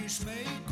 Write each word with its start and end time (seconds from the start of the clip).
you 0.00 0.08
smake 0.08 0.69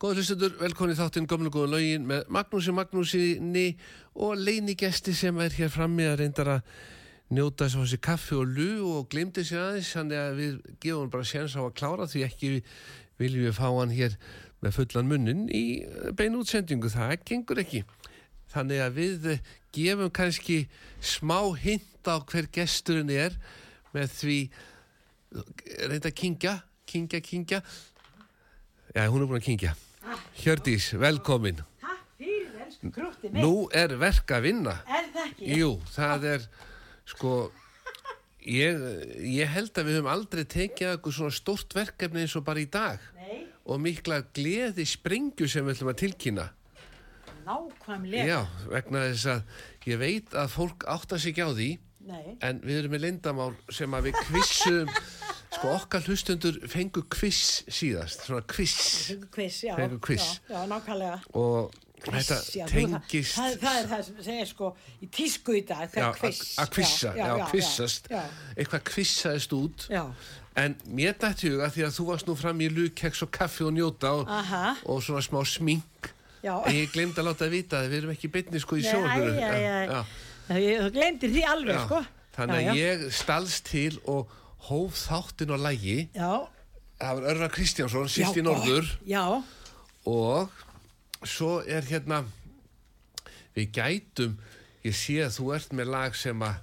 Góður 0.00 0.16
hlustendur, 0.16 0.54
velkonni 0.56 0.94
þáttinn 0.96 1.26
gömlu 1.28 1.50
góðu 1.52 1.74
lögin 1.74 2.06
með 2.08 2.28
Magnúsi 2.32 2.72
Magnúsinni 2.72 3.66
og 4.16 4.38
leinigesti 4.40 5.12
sem 5.12 5.36
er 5.44 5.52
hér 5.52 5.68
frammi 5.72 6.06
að 6.08 6.22
reyndar 6.22 6.48
að 6.54 6.70
njóta 7.36 7.66
þess 7.66 7.76
að 7.76 7.84
þessi 7.84 7.98
kaffi 8.06 8.38
og 8.40 8.54
lu 8.56 8.70
og 8.90 9.10
glimti 9.12 9.44
sér 9.44 9.66
aðeins 9.66 9.90
þannig 9.94 10.20
að 10.22 10.38
við 10.38 10.54
gefum 10.82 11.10
bara 11.12 11.28
séns 11.28 11.56
á 11.56 11.62
að 11.62 11.76
klára 11.76 12.08
því 12.08 12.24
ekki 12.26 12.52
viljum 13.20 13.44
við 13.44 13.58
fá 13.58 13.66
hann 13.68 13.92
hér 13.92 14.16
með 14.64 14.76
fullan 14.78 15.10
munnin 15.10 15.44
í 15.52 15.64
beinu 16.16 16.40
útsendingu, 16.42 16.88
það 16.92 17.14
gengur 17.28 17.60
ekki. 17.62 17.84
Þannig 18.50 18.82
að 18.82 18.96
við 18.96 19.28
gefum 19.76 20.10
kannski 20.16 20.58
smá 21.04 21.38
hint 21.60 22.08
á 22.08 22.18
hver 22.24 22.48
gesturinn 22.56 23.12
er 23.12 23.36
með 23.94 24.16
því 24.16 24.40
reynda 25.86 26.10
að 26.10 26.18
kingja 26.18 26.56
kingja, 26.90 27.20
kingja 27.24 27.60
já, 28.94 29.06
hún 29.06 29.22
er 29.22 29.30
búin 29.30 29.40
að 29.40 29.46
kingja 29.50 29.76
Hjördís, 30.40 30.88
velkomin. 30.98 31.58
Takk 31.82 32.04
fyrir, 32.18 32.52
elsku 32.64 32.88
krútti 32.94 33.28
mitt. 33.30 33.42
nú 33.44 33.68
er 33.76 33.92
verk 34.00 34.32
að 34.34 34.46
vinna. 34.48 34.72
Er 34.88 35.10
það 35.12 35.26
ekki? 35.28 35.50
jú, 35.60 35.68
það 35.94 36.24
er 36.32 36.46
sko 37.12 37.34
ég, 38.48 38.80
ég 39.36 39.52
held 39.52 39.76
að 39.76 39.90
við 39.90 39.98
höfum 40.00 40.08
aldrei 40.14 40.42
tekið 40.48 40.94
eitthvað 40.94 41.16
svona 41.18 41.36
stórt 41.36 41.76
verkefni 41.76 42.24
eins 42.24 42.34
og 42.40 42.46
bara 42.48 42.64
í 42.64 42.66
dag. 42.72 43.04
Nei, 43.20 43.42
og 43.68 43.82
mikla 43.84 44.22
gleði 44.34 44.88
sprengju 44.88 45.46
sem 45.52 45.68
við 45.68 45.76
ætlum 45.76 45.92
að 45.92 46.00
tilkynna. 46.06 46.48
Nákvæmlega. 47.44 48.24
já, 48.26 48.40
vegna 48.72 49.04
þess 49.10 49.28
að 49.36 49.88
ég 49.92 50.00
veit 50.00 50.34
að 50.38 50.50
fólk 50.56 50.84
átta 50.92 51.18
sig 51.20 51.32
ekki 51.34 51.46
á 51.46 51.50
því 51.52 51.70
Nei, 52.10 52.36
en 52.46 52.60
við 52.64 52.80
erum 52.82 52.92
með 52.96 53.04
leyndamál 53.06 53.52
sem 53.72 53.94
að 53.96 54.08
við 54.10 54.18
kvissum 54.24 54.90
sko 55.50 55.68
okkar 55.74 56.00
hlustundur 56.06 56.58
fengu 56.70 57.02
kviss 57.10 57.62
síðast 57.68 58.26
svona 58.28 58.42
kviss 58.46 59.08
fengur 59.10 59.30
quiz, 59.34 59.60
já. 59.66 59.74
Fengu 59.76 59.98
quiz. 60.00 60.26
Já, 60.48 60.54
já, 60.54 60.66
nákvæmlega. 60.70 61.20
og 61.34 61.72
Þetta 62.00 62.36
Kviss, 62.40 62.54
já, 62.56 62.64
þú- 62.64 62.72
tengist- 62.72 63.34
það, 63.36 63.50
það, 63.50 63.58
það 63.60 63.78
er 63.82 63.88
það 63.90 64.04
sem 64.04 64.20
segir 64.24 64.46
sko 64.48 64.68
í 65.04 65.06
tísku 65.12 65.52
í 65.52 65.60
dag, 65.68 65.90
það 65.92 66.00
Já, 66.00 66.06
er 66.08 66.14
kviss. 66.20 66.54
að 66.62 66.70
kvissa, 66.72 67.10
já, 67.18 67.26
kvissast. 67.50 68.06
Já, 68.10 68.22
Eitthvað 68.56 68.84
kvissaðist 68.88 69.52
út. 69.52 69.84
já, 69.90 70.04
En 70.56 70.74
mér 70.88 71.12
dætti 71.20 71.50
huga 71.52 71.68
því 71.70 71.84
að 71.86 71.92
þú 71.98 72.06
varst 72.08 72.26
nú 72.26 72.34
fram 72.36 72.58
í 72.60 72.68
lukeks 72.72 73.20
og 73.22 73.30
kaffi 73.30 73.64
og 73.64 73.72
njóta 73.76 74.10
og, 74.16 74.26
og 74.86 75.02
svona 75.02 75.20
smá 75.20 75.44
smink. 75.46 76.10
já. 76.42 76.56
En 76.66 76.72
ég 76.74 76.88
glemd 76.90 77.14
að 77.20 77.24
láta 77.28 77.44
það 77.44 77.50
vita 77.50 77.76
að 77.82 77.88
við 77.90 77.98
erum 78.00 78.10
ekki 78.16 78.28
beinni 78.32 78.60
sko 78.60 78.76
í 78.76 78.82
Nei, 78.82 78.90
sjónarfinu. 78.90 79.36
æ, 79.36 79.50
æ, 79.60 80.04
æ. 80.48 80.56
Ég- 80.56 80.80
Þú 80.80 80.90
glemdir 80.96 81.30
því 81.36 81.44
alveg, 81.44 81.74
Já, 81.76 81.84
sko. 81.86 82.04
Þannig 82.36 82.64
Já, 82.64 82.70
að 82.70 82.76
já. 82.76 82.80
ég 82.80 83.12
stalst 83.12 83.64
til 83.66 84.00
og 84.06 84.26
hóf 84.68 84.98
þáttin 85.06 85.54
á 85.54 85.58
lægi. 85.60 85.98
Já, 86.14 86.32
Það 87.00 87.14
var 87.16 87.26
Örvar 87.32 87.52
Kristjánsson, 87.54 88.08
já, 88.08 88.12
sýst 88.12 88.36
í 88.36 88.42
norður. 88.44 88.88
Já, 89.08 89.24
Og 90.10 90.50
svo 91.24 91.60
er 91.64 91.84
hérna, 91.88 92.22
við 93.56 93.70
gætum, 93.76 94.34
ég 94.84 94.96
sé 94.96 95.16
að 95.24 95.36
þú 95.38 95.46
ert 95.56 95.72
með 95.76 95.90
lag 95.94 96.16
sem 96.16 96.44
að 96.44 96.58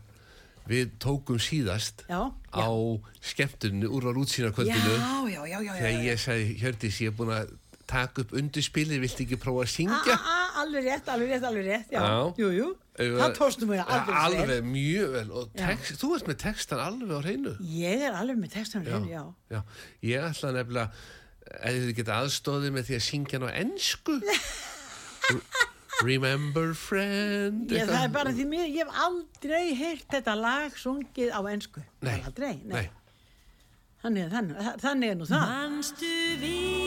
við 0.67 0.91
tókum 0.99 1.39
síðast 1.39 2.03
já, 2.09 2.21
á 2.53 2.67
skemmtunni 3.23 3.88
úr 3.88 4.09
á 4.09 4.11
rútsýnarkvöldinu. 4.17 4.95
Já, 4.97 5.07
já, 5.31 5.41
já, 5.47 5.57
já, 5.57 5.59
já. 5.61 5.73
Þegar 5.79 6.05
ég 6.05 6.21
sagði, 6.21 6.55
Hjördís, 6.61 6.99
ég 7.01 7.13
er 7.13 7.17
búin 7.17 7.33
að 7.38 7.53
taka 7.88 8.24
upp 8.25 8.34
undirspilið, 8.39 9.00
viltu 9.06 9.24
ekki 9.25 9.38
prófa 9.42 9.63
að 9.66 9.72
syngja? 9.74 10.16
a, 10.18 10.34
a, 10.34 10.48
alveg 10.63 10.88
rétt, 10.89 11.07
alveg 11.13 11.31
rétt, 11.34 11.45
alveg 11.50 11.66
rétt, 11.69 11.94
já. 11.95 12.01
Já. 12.04 12.18
Jú, 12.42 12.50
jú, 12.57 12.68
Ef- 12.98 13.13
það 13.22 13.36
tóstum 13.38 13.69
við 13.72 13.84
alveg 13.86 14.16
Alveg 14.24 14.48
vel. 14.51 14.63
mjög 14.74 15.12
vel 15.13 15.31
og 15.42 15.51
text, 15.60 16.00
þú 16.01 16.10
ert 16.18 16.28
með 16.31 16.39
textan 16.44 16.81
alveg 16.84 17.13
á 17.13 17.19
hreinu. 17.24 17.54
Ég 17.78 18.04
er 18.10 18.18
alveg 18.19 18.42
með 18.42 18.56
textanum 18.57 18.88
hreinu, 18.89 19.12
já. 19.13 19.24
já. 19.54 19.62
Ég 20.12 20.28
ætla 20.31 20.51
nefnilega, 20.57 20.92
ef 21.62 21.78
þið 21.86 21.94
geta 22.01 22.19
aðstóðið 22.24 22.74
með 22.80 22.89
því 22.89 22.98
að 23.00 23.06
syngja 23.07 23.39
hann 23.39 23.48
á 23.48 23.51
ennsku. 23.63 24.18
Remember 26.06 26.74
friend. 26.78 27.72
Ég, 27.74 27.88
það 27.90 28.04
er 28.06 28.12
bara 28.13 28.31
því 28.38 28.44
mér, 28.51 28.68
ég 28.69 28.83
hef 28.86 29.00
aldrei 29.01 29.72
heyrt 29.80 30.06
þetta 30.13 30.36
lag 30.38 30.75
sungið 30.78 31.31
á 31.33 31.42
ensku. 31.50 31.81
Nei, 32.06 32.19
Aldrei, 32.28 32.51
nei. 32.62 32.75
nei. 32.75 32.86
Þannig, 34.04 34.28
þannig, 34.30 34.60
þannig 34.83 35.10
er 35.10 35.18
nú 35.18 35.25
það. 35.25 35.48
Manstu 35.50 36.12
vinur, 36.44 36.87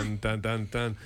Dan, 0.00 0.18
dan, 0.24 0.40
dan, 0.40 0.66
dan. 0.72 0.96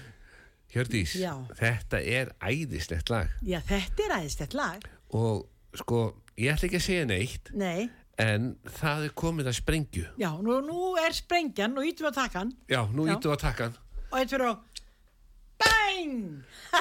Hjördís, 0.74 1.12
Já. 1.18 1.34
þetta 1.58 2.00
er 2.02 2.30
æðislegt 2.42 3.10
lag 3.12 3.28
já, 3.46 3.60
þetta 3.62 4.02
er 4.08 4.14
aðeinslegt 4.16 4.54
lag. 4.58 4.86
og 5.14 5.44
sko, 5.78 6.00
ég 6.38 6.50
ætla 6.54 6.66
ekki 6.66 6.80
að 6.80 6.86
segja 6.88 7.04
neitt 7.06 7.50
Nei, 7.54 7.88
en 8.18 8.56
það 8.80 9.04
er 9.08 9.12
komið 9.14 9.50
að 9.52 9.56
sprengju. 9.60 10.06
já, 10.18 10.30
nú, 10.42 10.56
nú 10.66 10.96
er 10.98 11.14
sprengjan 11.14 11.76
og 11.78 11.86
ítum 11.86 12.06
við 12.08 12.10
að 12.10 12.18
taka 12.22 12.38
hann 12.42 12.52
Já, 12.70 12.80
nú 12.90 13.06
Já. 13.06 13.14
ítum 13.16 13.30
við 13.30 13.36
að 13.36 13.44
taka 13.44 13.68
hann. 13.68 13.76
og 14.10 14.18
eitt 14.18 14.30
fyrir 14.34 14.50
á 14.50 14.54
BANG! 15.62 16.16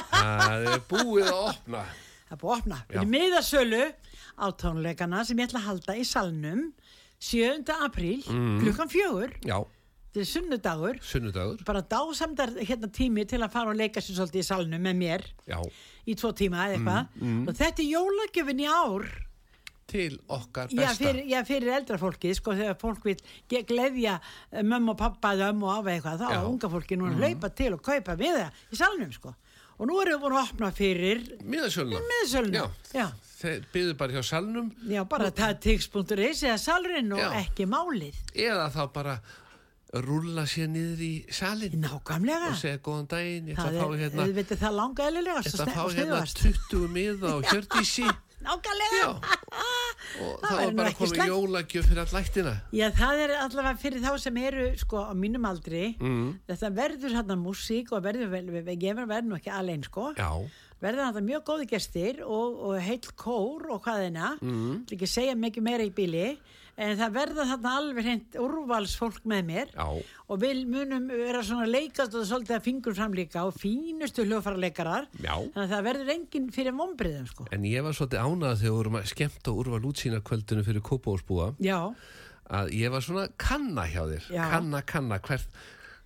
Það 0.09 0.65
er 0.73 0.81
búið 0.89 1.27
að 1.29 1.41
opna. 1.51 1.83
Það 2.25 2.33
er 2.33 2.39
búið 2.41 2.53
að 2.53 2.57
opna. 2.63 2.77
Já. 2.81 2.95
Fyrir 2.95 3.11
miðasölu 3.13 3.83
á 4.41 4.45
tónleikana 4.57 5.21
sem 5.27 5.37
ég 5.37 5.49
ætla 5.51 5.61
að 5.61 5.67
halda 5.69 5.95
í 6.01 6.05
salnum 6.09 6.63
7. 7.21 7.61
apríl 7.85 8.23
Mm. 8.25 8.57
klukkan 8.63 8.89
fjögur, 8.89 9.31
Já, 9.45 9.59
þetta 10.13 10.21
er 10.21 10.29
sunnudagur 10.29 10.99
sunnudagur. 11.01 11.63
bara 11.65 11.81
dásamdar 11.81 12.53
hérna 12.61 12.87
tími 12.93 13.25
til 13.27 13.41
að 13.41 13.51
fara 13.55 13.73
og 13.73 13.79
leika 13.79 13.99
sér 14.03 14.19
svolítið 14.19 14.43
í 14.43 14.47
salnum 14.47 14.81
með 14.85 14.95
mér 15.01 15.23
Já, 15.49 15.59
í 16.05 16.15
tvo 16.15 16.31
tíma 16.37 16.67
eða 16.69 16.77
eitthvað 16.77 17.21
Mm, 17.23 17.47
og 17.49 17.55
þetta 17.57 17.81
er 17.81 17.91
jólagjöfin 17.95 18.61
í 18.61 18.67
ár 18.69 19.07
til 19.93 20.13
okkar 20.31 20.69
já 20.71 20.79
besta. 20.79 20.95
fyrir, 21.03 21.25
já, 21.27 21.39
fyrir 21.43 21.73
eldra 21.75 21.97
fólkið 21.99 22.35
sko 22.37 22.53
þegar 22.55 22.77
fólk 22.79 23.03
vil 23.03 23.17
gleðja 23.67 24.13
eh, 24.51 24.61
mömmu 24.63 24.93
og 24.93 24.97
pappa 25.01 25.33
eða 25.35 25.49
ömmu 25.51 25.67
og 25.67 25.73
afa 25.81 25.91
eitthvað 25.97 26.21
þá 26.21 26.29
Já. 26.31 26.37
er 26.39 26.47
unga 26.47 26.69
fólki 26.71 26.97
nú 26.97 27.09
að 27.09 27.19
hlaupa 27.19 27.49
til 27.57 27.73
og 27.75 27.81
kaupa 27.83 28.15
við 28.15 28.37
það 28.39 28.61
í 28.71 28.79
salnum 28.79 29.11
sko 29.11 29.33
og 29.73 29.87
nú 29.89 29.99
erum 30.01 30.15
við 30.15 30.23
búin 30.23 30.37
að 30.37 30.47
opna 30.53 30.69
fyrir 30.71 31.21
Miðasöluna. 31.43 31.99
Já. 32.53 32.65
já. 32.95 33.07
Þeir 33.43 33.63
byggðu 33.73 33.93
bara 33.99 34.13
hjá 34.15 34.23
salnum 34.23 34.71
Já, 34.87 35.03
bara 35.09 35.31
það 35.35 35.49
er 35.49 35.57
tix.is 35.65 36.43
eða 36.47 36.57
salurinn 36.63 37.11
og 37.11 37.19
Já. 37.19 37.29
ekki 37.43 37.65
málið. 37.67 38.15
eða 38.33 38.69
þá 38.71 38.83
bara 38.93 39.17
rúlla 39.93 40.43
sér 40.49 40.67
niður 40.73 41.01
í 41.05 41.11
salin 41.29 41.75
Nákvæmlega. 41.83 42.47
og 42.49 42.57
segja 42.57 42.79
góðan 42.81 43.07
daginn, 43.11 43.47
ég 43.51 43.57
ætla 43.57 43.69
Það 43.69 43.73
að 43.73 43.81
fá 43.83 43.97
hérna, 44.01 44.23
ætla 45.43 45.65
að 45.65 45.73
fá 45.73 45.81
og 45.83 45.91
hérna 45.93 46.21
sniðast. 46.25 46.43
20 46.71 46.87
miða 46.95 47.27
á 47.33 47.37
Hjördísi 47.51 48.07
nákvæmlega. 48.47 49.01
Já. 49.03 49.11
og 50.23 50.41
Það 50.43 50.57
var 50.59 50.73
bara 50.79 50.91
komið 50.97 51.13
slæmt. 51.13 51.29
jólagjöf 51.31 51.85
fyrir 51.87 52.01
all 52.03 52.15
læktina 52.17 52.53
Já, 52.75 52.87
það 52.97 53.21
er 53.23 53.33
allavega 53.39 53.77
fyrir 53.83 54.01
þá 54.03 54.11
sem 54.19 54.37
eru 54.43 54.65
sko 54.81 55.03
á 55.07 55.13
mínum 55.15 55.45
aldri. 55.47 55.83
mm. 56.01 56.27
Þetta 56.49 56.73
verður 56.75 57.15
hérna 57.19 57.37
músík 57.39 57.93
og 57.95 58.03
verður, 58.03 58.29
vel- 58.33 58.51
við, 58.57 58.73
gefum 58.81 59.07
verður 59.07 59.29
nú 59.29 59.37
ekki 59.39 59.53
alveg 59.53 59.85
sko. 59.87 60.09
Já, 60.17 60.29
Verður 60.83 61.05
þetta 61.13 61.21
mjög 61.23 61.43
góði 61.47 61.65
gestir 61.71 62.17
og, 62.27 62.57
og 62.67 62.73
heill 62.83 63.05
kór 63.15 63.69
og 63.71 63.79
hvað 63.85 64.01
þeina. 64.03 64.33
mm. 64.41 64.81
Ekki 64.91 65.07
segja 65.07 65.35
mikið 65.39 65.63
meira 65.63 65.85
í 65.87 65.93
bíli. 65.95 66.25
En 66.75 66.95
það 66.97 67.11
verður 67.13 67.49
þarna 67.51 67.71
alveg 67.77 68.05
hreint 68.07 68.35
úrvalsfólk 68.41 69.25
með 69.29 69.43
mér. 69.45 69.73
já, 69.75 69.85
og 70.25 70.39
við 70.41 70.63
munum 70.73 71.03
vera 71.11 71.43
svona 71.45 71.67
leikast 71.69 72.15
og 72.17 72.25
svolítið 72.25 72.55
að 72.57 72.63
fingur 72.65 72.95
fram 72.97 73.13
líka 73.13 73.43
og 73.45 73.53
fínustu 73.61 74.25
hljófarleikarar 74.25 75.05
þannig 75.13 75.59
að 75.61 75.73
það 75.75 75.85
verður 75.89 76.11
enginn 76.15 76.49
fyrir 76.55 76.73
vombriðum 76.79 77.27
sko. 77.29 77.45
En 77.53 77.67
ég 77.69 77.85
var 77.85 77.93
svolítið 77.93 78.23
ánað 78.25 78.57
þegar 78.63 78.71
við 78.71 78.77
vorum 78.79 78.97
að 78.97 79.07
skemmt 79.13 79.51
og 79.53 79.61
úrval 79.61 79.83
útsýna 79.91 80.23
kvöldinu 80.25 80.65
fyrir 80.65 80.85
Kópavórsbúa 80.89 81.51
já, 81.61 81.77
að 82.49 82.73
ég 82.79 82.91
var 82.95 83.05
svona 83.05 83.27
kanna 83.37 83.85
hjá 83.93 84.01
þér 84.09 84.31
Já. 84.33 84.43
kanna, 84.55 84.81
kanna, 84.81 85.21
hvert 85.29 85.61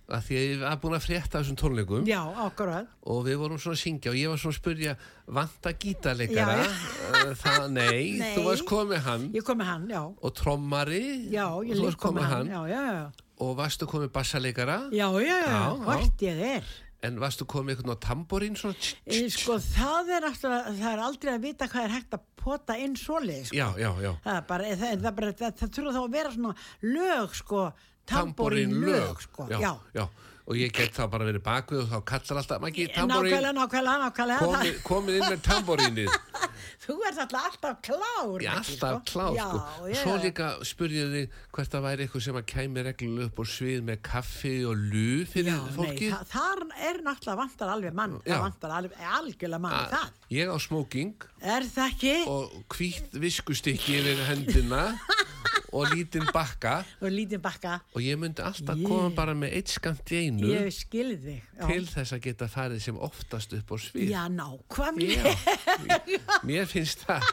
að 0.08 0.22
því 0.24 0.36
að 0.38 0.44
ég 0.48 0.60
var 0.62 0.76
búin 0.82 0.96
að 0.96 1.04
frétta 1.04 1.40
þessum 1.42 1.56
tónleikum. 1.60 2.06
Já, 2.08 2.20
akkurat. 2.46 2.86
Og 3.12 3.18
við 3.26 3.36
vorum 3.42 3.58
svona 3.60 3.76
að 3.76 3.82
syngja 3.82 4.10
og 4.14 4.16
ég 4.16 4.30
var 4.32 4.40
svona 4.40 4.54
að 4.54 4.60
spurja 4.62 4.94
vanta 5.38 5.72
gítarleikara? 5.84 6.58
Já, 6.64 6.96
Eh, 7.18 7.32
það, 7.42 7.62
nei, 7.72 8.02
Nei. 8.22 8.32
þú 8.36 8.42
varst 8.46 8.64
komið 8.68 9.00
hann. 9.04 9.28
Ég 9.36 9.44
kom 9.44 9.58
með 9.60 9.68
hann, 9.72 9.86
já, 9.92 10.00
og 10.06 10.34
trommari? 10.38 11.02
Já, 11.32 11.46
ég 11.64 11.72
þú 11.74 11.80
lík 11.80 11.86
varst 11.90 12.00
kom 12.02 12.14
með 12.18 12.28
hann, 12.32 12.50
hann. 12.52 12.70
já, 12.70 12.76
já, 12.76 12.82
já, 12.98 13.24
og 13.44 13.54
varstu 13.58 13.86
komið 13.90 14.10
bassaleikara? 14.16 14.78
Já, 14.92 15.08
já, 15.20 15.24
já, 15.28 15.38
Já, 15.44 15.60
já. 15.60 15.84
hvort 15.84 16.22
ég 16.28 16.44
er 16.56 16.70
en 17.06 17.18
varstu 17.22 17.46
komið 17.48 17.76
eitthvað 17.76 17.94
á 17.94 18.04
tamborín 18.08 18.56
svona 18.58 18.74
e, 18.74 19.12
tss. 19.12 19.42
sko 19.42 19.58
það 19.62 20.14
er 20.16 20.28
alltaf 20.28 20.70
það 20.80 20.88
er 20.90 21.02
aldrei 21.04 21.32
að 21.34 21.44
vita 21.46 21.68
hvað 21.70 21.84
er 21.86 21.94
hægt 21.94 22.16
að 22.16 22.24
pota 22.38 22.78
inn 22.80 22.96
svoleið 22.98 23.44
sko. 23.50 23.58
já, 23.58 23.66
já, 23.78 23.90
já 24.02 24.10
það, 24.24 24.32
er 24.34 24.48
bara, 24.48 24.72
það, 24.72 24.94
það, 25.04 25.12
bara, 25.20 25.34
það, 25.42 25.52
það 25.60 25.76
þurfa 25.76 25.92
þá 25.94 26.00
að 26.00 26.16
vera 26.16 26.32
svona 26.34 26.54
lög 26.96 27.36
sko, 27.38 27.66
tamborín 28.08 28.74
lög 28.82 29.22
sko. 29.22 29.46
já, 29.52 29.58
já. 29.62 29.72
já, 29.94 30.04
og 30.48 30.58
ég 30.58 30.74
get 30.74 30.98
þá 30.98 31.04
bara 31.12 31.28
verið 31.30 31.44
bakvið 31.46 31.84
og 31.84 31.90
þá 31.92 31.98
kallar 32.12 32.42
alltaf, 32.42 32.62
maður 32.64 32.74
ekki 32.74 32.88
tamborín 32.96 33.36
nákvæmlega, 33.36 33.54
nákvæmlega, 33.60 33.98
nákvæmlega 34.06 34.48
komið, 34.48 34.82
komið 34.90 35.20
inn 35.20 35.28
með 35.28 35.44
tamborínið 35.52 36.14
Þú 36.84 36.96
ert 37.08 37.18
alltaf 37.38 37.78
klár. 37.82 38.42
ég 38.42 38.48
Maggi, 38.48 38.48
alltaf 38.52 38.96
sko. 38.96 39.00
klá 39.12 39.26
Já, 39.36 39.46
sko. 39.48 39.88
já, 39.88 39.98
svo 40.02 40.16
líka 40.22 40.48
spurðið 40.70 41.12
þig 41.16 41.36
hvert 41.56 41.70
það 41.74 41.84
væri 41.88 42.06
eitthvað 42.06 42.24
sem 42.28 42.38
að 42.40 42.46
kæmi 42.54 42.84
reglulega 42.88 43.28
upp 43.30 43.38
á 43.38 43.44
svið 43.54 43.80
með 43.88 43.98
kaffi 44.08 44.54
og 44.68 44.76
lu 44.92 45.24
fyrir 45.32 45.52
Já, 45.52 45.58
nei, 45.62 45.74
fólki 45.78 46.10
það, 46.12 46.24
þar 46.34 46.64
er 46.90 47.00
náttúrulega 47.08 47.40
vantar 47.42 47.72
alveg 47.74 47.94
mann. 47.98 48.18
Það 48.26 48.44
vantar 48.46 48.76
alveg, 48.78 48.98
algjörlega 49.18 49.60
mann 49.66 49.72
í 49.78 49.82
Að- 49.84 49.94
það. 49.96 50.10
ég 50.38 50.46
á 50.52 50.56
Er? 51.40 52.24
Og, 52.26 52.50
og 52.58 52.76
hvítt 52.76 53.12
viskustykki 53.14 53.98
yfir 54.00 54.24
hendina 54.28 54.82
og 55.72 55.90
lítinn 55.92 56.24
bakka 56.32 56.78
lítið 57.18 57.40
bakka. 57.44 57.74
og 57.94 58.00
ég 58.04 58.16
myndi 58.20 58.42
alltaf 58.44 58.76
Ég- 58.78 58.86
koma 58.88 59.10
bara 59.16 59.34
með 59.36 59.52
eitt 59.58 59.68
skamt 59.74 60.12
í 60.14 60.22
einu 60.26 60.48
Ég 60.52 60.70
skilð 60.72 61.26
þig. 61.26 61.42
Já. 61.58 61.66
til 61.68 61.84
þess 61.90 62.12
að 62.16 62.22
geta 62.28 62.48
farið 62.48 62.80
sem 62.86 62.98
oftast 63.08 63.52
upp 63.58 63.72
á 63.72 63.76
svið 63.84 64.08
Já, 64.14 64.22
nákvæmlega. 64.32 65.34
Já, 66.08 66.20
mér 66.48 66.66
finnst 66.70 67.04
það 67.08 67.28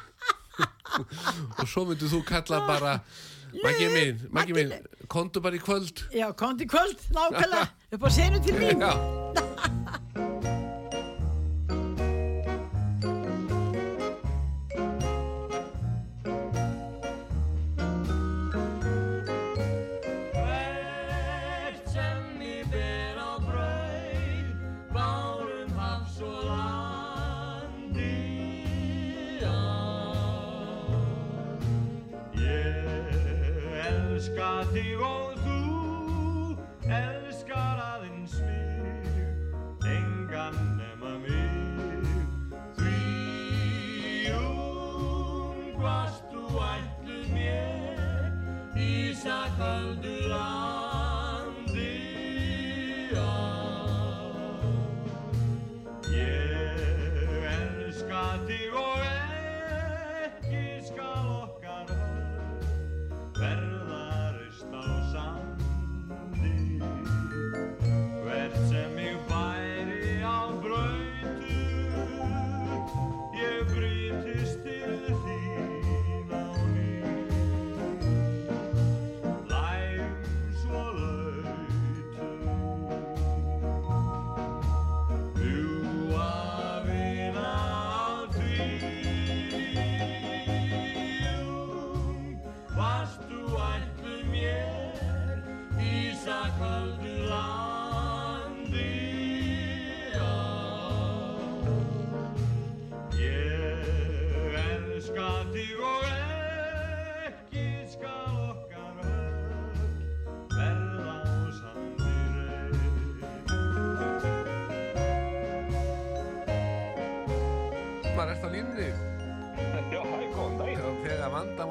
og 1.59 1.67
svo 1.67 1.85
myndir 1.89 2.11
þú 2.11 2.23
kalla 2.27 2.61
bara 2.67 2.97
Maggi 3.63 3.87
minn, 3.87 4.19
Maggi 4.35 4.55
minn 4.57 4.73
kontu 5.11 5.39
bara 5.43 5.55
í 5.55 5.63
kvöld 5.63 6.03
Já, 6.11 6.27
kom 6.35 6.57
til 6.59 6.67
kvöld, 6.67 6.99
nákvæmlega. 7.15 7.69
Upp 7.95 8.03
á 8.03 8.09
senu 8.11 8.43
til 8.43 8.59
mín. 8.59 9.74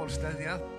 Þegar 0.04 0.10
vandamál 0.10 0.10
steðja 0.10 0.73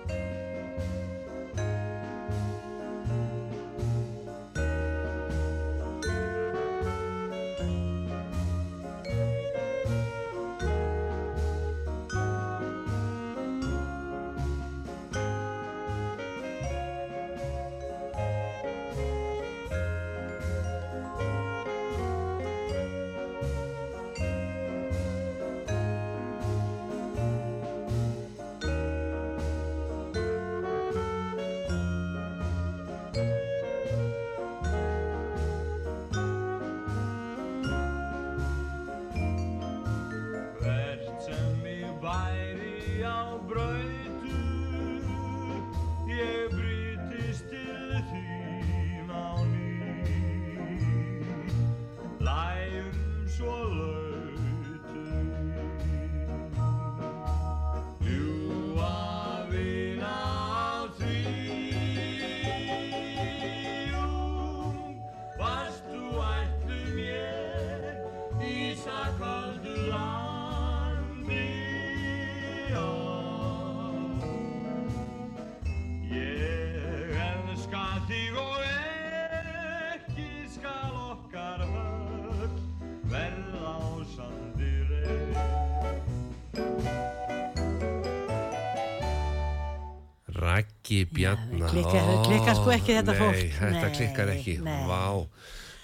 Raggi 90.86 91.04
Bjarnar 91.10 91.70
klikkar- 91.70 92.06
Ó, 92.06 92.24
klikkar 92.26 92.54
sko 92.54 92.70
ekki 92.70 92.94
þetta 92.94 93.12
nei, 93.12 93.18
fólk. 93.18 93.58
þetta 93.58 93.82
Nei, 93.82 93.94
klikkar 93.96 94.28
ekki, 94.36 94.54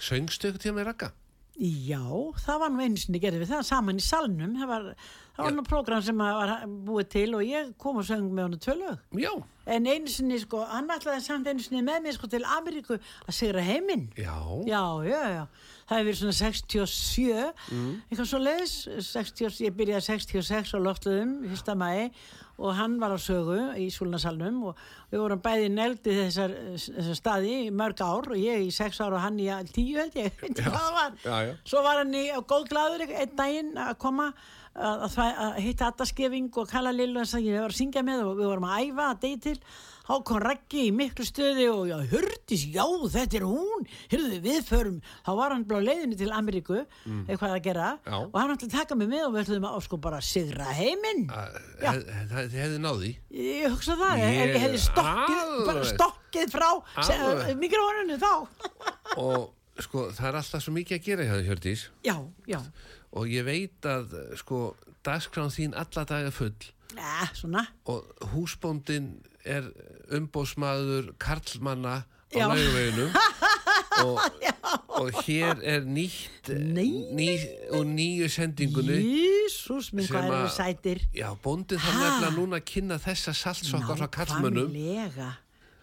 Söngstu 0.03 0.49
ykkur 0.51 0.59
tíma 0.63 0.79
með 0.81 0.85
Ragga? 0.91 1.11
Já, 1.59 1.99
það 2.43 2.59
var 2.59 2.69
nú 2.73 2.81
einu 2.81 2.97
sinni 2.97 3.19
gerðum 3.21 3.43
við 3.43 3.51
það 3.53 3.63
saman 3.67 3.99
í 3.99 4.01
salnum. 4.01 4.55
Það 4.57 4.67
var, 4.67 4.87
það 5.37 5.43
var 5.45 5.51
nú 5.53 5.63
program 5.67 6.01
sem 6.01 6.17
var 6.17 6.65
búið 6.65 7.09
til 7.09 7.35
og 7.35 7.43
ég 7.45 7.77
kom 7.77 7.97
og 7.97 8.03
söng 8.07 8.31
með 8.33 8.43
honum 8.47 8.59
tvö 8.59 8.75
lög. 8.79 8.99
Já, 9.21 9.43
En 9.65 9.85
einu 9.87 10.07
sinni, 10.11 10.37
sko, 10.39 10.65
hann 10.67 10.89
ætlaði 10.89 11.21
samt 11.23 11.47
einu 11.47 11.59
sinni 11.63 11.81
með 11.87 12.01
mér 12.03 12.13
sko 12.17 12.27
til 12.27 12.43
Ameríku 12.43 12.97
að 12.99 13.31
sigra 13.31 13.61
heiminn. 13.63 14.09
já, 14.17 14.33
Já, 14.67 14.81
já, 15.07 15.21
já. 15.37 15.47
Það 15.87 15.97
hefur 15.97 16.09
verið 16.09 16.19
svona 16.19 16.33
67, 16.33 17.53
Mm. 17.71 18.01
eitthvað 18.11 18.27
svo 18.27 18.39
leiðis, 18.39 18.73
60, 18.99 19.61
ég 19.63 19.71
byrjaði 19.77 20.03
66 20.03 20.73
á 20.73 20.77
loftuðum, 20.83 21.47
fyrsta 21.47 21.75
mæi 21.75 22.11
og 22.61 22.75
hann 22.77 22.99
var 23.01 23.15
á 23.15 23.19
sögu 23.21 23.59
í 23.81 23.87
Súlnasalnum 23.93 24.59
og 24.69 24.81
við 25.11 25.23
vorum 25.23 25.41
bæði 25.43 25.69
neldi 25.73 26.17
þessar, 26.19 26.53
þessar 26.77 27.17
staði 27.17 27.53
í 27.67 27.71
mörg 27.73 28.03
ár 28.05 28.29
og 28.29 28.37
ég 28.37 28.65
í 28.67 28.73
6 28.73 29.01
ár 29.05 29.15
og 29.17 29.23
hann 29.23 29.39
í 29.41 29.47
tíu 29.73 29.97
held 30.01 30.17
ég, 30.19 30.43
það 30.59 30.89
var. 30.97 31.15
já, 31.23 31.37
já. 31.49 31.53
Svo 31.65 31.85
var 31.85 32.03
hann 32.03 32.13
í 32.17 32.27
á 32.29 32.39
góðglæður 32.41 33.07
einn 33.09 33.33
daginn 33.39 33.73
að 33.81 33.95
koma 34.03 34.29
að, 34.73 35.07
að, 35.07 35.17
að 35.47 35.57
hitta 35.65 35.89
Attaskefing 35.89 36.51
og 36.61 36.69
kalla 36.69 36.93
Lillu 36.93 37.21
og 37.23 37.29
sagði 37.29 37.55
ég 37.55 37.65
var 37.65 37.73
að 37.73 37.81
syngja 37.81 38.05
með 38.05 38.25
og 38.27 38.37
við 38.39 38.49
vorum 38.51 38.69
að 38.69 38.87
æfa 38.87 39.09
að 39.09 39.19
degi 39.25 39.41
til 39.47 39.57
þá 40.03 40.13
kom 40.27 40.39
Raggi 40.43 40.81
í 40.89 40.91
miklu 40.95 41.23
stöði 41.25 41.67
og 41.71 41.85
já, 41.87 41.95
hurdis, 42.11 42.63
já, 42.73 42.83
þetta 43.13 43.37
er 43.39 43.45
hún. 43.47 43.85
Hyrðu, 44.11 44.39
við 44.43 44.59
förum, 44.67 44.97
þá 45.25 45.31
var 45.39 45.53
hann 45.55 45.63
bara 45.69 45.79
á 45.79 45.87
leiðinni 45.87 46.17
til 46.19 46.29
Ameríku, 46.35 46.81
eitthvað 47.27 47.55
að 47.57 47.63
gera 47.69 47.89
Mm. 47.93 48.11
Já. 48.11 48.17
og 48.27 48.35
hann 48.39 48.53
ætlaði 48.57 48.69
að 48.73 48.77
taka 48.79 48.95
mig 48.99 49.07
með 49.13 49.25
og 49.27 49.33
við 49.33 49.41
ætlaðum 49.45 49.67
að 49.69 49.81
sko 49.87 49.97
bara 50.03 50.19
sigra 50.21 50.65
heiminn. 50.75 51.25
Það 51.29 52.53
hefði 52.57 52.79
náði 52.83 53.11
ég 53.31 53.67
hugsa 53.73 53.95
það, 53.99 54.13
Ég- 54.19 54.39
ef 54.43 54.53
ég 54.53 54.63
hefði 54.67 54.81
stokkið 54.87 55.83
stokkið 55.93 56.53
frá 56.53 56.69
mikrófoninu 57.59 58.17
þá. 58.21 58.31
Og 59.23 59.53
sko, 59.83 60.07
það 60.13 60.27
er 60.29 60.37
alltaf 60.39 60.63
svo 60.63 60.73
mikið 60.75 60.97
að 60.99 61.05
gera 61.07 61.25
hjá 61.27 61.35
því 61.39 61.47
Hjördís. 61.49 61.83
Já, 62.05 62.15
já, 62.49 62.59
og 63.13 63.27
ég 63.29 63.45
veit 63.45 63.85
að 63.89 64.13
sko, 64.39 64.59
dagskrán 65.05 65.51
þín 65.53 65.75
alla 65.77 66.03
daga 66.09 66.31
full. 66.33 66.53
Ja, 66.97 67.27
svona. 67.33 67.65
Og 67.89 68.05
húsbóndin 68.33 69.11
er 69.45 69.69
umbósmaður 70.13 71.13
karlmanna 71.21 72.03
á 72.03 72.35
Já. 72.35 72.47
laugaveginum. 72.49 73.13
Og, 73.93 74.17
og 74.87 75.09
hér 75.21 75.59
er 75.61 75.83
nýtt 75.85 76.49
ný, 76.49 76.87
og 77.77 77.83
nýju 77.85 78.25
sendingunni 78.33 78.95
Jésús 79.03 79.91
minn 79.93 80.07
hvað 80.09 80.31
við 80.33 80.47
sætir. 80.55 81.01
Já, 81.13 81.27
bóndin 81.43 81.77
þarf 81.77 81.99
nefnilega 82.01 82.31
núna 82.33 82.57
að 82.57 82.65
kynna 82.71 82.97
þessa 83.03 83.35
saltsokkar 83.37 84.01
frá 84.01 84.09
karlmönnum. 84.17 84.73
Nákvæmlega, 84.73 85.29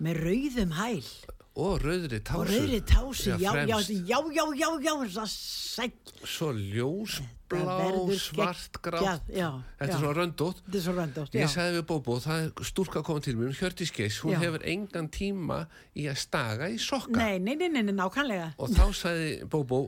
með 0.02 0.20
rauðum 0.26 0.74
hæl. 0.80 1.06
Og 1.60 1.80
rauðri 1.84 2.20
tásu. 2.24 2.40
Og 2.40 2.50
rauðri 2.50 2.80
tási, 2.90 3.30
já, 3.30 3.38
já, 3.38 3.50
fremst. 3.52 3.90
já, 4.10 4.18
já, 4.34 4.44
já, 4.58 4.68
já, 4.82 4.92
það 5.14 5.30
sæl 5.36 5.92
svo 6.24 6.50
ljósblá, 6.56 6.66
verður 6.66 6.68
svart, 7.06 7.20
geggjað, 7.20 7.20
grátt 7.20 7.20
já, 7.20 7.22
þetta 7.22 7.30
já. 7.30 7.39
Er 9.88 9.94
svona 9.98 10.12
röndótt. 10.16 10.62
Þetta 10.66 10.76
er 10.78 10.84
svo 10.84 10.94
röndótt, 10.96 11.34
Ég 11.34 11.50
sagði 11.50 11.80
við 11.80 11.86
Bóbó, 11.90 12.18
það 12.22 12.44
er 12.44 12.68
stúlka 12.70 13.02
komið 13.06 13.26
til 13.26 13.36
mér, 13.40 13.54
Hjördís 13.58 13.92
Geis, 13.96 14.20
hún 14.24 14.36
Já. 14.36 14.40
hefur 14.44 14.66
engan 14.74 15.08
tíma 15.12 15.60
í 15.96 16.06
að 16.10 16.20
staga 16.22 16.70
í 16.70 16.78
sokka. 16.78 17.16
Nei, 17.18 17.38
nei, 17.38 17.56
nei, 17.56 17.68
nei, 17.82 17.92
nákvæmlega. 17.92 18.52
Og 18.58 18.70
þá 18.74 18.84
sagði 18.94 19.30
Bóbó, 19.50 19.82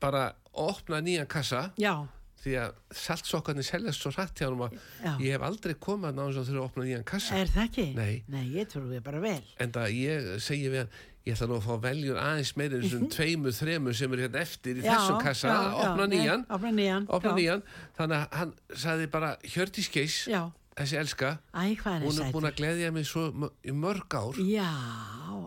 bara 0.00 0.32
opna 0.52 1.00
nýjan 1.04 1.28
kassa, 1.30 1.72
Já, 1.76 2.06
því 2.44 2.54
að 2.60 2.74
saltsokkarnir 3.04 3.64
seljast 3.66 4.04
svo 4.04 4.12
hrætt 4.14 4.38
hjá 4.42 4.46
hann 4.50 4.60
að 4.66 4.76
Já. 5.04 5.12
ég 5.24 5.32
hef 5.38 5.42
aldrei 5.48 5.74
komað 5.74 6.12
að 6.12 6.18
náðum 6.20 6.38
að 6.42 6.46
þurfa 6.50 6.60
að 6.60 6.68
opna 6.68 6.84
nýjan 6.84 7.04
kassa. 7.08 7.40
er 7.40 7.50
það 7.54 7.64
ekki? 7.70 7.86
Nei. 7.96 8.22
Nei, 8.28 8.44
ég 8.58 8.68
trúi 8.72 9.00
bara 9.02 9.20
vel 9.24 9.42
En 9.60 9.72
það 9.72 9.96
ég 9.98 10.30
segi 10.44 10.68
við 10.72 10.82
hann, 10.84 10.90
ég 11.24 11.34
ætla 11.38 11.46
nú 11.48 11.56
að 11.56 11.64
fá 11.64 11.74
veljur 11.86 12.18
aðeins 12.20 12.50
meira 12.60 12.76
en 12.76 12.82
þessum 12.84 13.06
tveimur, 13.14 13.54
þremur 13.56 13.94
sem 13.96 14.12
er 14.12 14.22
hérna 14.26 14.40
eftir 14.44 14.74
í 14.76 14.82
Mhm. 14.82 14.84
Já, 14.84 14.96
þessum 14.98 15.22
kassa, 15.24 15.48
já, 15.48 15.62
já, 15.64 15.88
opna 15.88 16.06
nei, 16.06 16.18
nýjan, 16.18 16.42
opna 16.50 16.70
nýjan, 16.76 17.06
opna 17.08 17.30
já. 17.30 17.36
nýjan. 17.38 17.62
Þannig 17.96 18.18
að 18.18 18.36
hann 18.38 18.52
sagði 18.84 19.06
bara, 19.10 19.30
Hjördís 19.42 19.88
Geis, 19.94 20.18
Já, 20.28 20.42
þessi 20.74 20.96
elska, 20.98 21.28
æ, 21.54 21.62
er 21.78 22.02
hún 22.02 22.16
er 22.18 22.32
búin 22.34 22.46
að 22.48 22.56
gleðja 22.58 22.90
mig 22.94 23.06
svo 23.06 23.28
í 23.62 23.74
mörg 23.74 24.16
ár. 24.18 24.38
Já, 24.42 24.66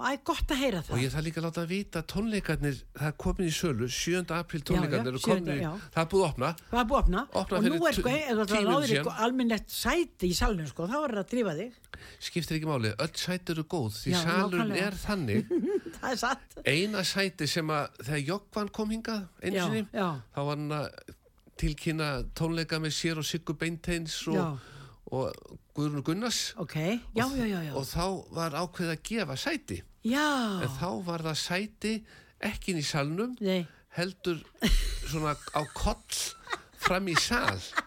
æ, 0.08 0.12
gott 0.28 0.54
að 0.54 0.62
heyra 0.62 0.80
Og 0.86 0.92
það 0.94 1.02
ég 1.04 1.12
þarf 1.16 1.26
líka 1.28 1.44
láta 1.44 1.64
að 1.66 1.74
vita 1.74 2.04
tónleikarnir, 2.14 2.78
það 2.96 3.10
er 3.10 3.18
komin 3.24 3.50
í 3.50 3.56
sölu, 3.58 3.90
7. 3.92 4.24
apríl 4.38 4.64
tónleikarnir 4.68 5.18
já, 5.18 5.20
7., 5.20 5.28
komin 5.28 5.52
í, 5.52 5.58
já. 5.66 5.72
það 5.96 6.02
er 6.04 6.10
búið 6.14 6.24
að 6.24 6.30
opna, 6.32 6.52
Það 6.72 6.80
er 6.80 6.88
búið 6.92 6.98
að 6.98 7.04
opna 7.04 7.26
Opna 7.42 7.60
og 7.60 7.68
nú 7.68 7.90
er 7.90 7.98
sko, 8.00 8.14
ráðir 8.14 8.70
mínútur 8.70 8.96
eitthvað 8.96 9.22
almennlegt 9.28 9.76
sæti 9.76 10.32
í 10.32 10.38
salnum 10.40 10.72
sko, 10.72 10.88
þá 10.88 10.98
er 11.02 11.18
það 11.18 11.24
að 11.26 11.30
drífa 11.34 11.58
þig 11.60 11.84
skiptir 12.24 12.58
ekki 12.60 12.70
máli, 12.70 12.94
öll 13.04 13.14
sæti 13.18 13.54
eru 13.56 13.68
góð, 13.68 14.00
því 14.00 14.14
Já, 14.14 14.20
nákvæmlega. 14.28 14.88
er 14.88 14.98
þannig, 15.02 15.54
Það 15.98 16.26
er 16.30 16.72
eina 16.72 17.04
sæti 17.08 17.48
sem 17.50 17.72
að 17.74 18.02
þegar 18.04 18.26
Jokkvann 18.32 18.72
kom 18.76 18.92
hingað 18.94 19.24
Já, 19.44 19.64
sinni, 19.66 19.84
já. 19.92 20.08
þá 20.36 20.40
var 20.40 20.54
hann 20.54 20.76
að 20.78 21.16
tilkynna 21.58 22.10
tónleika 22.38 22.80
með 22.82 22.94
sér 22.98 23.22
og 23.22 23.26
Siggu 23.28 23.56
Beinteins 23.58 24.20
Já. 24.30 24.44
og, 24.44 24.74
og 25.12 25.34
Guðrún 25.78 26.04
Gunnars. 26.04 26.54
Ok, 26.58 26.76
já, 27.16 27.26
já, 27.38 27.46
já, 27.48 27.60
já. 27.70 27.74
og 27.76 27.86
þá 27.88 28.06
var 28.36 28.52
ákveð 28.64 28.94
að 28.96 29.04
gefa 29.08 29.36
sæti, 29.40 29.82
Já, 30.08 30.26
en 30.64 30.70
þá 30.80 30.90
var 31.06 31.24
það 31.26 31.38
sæti 31.42 31.94
ekki 32.40 32.72
inn 32.74 32.80
í 32.82 32.86
salnum, 32.86 33.36
nei. 33.42 33.66
heldur 33.98 34.40
svona 35.08 35.34
á 35.56 35.62
koll 35.74 36.22
fram 36.78 37.08
í 37.12 37.16
sal. 37.20 37.58
Þannig 37.58 37.78
að- 37.78 37.87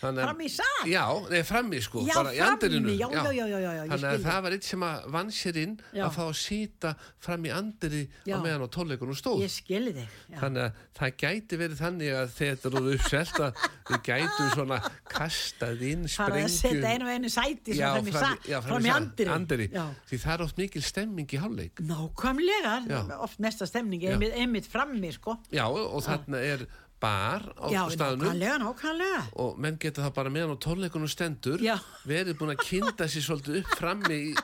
Fram 0.00 0.38
í 0.40 0.48
sal? 0.48 0.84
Já, 0.88 1.02
nei, 1.30 1.42
fram 1.44 1.70
í 1.76 1.80
sko, 1.84 2.02
Já, 2.08 2.14
bara 2.16 2.30
í 2.32 2.38
andirinu 2.40 2.94
já, 2.96 3.08
já, 3.12 3.24
já, 3.36 3.46
já, 3.46 3.58
já, 3.60 3.70
ég 3.84 3.90
Þannig 3.90 4.06
að 4.10 4.14
það 4.16 4.30
það. 4.30 4.42
var 4.46 4.54
eitt 4.56 4.64
sem 4.70 4.84
að 4.86 5.08
vann 5.16 5.30
sér 5.36 5.58
inn 5.60 5.74
Já. 5.92 6.04
að 6.06 6.14
fá 6.16 6.22
að 6.24 6.36
sýta 6.40 6.92
fram 7.26 7.44
í 7.44 7.52
andiri 7.52 8.00
Já. 8.24 8.34
á 8.34 8.38
meðan 8.40 8.64
á 8.64 8.68
tónleikunum 8.72 9.18
stóð 9.20 9.42
Ég 9.44 9.52
skilji 9.52 9.92
þig 9.98 10.08
já. 10.32 10.38
Þannig 10.40 10.62
að 10.64 10.80
það 11.00 11.12
gæti 11.24 11.58
verið 11.60 11.82
þannig 11.84 12.14
að 12.20 12.32
þetta 12.40 12.70
eru 12.72 12.82
uppselt 12.96 13.40
að 13.44 13.62
við 13.90 14.00
gætum 14.08 14.50
svona 14.56 14.80
kastað 15.12 15.84
inn 15.90 16.08
Fara 16.08 16.40
að 16.40 16.48
sprengju 16.48 16.56
setja 16.56 16.94
einu 16.94 17.04
og 17.04 17.12
einu 17.18 17.32
sæti 17.36 17.76
Já, 17.76 17.90
svona 17.90 18.00
fram 18.00 18.06
í, 18.08 18.14
fram, 18.16 18.24
sa- 18.24 18.34
í- 18.40 18.50
já, 18.54 18.58
fram 18.64 18.88
í 18.88 18.92
andiri 18.96 19.34
andiri. 19.36 19.68
Já. 19.74 19.84
Því 20.10 20.20
það 20.24 20.32
er 20.38 20.44
oft 20.48 20.60
mikil 20.64 20.82
stemming 20.88 21.28
í 21.36 21.40
hálfleik 21.44 21.84
Nákvæmlega, 21.90 22.74
Já. 22.88 23.00
oft 23.20 23.40
mesta 23.44 23.66
stemning 23.68 24.00
Já. 24.02 24.16
einmitt 24.32 24.66
frammi 24.70 25.12
sko 25.12 25.36
Já, 25.52 25.66
og 25.68 26.00
þarna 26.06 26.40
er 26.40 26.66
bar 27.00 27.46
á 27.56 27.66
Já, 27.72 27.82
staðnum. 27.94 28.28
nákvæmlega, 28.28 28.56
nákvæmlega. 28.62 29.20
Og 29.40 29.58
menn 29.60 29.78
geta 29.80 30.04
það 30.06 30.16
bara 30.18 30.32
meðan 30.34 30.56
á 30.56 30.58
tónleikunum 30.64 31.10
stendur 31.10 31.62
Já. 31.64 31.76
verið 32.06 32.38
búin 32.40 32.54
að 32.54 32.64
kynna 32.66 33.08
sér 33.08 33.24
svolítið 33.26 33.60
upp 33.62 33.74
frammi 33.80 34.18
í, 34.30 34.34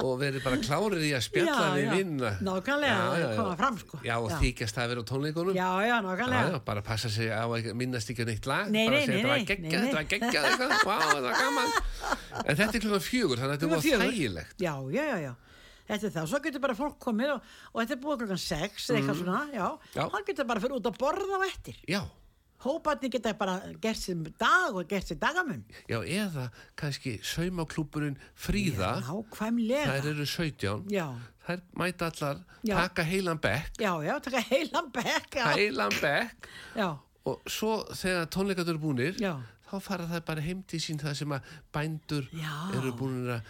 og 0.00 0.14
verið 0.20 0.44
bara 0.44 0.58
klárið 0.62 1.04
í 1.04 1.10
að 1.16 1.24
spjalla 1.26 1.66
við 1.76 1.90
vinna 1.98 2.30
Nákvæmlega, 2.40 3.34
koma 3.36 3.56
fram, 3.60 3.78
sko. 3.82 4.00
Já, 4.06 4.16
og 4.18 4.32
þykjast 4.40 4.80
að 4.80 4.88
vera 4.94 5.04
á 5.04 5.10
tónleikunum. 5.10 5.54
Já, 5.58 5.68
já, 5.86 5.96
nákvæmlega. 6.06 6.62
Bara 6.64 6.82
passa 6.82 7.10
sig 7.12 7.30
á 7.30 7.44
að 7.44 7.70
minnast 7.74 8.10
ekki 8.10 8.26
neitt 8.26 8.48
lag 8.50 8.70
Nei, 8.72 8.86
bara 8.88 9.04
segja 9.04 9.18
þetta 9.18 9.30
var 9.34 9.46
geggjað, 9.50 9.86
þetta 9.86 9.98
var 10.00 10.08
geggjað 10.14 11.90
en 12.46 12.56
þetta 12.56 12.74
er 12.76 12.82
klukkan 12.82 13.04
fjögur, 13.04 13.40
þannig 13.40 13.54
að 13.54 13.58
þetta 13.58 13.70
var 13.74 13.82
fjögur. 13.84 14.04
þægilegt. 14.10 14.54
Já, 14.62 14.74
já, 14.94 15.06
já 15.20 15.32
Þetta 15.90 16.06
er 16.06 16.14
það, 16.14 16.28
svo 16.30 16.40
getur 16.46 16.62
bara 16.62 16.76
fólk 16.78 16.96
komið 17.02 17.34
og, 17.34 17.50
og 17.74 17.80
þetta 17.82 17.96
er 17.96 18.02
búið 18.06 18.22
klokkan 18.22 18.42
6 18.46 18.88
eða 18.92 18.98
eitthvað 19.00 19.20
svona, 19.24 19.42
já, 19.56 19.66
Mm. 19.70 19.92
Já. 19.98 20.04
hann 20.14 20.24
getur 20.30 20.46
bara 20.46 20.60
fyrir 20.62 20.78
út 20.78 20.86
að 20.92 20.98
borða 21.02 21.36
á 21.36 21.40
eftir. 21.50 21.76
Já, 21.90 22.02
Hóparnir 22.60 23.08
geta 23.08 23.30
bara 23.40 23.54
gert 23.80 23.96
sér 23.96 24.18
dag 24.38 24.74
og 24.76 24.84
gert 24.88 25.06
sér 25.08 25.16
dagamun. 25.16 25.62
já, 25.88 25.96
eða 26.04 26.50
kannski 26.76 27.14
saumaklúburinn 27.24 28.18
Fríða 28.36 28.98
þær 29.00 30.08
eru 30.10 30.26
17 30.28 30.84
Já, 30.92 31.06
þær 31.46 31.62
mæta 31.80 32.10
allar, 32.10 32.42
taka 32.66 33.02
heilan 33.08 33.40
bekk 33.40 33.80
já, 33.80 33.92
já, 34.04 34.18
taka 34.20 34.42
heilan 34.50 34.90
bekk, 34.92 35.38
heilan 35.56 35.96
bekk 36.02 36.50
og 37.26 37.40
svo 37.48 37.84
þegar 37.96 38.28
tónleikarnir 38.32 38.74
eru 38.74 38.78
búnir 38.84 39.16
Já. 39.20 39.34
þá 39.70 39.74
fara 39.80 40.06
það 40.12 40.24
bara 40.28 40.40
heim 40.44 40.62
til 40.68 40.80
sín 40.80 41.00
það 41.00 41.14
sem 41.16 41.32
að 41.36 41.50
bændur 41.72 42.28
Já. 42.36 42.54
eru 42.76 42.92
búin 42.92 43.18
að 43.38 43.40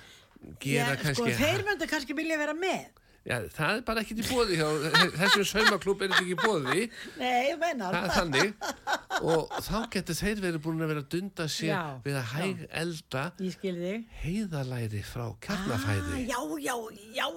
gera 0.62 0.94
já 0.94 0.96
sko, 0.96 1.05
kannski 1.05 1.37
þeir 1.42 1.66
mynda 1.68 1.90
kannski 1.90 2.16
vilja 2.16 2.40
vera 2.40 2.57
með. 2.57 2.88
Já, 3.20 3.37
það 3.53 3.74
er 3.76 3.81
bara 3.85 4.00
ekkert 4.00 4.20
í 4.22 4.29
bóði 4.31 4.55
þessum 5.20 5.42
saumaklúb 5.44 6.00
er 6.07 6.12
ekki 6.16 6.33
í 6.33 6.37
bóði 6.40 6.87
Nei, 7.20 7.50
ég 7.50 7.59
menna 7.61 7.90
og 9.20 9.50
þá 9.61 9.74
getur 9.92 10.16
þeir 10.16 10.40
verið 10.40 10.62
búin 10.64 10.81
að 10.81 10.88
vera 10.94 11.03
að 11.05 11.11
dunda 11.12 11.46
sér 11.53 11.68
Já, 11.68 11.83
við 12.07 12.16
að 12.16 12.31
hæg 12.31 12.62
elda 12.81 13.24
heiðalæri 14.22 15.03
frá 15.05 15.26
Ah, 15.26 15.37
kjarnafæði 15.44 16.22
já, 16.31 16.40
já, 16.64 16.74
já. 17.18 17.29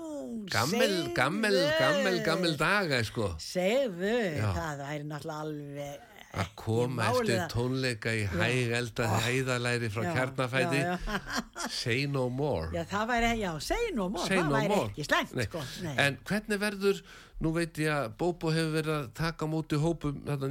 gammel, 0.56 0.96
gammel, 1.20 1.60
gammel, 1.82 2.18
gammel 2.32 2.56
daga 2.64 3.04
sko. 3.04 3.34
Segðu, 3.44 4.16
það 4.40 4.86
væri 4.88 5.08
náttúrulega 5.12 5.44
alveg 5.44 6.10
að 6.34 6.48
koma 6.58 7.10
eftir 7.12 7.44
tónleika 7.52 8.14
í 8.18 8.24
hæg 8.32 8.72
eldaði 8.80 9.18
hæðalæri 9.28 9.90
frá 9.94 10.06
já. 10.82 10.96
say 11.70 12.08
no 12.10 12.24
more 12.34 12.72
Já, 12.74 12.82
það 12.90 13.12
væri, 13.12 13.30
já, 13.44 13.52
segi 13.62 13.92
nú 13.94 14.08
mór, 14.16 14.26
Say 14.26 14.40
það 14.40 14.48
no 14.50 14.56
væri 14.56 14.72
more. 14.72 14.88
ekki 14.90 15.06
slæmt, 15.06 15.36
Nei. 15.38 15.46
sko. 15.46 15.62
Nei. 15.86 15.94
En 16.08 16.18
hvernig 16.26 16.60
verður, 16.64 17.04
nú 17.44 17.52
veit 17.54 17.78
ég 17.84 17.92
að 17.94 18.16
Bóbo 18.18 18.54
hefur 18.56 18.74
verið 18.80 18.94
að 18.96 19.08
taka 19.20 19.46
á 19.46 19.48
móti 19.54 19.80
hópum 19.84 20.18
þarna 20.26 20.50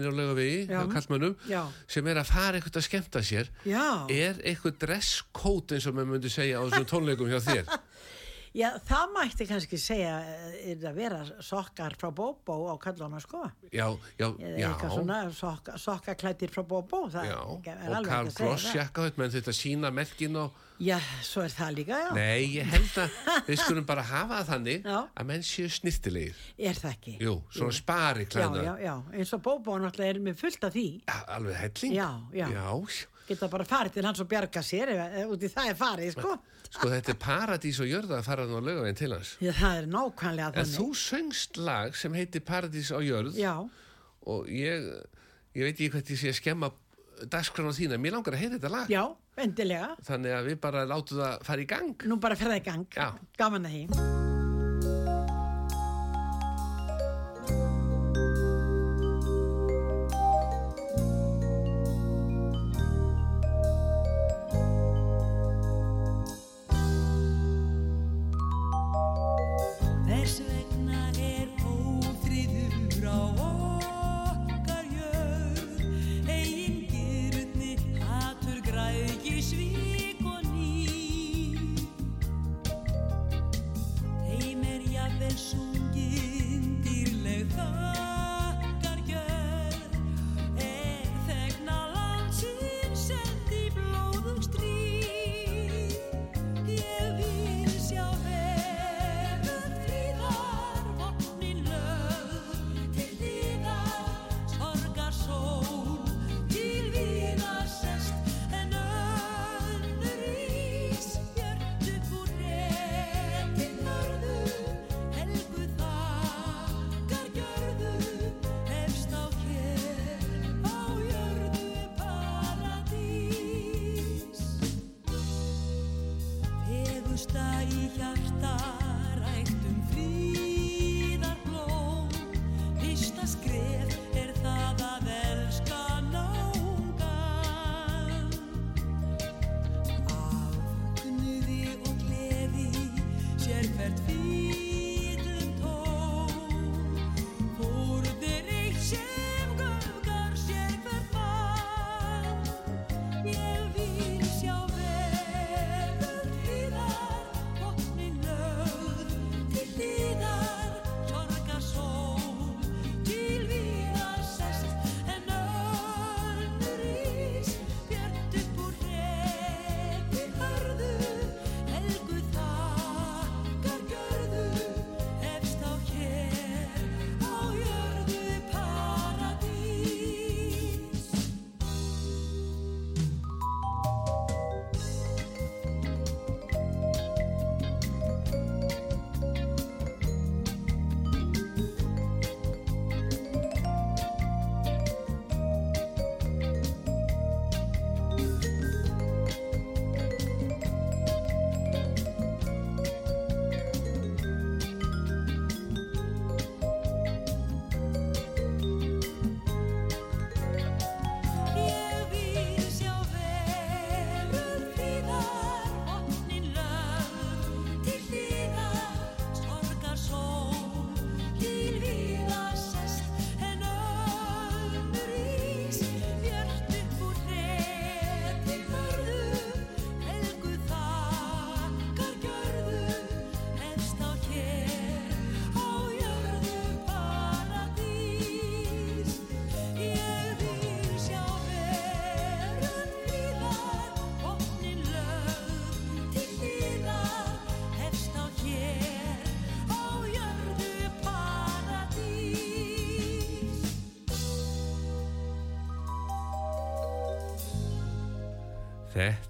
Já. 0.71 0.79
kallmönnum 0.95 1.37
Já. 1.51 1.63
sem 1.91 2.07
er 2.13 2.23
að 2.23 2.31
fara 2.31 2.61
eitthvað 2.61 2.79
að 2.79 2.87
skemmta 2.87 3.25
sér 3.27 3.51
Já. 3.67 3.87
er 4.13 4.39
eitthvað 4.45 4.79
dresscode 4.87 5.75
eins 5.79 5.87
og 5.91 5.99
maður 5.99 6.13
myndi 6.15 6.31
segja 6.31 6.63
á 6.63 6.67
þessum 6.69 6.91
tónleikum 6.95 7.33
hjá 7.33 7.41
þér 7.43 7.67
Já, 8.53 8.69
það 8.85 9.13
mætti 9.15 9.47
kannski 9.49 9.79
segja 9.81 10.17
eh, 10.29 10.57
er 10.75 10.83
að 10.91 10.99
vera 10.99 11.21
sokkar 11.41 11.95
frá 12.01 12.11
Bóbó 12.13 12.57
á 12.69 12.77
kallana, 12.81 13.21
sko. 13.23 13.41
Já, 13.73 13.87
já, 14.21 14.27
Eða 14.29 14.59
já 14.61 14.91
svona 14.93 15.21
sokka, 15.33 15.79
sokkaklættir 15.81 16.53
frá 16.53 16.61
Bóbó. 16.69 17.07
Það 17.13 17.31
Já, 17.31 17.39
og 17.41 17.63
Karl 17.65 18.29
Gross 18.37 18.67
það. 18.69 18.77
jakka 18.83 19.07
menn 19.17 19.33
þetta 19.33 19.55
sína 19.57 19.93
merkin 19.95 20.37
og 20.43 20.61
Já, 20.83 20.97
svo 21.23 21.45
er 21.47 21.53
það 21.55 21.75
líka, 21.77 21.99
já. 22.01 22.09
Nei, 22.17 22.57
ég 22.57 22.67
held 22.67 22.97
að 22.99 23.17
við 23.47 23.61
skulum 23.61 23.85
bara 23.87 24.03
hafa 24.03 24.41
það 24.41 24.49
þannig 24.51 24.89
Já. 24.89 24.99
að 25.15 25.29
menn 25.29 25.45
séu 25.47 25.69
snirtilegir 25.71 26.41
Er 26.59 26.81
það 26.81 26.97
ekki? 26.97 27.15
Jú, 27.23 27.35
svona 27.55 27.77
spari 27.77 28.27
Já, 28.27 28.31
klæðna 28.35 28.65
já, 28.67 28.73
já, 28.89 28.95
eins 29.15 29.33
og 29.37 29.45
Bóbó 29.47 29.79
náttúrulega 29.79 30.17
er 30.17 30.21
með 30.27 30.41
fullt 30.43 30.67
af 30.67 30.75
því. 30.75 30.87
Alveg 31.37 31.61
helling 31.63 31.97
Já, 31.97 32.09
já. 32.35 32.47
já 32.51 32.67
Geta 33.29 33.49
bara 33.49 33.65
farið 33.65 33.93
til 33.95 34.05
hans 34.09 34.21
og 34.21 34.29
bjarga 34.31 34.63
sér 34.67 34.91
ef 34.97 35.31
út 35.31 35.45
í 35.47 35.51
það 35.53 35.69
er 35.71 35.77
farið, 35.79 36.11
sko. 36.17 36.33
Sko 36.73 36.89
þetta 36.91 37.13
er 37.15 37.19
paradís 37.23 37.79
og 37.85 37.87
jörða 37.91 38.19
að 38.19 38.27
fara 38.27 38.47
þannig 38.49 38.63
á 38.65 38.69
lögaveginn 38.69 38.99
til 38.99 39.11
hans 39.15 39.33
Já, 39.45 39.53
það 39.61 39.79
er 39.83 39.89
nákvæmlega 39.93 40.49
En 40.49 40.57
þannig. 40.59 40.77
þú 40.79 40.87
söngst 41.03 41.61
lag 41.61 41.97
sem 42.01 42.17
heitir 42.19 42.45
Paradís 42.49 42.91
á 42.91 42.99
jörð 43.05 43.37
Já, 43.39 43.53
og 44.27 44.49
ég, 44.49 44.89
ég 45.55 45.69
veit 45.69 45.75
ekki 45.77 45.91
hvað 45.95 46.15
ég 46.17 46.23
sé 46.25 46.33
að 46.33 46.41
skemma 46.41 46.73
dagskrána 47.31 47.71
þína, 47.77 48.01
mér 48.03 48.17
langar 48.17 48.35
að 48.35 48.43
heyra 48.43 48.57
þetta 48.59 48.73
lag 48.73 48.91
já, 48.91 49.05
endilega. 49.39 49.93
þannig 50.09 50.35
að 50.41 50.49
við 50.51 50.59
bara 50.65 50.83
látum 50.91 51.21
það 51.23 51.47
fara 51.47 51.63
í 51.63 51.71
gang 51.77 52.09
Nú 52.11 52.19
bara 52.19 52.35
fer 52.41 52.51
það 52.51 52.61
í 52.65 52.67
gang. 52.73 52.87
Já. 52.99 53.09
Gaman 53.39 53.69
að 53.71 53.79
því. 53.79 54.22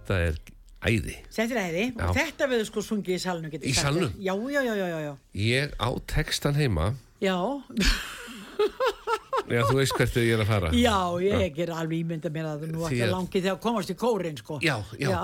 Þetta 0.02 0.18
er 0.26 0.38
æði 0.82 1.16
Þetta 1.30 1.54
er 1.54 1.60
æði. 1.62 1.84
Já. 1.94 2.06
Og 2.08 2.16
þetta 2.18 2.48
við 2.50 2.64
sko 2.66 2.82
sungið 2.82 3.14
í 3.14 3.20
salnum. 3.22 3.52
Í 3.54 3.74
salnum? 3.78 4.12
Já, 4.18 4.34
já, 4.50 4.60
já, 4.66 4.74
já, 4.74 4.86
já, 4.90 4.98
já. 5.06 5.12
Ég 5.38 5.76
á 5.78 5.88
textan 6.10 6.58
heima 6.58 6.94
Já, 7.22 7.38
Já, 9.52 9.60
þú 9.68 9.74
veist 9.76 9.94
hvert 9.98 10.14
ég 10.22 10.30
er 10.36 10.40
að 10.44 10.48
fara 10.48 10.68
já, 10.76 10.94
ég 11.20 11.58
er 11.64 11.70
alveg 11.74 11.98
ímynda 12.04 12.30
mér 12.32 12.46
að 12.52 12.62
þú 12.62 12.68
nú 12.72 12.84
ætti 12.86 13.00
að- 13.04 13.10
langið 13.12 13.42
þegar 13.46 13.58
komast 13.60 13.90
í 13.90 13.96
kórin, 13.98 14.36
sko. 14.38 14.58
Já, 14.62 14.76
já, 15.00 15.10
Já. 15.10 15.18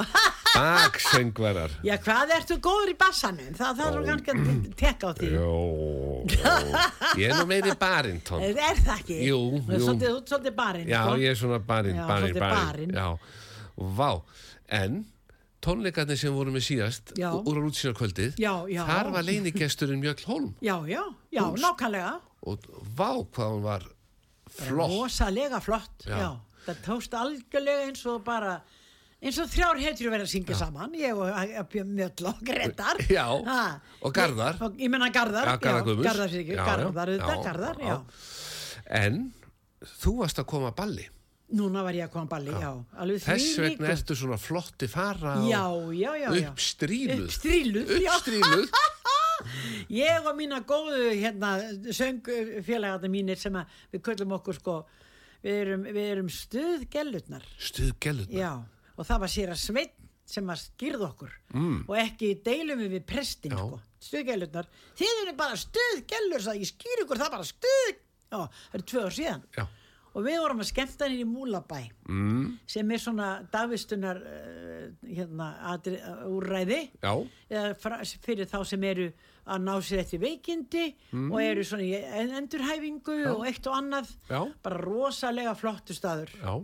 Baksöngvarar 0.48 1.70
Já, 1.86 1.94
hvað 2.02 2.32
ertu 2.34 2.56
góður 2.64 2.90
í 2.92 2.96
bassanum? 2.98 3.54
Það, 3.56 3.82
er 3.84 3.94
svo 3.94 4.02
kannski 4.08 4.34
að 4.34 4.74
tekka 4.80 5.06
á 5.06 5.12
því. 5.18 5.30
Jó 5.36 5.54
Ég 7.18 7.28
er 7.30 7.36
nú 7.38 7.46
meiri 7.46 7.74
barintón. 7.78 8.42
Er 8.42 8.58
er 8.58 8.80
það 8.82 8.94
ekki? 8.98 9.18
Jú, 9.28 9.40
jú. 9.54 9.62
Þú 9.68 10.10
ert 10.10 10.32
svolítið 10.32 10.54
barinn, 10.58 10.88
Já, 10.88 11.00
sko. 11.04 11.16
ég 11.22 11.30
er 11.30 11.38
svona 11.38 11.60
barinn, 11.64 11.96
Já, 11.96 12.06
barinn, 12.08 12.42
barinn. 12.42 12.92
Já, 12.98 13.08
vá. 13.78 14.10
En 14.68 15.04
tónleikarnir 15.64 16.18
sem 16.20 16.33
voru 16.35 16.52
með 16.54 16.64
síðast 16.68 17.12
Já. 17.18 17.31
úr 17.35 17.59
á 17.59 17.62
útsýnarkvöldið, 17.66 18.35
Já, 18.38 18.52
já. 18.70 18.83
þar 18.87 19.11
var 19.16 19.24
leinigesturinn 19.26 20.00
Mjöll 20.02 20.24
Holm 20.28 20.50
Já, 20.62 20.76
já, 20.87 21.02
já, 21.33 21.42
Hús. 21.48 21.61
nákvæmlega. 21.64 22.20
og 22.46 22.59
vá 22.96 23.11
hvað 23.26 23.48
hún 23.57 23.62
var 23.62 23.83
flott. 24.48 24.90
Rosalega 24.92 25.61
flott, 25.61 26.04
Já. 26.07 26.16
já. 26.18 26.31
Það 26.68 26.83
tókst 26.85 27.14
algjörlega 27.16 27.87
eins 27.88 28.04
og 28.07 28.22
bara, 28.24 28.61
eins 29.22 29.38
og 29.40 29.48
þrjár 29.48 29.78
heitur 29.81 30.11
verið 30.12 30.26
að 30.26 30.33
syngja 30.35 30.54
saman. 30.57 30.92
Ég 30.94 31.16
og 31.16 31.68
Björn 31.72 31.94
Mjöll 31.96 32.26
og 32.28 32.40
Gretar. 32.44 32.96
Já, 33.09 33.24
Ha. 33.46 33.81
og 34.02 34.12
Garðar. 34.14 34.61
Og, 34.62 34.76
ég 34.78 34.90
menna 34.90 35.09
Garðar. 35.11 35.46
Já, 35.48 35.57
Garðar. 35.59 36.02
Garðar, 36.04 36.31
Já, 36.31 36.52
já, 36.52 36.64
Garðar, 36.64 37.09
já, 37.09 37.83
já. 37.83 37.88
já. 37.88 38.02
En 38.87 39.33
þú 39.83 40.18
varst 40.20 40.38
að 40.38 40.46
koma 40.46 40.70
að 40.70 40.76
balli. 40.76 41.09
Núna 41.48 41.80
var 41.80 41.96
ég 41.96 42.04
að 42.04 42.12
koma 42.12 42.28
balli, 42.28 42.52
já. 42.52 42.70
Alveg 43.00 43.22
Þess 43.24 43.61
vegna 43.62 43.88
ertu 43.94 44.16
svona 44.18 44.37
flotti 44.37 44.88
fara 44.92 45.38
Já, 45.48 45.62
já, 45.96 46.11
já, 46.20 46.28
já. 46.37 46.50
uppstríluð. 46.50 47.22
Uppstríluð, 47.24 47.92
já. 48.04 48.12
Uppstríluð. 48.18 48.72
Ég 49.88 50.26
og 50.26 50.34
mína 50.37 50.58
góðu 50.66 51.12
hérna, 51.14 51.54
söngfélagarnir 51.94 53.12
mínir 53.12 53.38
sem 53.40 53.54
að 53.56 53.78
við 53.94 54.02
köllum 54.08 54.34
okkur 54.37 54.58
sko, 54.58 54.74
við 55.44 55.61
erum, 55.62 55.87
við 55.87 56.08
erum 56.11 56.28
stuðgellutnar. 56.32 57.46
Stuð 57.62 57.94
gælutna. 58.02 58.34
Já, 58.34 58.50
og 58.96 59.08
það 59.08 59.24
var 59.24 59.32
sér 59.32 59.54
að 59.54 59.62
sveit 59.62 59.96
sem 60.28 60.52
að 60.52 60.61
skýrða 60.66 61.08
okkur 61.08 61.32
mm. 61.54 61.78
og 61.88 61.94
ekki 62.02 62.34
deilum 62.44 62.82
við 62.82 62.98
við 62.98 63.06
prestin 63.08 63.54
Já. 63.54 63.62
sko, 63.62 63.80
stuðgellutnar. 64.11 64.68
Þið 64.98 65.22
eru 65.22 65.37
bara 65.38 65.61
stuðgellur, 65.62 66.44
sagði 66.44 66.66
ég 66.66 66.72
skýr 66.74 67.04
ykkur 67.06 67.22
það 67.22 67.30
er 67.30 67.37
bara 67.38 67.50
stuð. 67.54 68.00
Já, 68.28 68.40
það 68.42 68.78
eru 68.78 68.88
tvö 68.92 69.04
ár 69.06 69.16
síðan. 69.16 69.46
Já. 69.56 69.64
Og 70.18 70.24
við 70.26 70.38
vorum 70.42 70.62
að 70.64 70.70
skemmta 70.72 71.07
henni 71.07 71.22
í 71.22 71.28
Múlabæ 71.28 71.81
Mm, 72.09 72.54
sem 72.66 72.90
er 72.90 72.98
svona 73.02 73.26
dagvistunar 73.52 74.16
uh, 74.18 74.87
hérna, 75.07 75.48
adri, 75.70 75.98
uh, 76.00 76.22
úrræði. 76.33 76.78
Já, 77.04 77.12
eða 77.52 77.74
fra, 77.78 77.98
fyrir 78.24 78.48
þá 78.48 78.57
sem 78.66 78.87
eru 78.88 79.11
að 79.48 79.62
ná 79.66 79.74
sér 79.85 80.00
eftir 80.02 80.20
veikindi 80.22 80.87
og 81.31 81.38
eru 81.44 81.62
svona 81.68 81.85
í 81.85 81.92
en- 82.00 82.33
endurhæfingu 82.40 83.18
og 83.35 83.44
eitt 83.46 83.66
og 83.68 83.76
annað. 83.78 84.11
Já. 84.28 84.40
bara 84.64 84.81
rosalega 84.83 85.54
flottu 85.57 85.94
staður. 85.96 86.33
Já. 86.42 86.57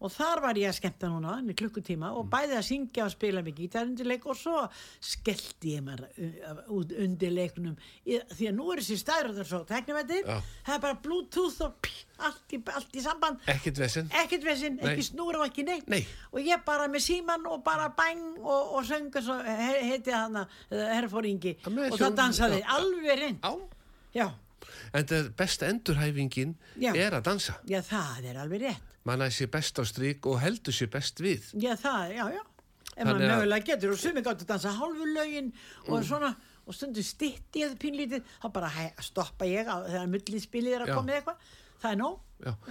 Og 0.00 0.12
þar 0.14 0.40
var 0.46 0.58
ég 0.60 0.70
að 0.70 0.76
skemmta 0.78 1.08
núna 1.12 1.34
í 1.44 1.54
klukkutíma 1.60 2.10
og 2.16 2.28
bæði 2.32 2.56
að 2.56 2.66
syngja 2.70 3.04
og 3.04 3.12
spila 3.12 3.42
með 3.44 3.58
gítarundirleik 3.60 4.24
og 4.32 4.38
svo 4.40 4.62
skellti 5.04 5.74
ég 5.76 5.84
mér 5.84 6.02
uh, 6.08 6.62
út 6.76 6.94
undir 6.96 7.34
leiknum 7.36 7.76
því 8.06 8.48
að 8.50 8.56
nú 8.56 8.68
eru 8.72 8.84
þessi 8.86 9.14
er 9.16 9.30
svo 9.44 9.62
teknivættir 9.68 10.24
Já. 10.24 10.38
það 10.66 10.74
er 10.78 10.82
bara 10.86 10.98
bluetooth 11.04 11.60
og 11.66 11.76
pí, 11.84 11.92
allt, 12.18 12.56
í, 12.56 12.62
allt 12.74 12.96
í 12.96 13.04
samband 13.04 13.44
Ekkert 13.50 13.80
vesinn. 14.48 14.78
ekki 14.80 15.06
snúra 15.10 15.42
og 15.42 15.48
ekki 15.50 15.64
neitt 15.68 15.88
Nei. 15.92 16.02
og 16.32 16.40
ég 16.44 16.64
bara 16.66 16.88
með 16.88 17.04
síman 17.06 17.44
og 17.50 17.62
bara 17.66 17.90
bæng 17.96 18.38
og, 18.40 18.76
og 18.80 18.84
söngu 18.88 19.22
svo 19.24 19.36
he- 19.44 19.82
heiti 19.92 20.14
hana 20.16 20.46
herrfóringi 20.70 21.56
Ja, 21.60 21.70
með 21.72 21.92
og 21.92 22.00
það 22.00 22.16
dansaði 22.24 22.62
já. 22.62 22.70
alveg 22.78 23.18
reynd 23.24 23.44
Já. 24.14 24.30
En 24.94 25.06
er 25.14 25.28
besta 25.38 25.68
endurhæfingin 25.70 26.56
Já. 26.80 26.90
er 26.96 27.14
að 27.20 27.22
dansa. 27.28 27.54
já, 27.68 27.78
það 27.86 28.26
er 28.32 28.40
alveg 28.42 28.64
rétt 28.64 28.89
Manna 29.08 29.30
sé 29.32 29.46
best 29.50 29.78
á 29.80 29.84
strik 29.88 30.26
og 30.28 30.40
heldur 30.42 30.74
sé 30.76 30.86
best 30.92 31.20
við. 31.24 31.50
já, 31.56 31.74
það, 31.80 32.14
já, 32.16 32.24
já. 32.36 32.42
Ef 32.90 33.06
Þannig 33.06 33.14
maður 33.14 33.30
að- 33.30 33.36
mögulega 33.40 33.64
getur 33.70 33.92
og 33.94 33.98
sumi 33.98 34.20
gátt 34.26 34.42
að 34.44 34.48
dansa 34.50 34.72
hálfu 34.76 35.06
lögin 35.14 35.52
og 35.88 36.02
svona 36.04 36.34
og 36.66 36.74
stundum 36.76 37.02
stitti 37.06 37.62
eða 37.64 37.78
pínlítið 37.80 38.22
þá 38.42 38.48
bara 38.52 38.68
hæ, 38.68 38.90
stoppa 39.00 39.46
ég 39.48 39.64
á, 39.70 39.76
þegar 39.88 40.10
millispilið 40.12 40.74
er 40.76 40.82
að 40.84 40.90
Já. 40.92 40.94
koma 40.98 41.12
eitthvað. 41.16 41.46
Það 41.80 41.92
er 41.94 41.96
nóg. 41.96 42.18
Já. 42.44 42.52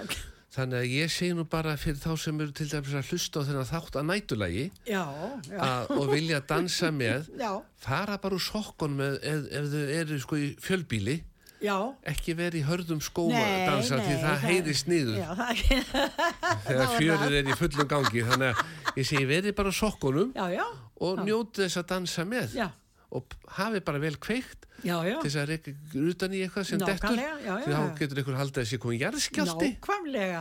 Þannig 0.50 0.78
að 0.82 0.92
ég 0.98 1.12
segi 1.14 1.34
nú 1.38 1.44
bara 1.46 1.76
fyrir 1.78 2.00
þá 2.02 2.14
sem 2.18 2.40
eru 2.42 2.52
til 2.58 2.66
dæmis 2.72 2.94
að 2.98 3.10
hlusta 3.12 3.38
á 3.42 3.46
þennan 3.46 3.68
þátt 3.70 3.98
að 4.00 4.06
nætulagi 4.10 4.64
já, 4.90 5.04
já, 5.46 5.60
að, 5.62 5.92
og 5.94 6.08
vilja 6.10 6.40
dansa 6.42 6.90
með, 6.90 7.28
já, 7.44 7.52
fara 7.78 8.16
bara 8.18 8.34
úr 8.34 8.42
sokkunum 8.42 9.04
ef, 9.22 9.46
ef 9.46 9.68
þau 9.70 9.84
eru 10.00 10.18
sko 10.24 10.40
í 10.42 10.48
fjölbíli, 10.58 11.20
já. 11.64 11.76
Ekki 12.12 12.36
verið 12.38 12.62
í 12.62 12.66
hörðum 12.68 13.02
skóma 13.04 13.40
Nei, 13.40 13.66
dansa 13.68 14.00
því 14.02 14.18
það 14.24 14.46
heyrist 14.46 14.92
niður. 14.92 15.18
Já, 15.20 15.30
það, 15.40 15.64
þegar 16.68 16.94
fjörið 16.96 17.38
er 17.40 17.50
í 17.50 17.58
fullum 17.60 17.90
gangi. 17.94 18.24
Þannig 18.30 18.62
að 18.62 19.02
ég 19.02 19.10
segi 19.12 19.30
verið 19.30 19.58
bara 19.60 19.74
sokkunum 19.80 20.32
já, 20.38 20.46
já, 20.56 20.66
og 21.08 21.24
njótið 21.26 21.66
þess 21.66 21.82
að 21.84 21.90
dansa 21.94 22.28
með. 22.30 22.56
Já. 22.60 22.70
og 23.10 23.32
hafi 23.58 23.80
bara 23.82 23.98
vel 23.98 24.14
kveikt 24.22 24.68
já, 24.86 25.00
já. 25.02 25.16
til 25.18 25.30
þess 25.32 25.38
að 25.42 25.48
reyka 25.50 25.72
utan 25.98 26.34
í 26.38 26.44
eitthvað 26.46 26.68
sem 26.70 26.82
dettur. 26.84 27.16
Því 27.18 27.74
þá 27.74 27.96
getur 27.98 28.22
einhver 28.22 28.38
haldið 28.38 28.62
að 28.62 28.68
sé 28.70 28.78
komið 28.84 29.02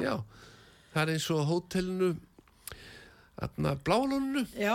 Já, 0.05 0.15
það 0.93 1.01
er 1.05 1.13
eins 1.15 1.29
og 1.33 1.47
hótelinu 1.49 2.11
aðna 3.39 3.75
blálónu 3.87 4.45
já, 4.59 4.75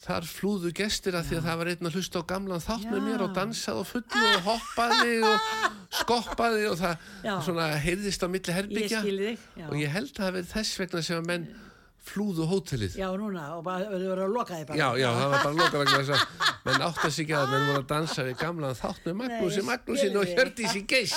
þar 0.00 0.26
flúðu 0.28 0.72
gestir 0.76 1.16
að 1.18 1.26
því 1.28 1.38
að 1.38 1.46
það 1.46 1.58
var 1.60 1.70
einn 1.72 1.88
að 1.90 1.96
hlusta 1.98 2.20
á 2.20 2.30
gamlan 2.30 2.62
þátt 2.64 2.86
með 2.88 3.00
Já. 3.00 3.06
mér 3.06 3.24
og 3.24 3.32
dansaði 3.36 3.82
og 3.82 3.88
fullu 3.90 4.28
og 4.30 4.46
hoppaði 4.46 5.16
og 5.28 5.48
skoppaði 6.00 6.68
og 6.70 6.78
það 6.80 7.74
heyrðist 7.84 8.24
á 8.24 8.28
milli 8.32 8.54
ég 8.54 8.60
herbyggja 8.60 9.02
já. 9.04 9.66
og 9.68 9.74
ég 9.76 9.92
held 9.92 10.14
að 10.14 10.22
það 10.22 10.38
verið 10.38 10.54
þess 10.54 10.80
vegna 10.80 11.02
sem 11.04 11.20
að 11.20 11.28
menn 11.28 11.50
flúðu 12.10 12.46
hótelið. 12.48 12.94
Já, 12.96 13.10
núna, 13.18 13.42
og 13.58 13.64
bara, 13.66 13.90
þau 13.90 14.06
voru 14.08 14.24
að 14.24 14.32
loka 14.34 14.56
því 14.56 14.66
bara. 14.70 14.78
Já, 14.80 14.86
já, 14.96 15.08
það 15.18 15.32
var 15.34 15.42
bara 15.44 15.58
loka 15.58 15.82
vegna 15.82 15.98
þess 15.98 16.12
að 16.16 16.46
menn 16.66 16.84
átt 16.86 17.02
að 17.04 17.12
sig 17.12 17.26
ekki 17.26 17.36
að 17.36 17.52
menn 17.52 17.66
voru 17.68 17.82
að 17.82 17.90
dansa 17.92 18.24
við 18.26 18.38
gamlan 18.40 18.78
þátt 18.78 19.06
með 19.06 19.18
Magnúsi 19.20 19.66
Magnúsin 19.68 20.16
og. 20.16 20.32
Hjördísi 20.32 20.82
Geis 20.88 21.14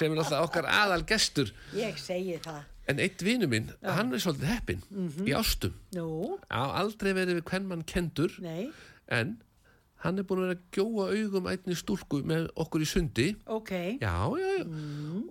sem 0.00 0.10
er 0.10 0.20
alltaf 0.24 0.48
okkar 0.48 0.68
aðal 0.70 1.02
gestur 1.08 1.54
ég 1.76 1.98
segi 2.00 2.40
það 2.42 2.60
en 2.90 2.98
eitt 3.02 3.22
vinu 3.24 3.46
minn, 3.50 3.70
hann 3.86 4.12
er 4.14 4.18
svolítið 4.22 4.50
heppin 4.54 4.82
Mhm. 4.90 5.26
í 5.28 5.34
ástum. 5.38 5.72
Nú, 5.94 6.38
á 6.50 6.62
aldrei 6.82 7.12
verið 7.14 7.38
við 7.40 7.46
hvern 7.52 7.68
mann 7.70 7.82
kendur 7.86 8.34
nei, 8.42 8.70
en 9.08 9.36
hann 10.04 10.18
er 10.18 10.24
búin 10.24 10.40
að 10.40 10.46
vera 10.48 10.56
að 10.56 10.70
gjóa 10.72 11.06
augum 11.12 11.46
einni 11.50 11.74
stúlku 11.76 12.22
með 12.24 12.48
okkur 12.56 12.80
í 12.80 12.88
sundi. 12.88 13.26
Ok. 13.46 13.70
Já, 14.00 14.14
já, 14.40 14.48
já. 14.58 14.64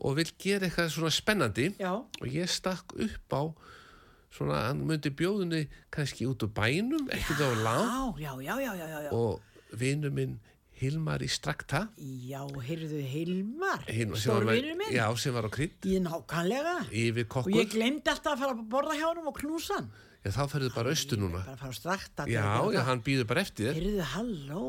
Og 0.02 0.16
vil 0.16 0.32
gera 0.38 0.68
eitthvað 0.68 0.92
svona 0.94 1.10
spennandi. 1.12 1.72
Já, 1.80 1.94
og 1.98 2.28
ég 2.30 2.46
stakk 2.50 2.94
upp 2.94 3.34
á 3.34 3.44
svona, 4.32 4.68
hann 4.68 4.84
myndi 4.86 5.10
bjóðunni 5.10 5.64
kannski 5.92 6.28
út 6.30 6.44
úr 6.46 6.52
bænum, 6.54 7.08
ekkert 7.10 7.42
á 7.42 7.50
lang 7.64 8.20
já, 8.22 8.30
já, 8.38 8.46
já, 8.46 8.56
já, 8.62 8.74
já, 8.78 8.88
já, 8.88 9.00
já. 9.08 9.12
og 9.12 9.42
vinu 9.74 10.12
minn 10.14 10.40
Hilmar 10.80 11.24
í 11.24 11.28
Strakta. 11.32 11.88
Já, 12.00 12.40
heyrðu 12.64 13.02
Hilmar 13.04 13.84
stórvinur 14.16 14.78
minn. 14.80 14.94
Já, 14.96 15.06
sem 15.20 15.36
var 15.36 15.48
á 15.48 15.52
krydd. 15.52 15.84
Ég 15.84 16.00
nákvæmlega. 16.06 16.76
Yfir 16.88 17.26
og 17.26 17.26
ég 17.26 17.32
kokkur 17.34 17.68
glemdi 17.74 18.14
alltaf 18.14 18.36
að 18.38 18.44
fara 18.46 18.56
að 18.56 18.62
borða 18.72 18.96
hjá 18.96 19.08
honum 19.10 19.28
og 19.32 19.40
knúsa 19.42 19.80
hann. 19.80 19.90
Já, 20.24 20.32
þá 20.36 20.42
ferðu 20.52 20.72
bara 20.76 20.94
austur 20.96 21.20
núna. 21.20 21.44
bara 21.44 21.56
að 21.56 21.62
fara 21.64 21.74
að 21.74 21.80
strakta 21.80 22.28
já, 22.28 22.46
já, 22.76 22.82
hann 22.88 23.04
býður 23.04 23.28
bara 23.28 23.44
eftir 23.44 23.70
þér. 23.70 23.80
Heyrðu, 23.80 24.08
halló. 24.14 24.64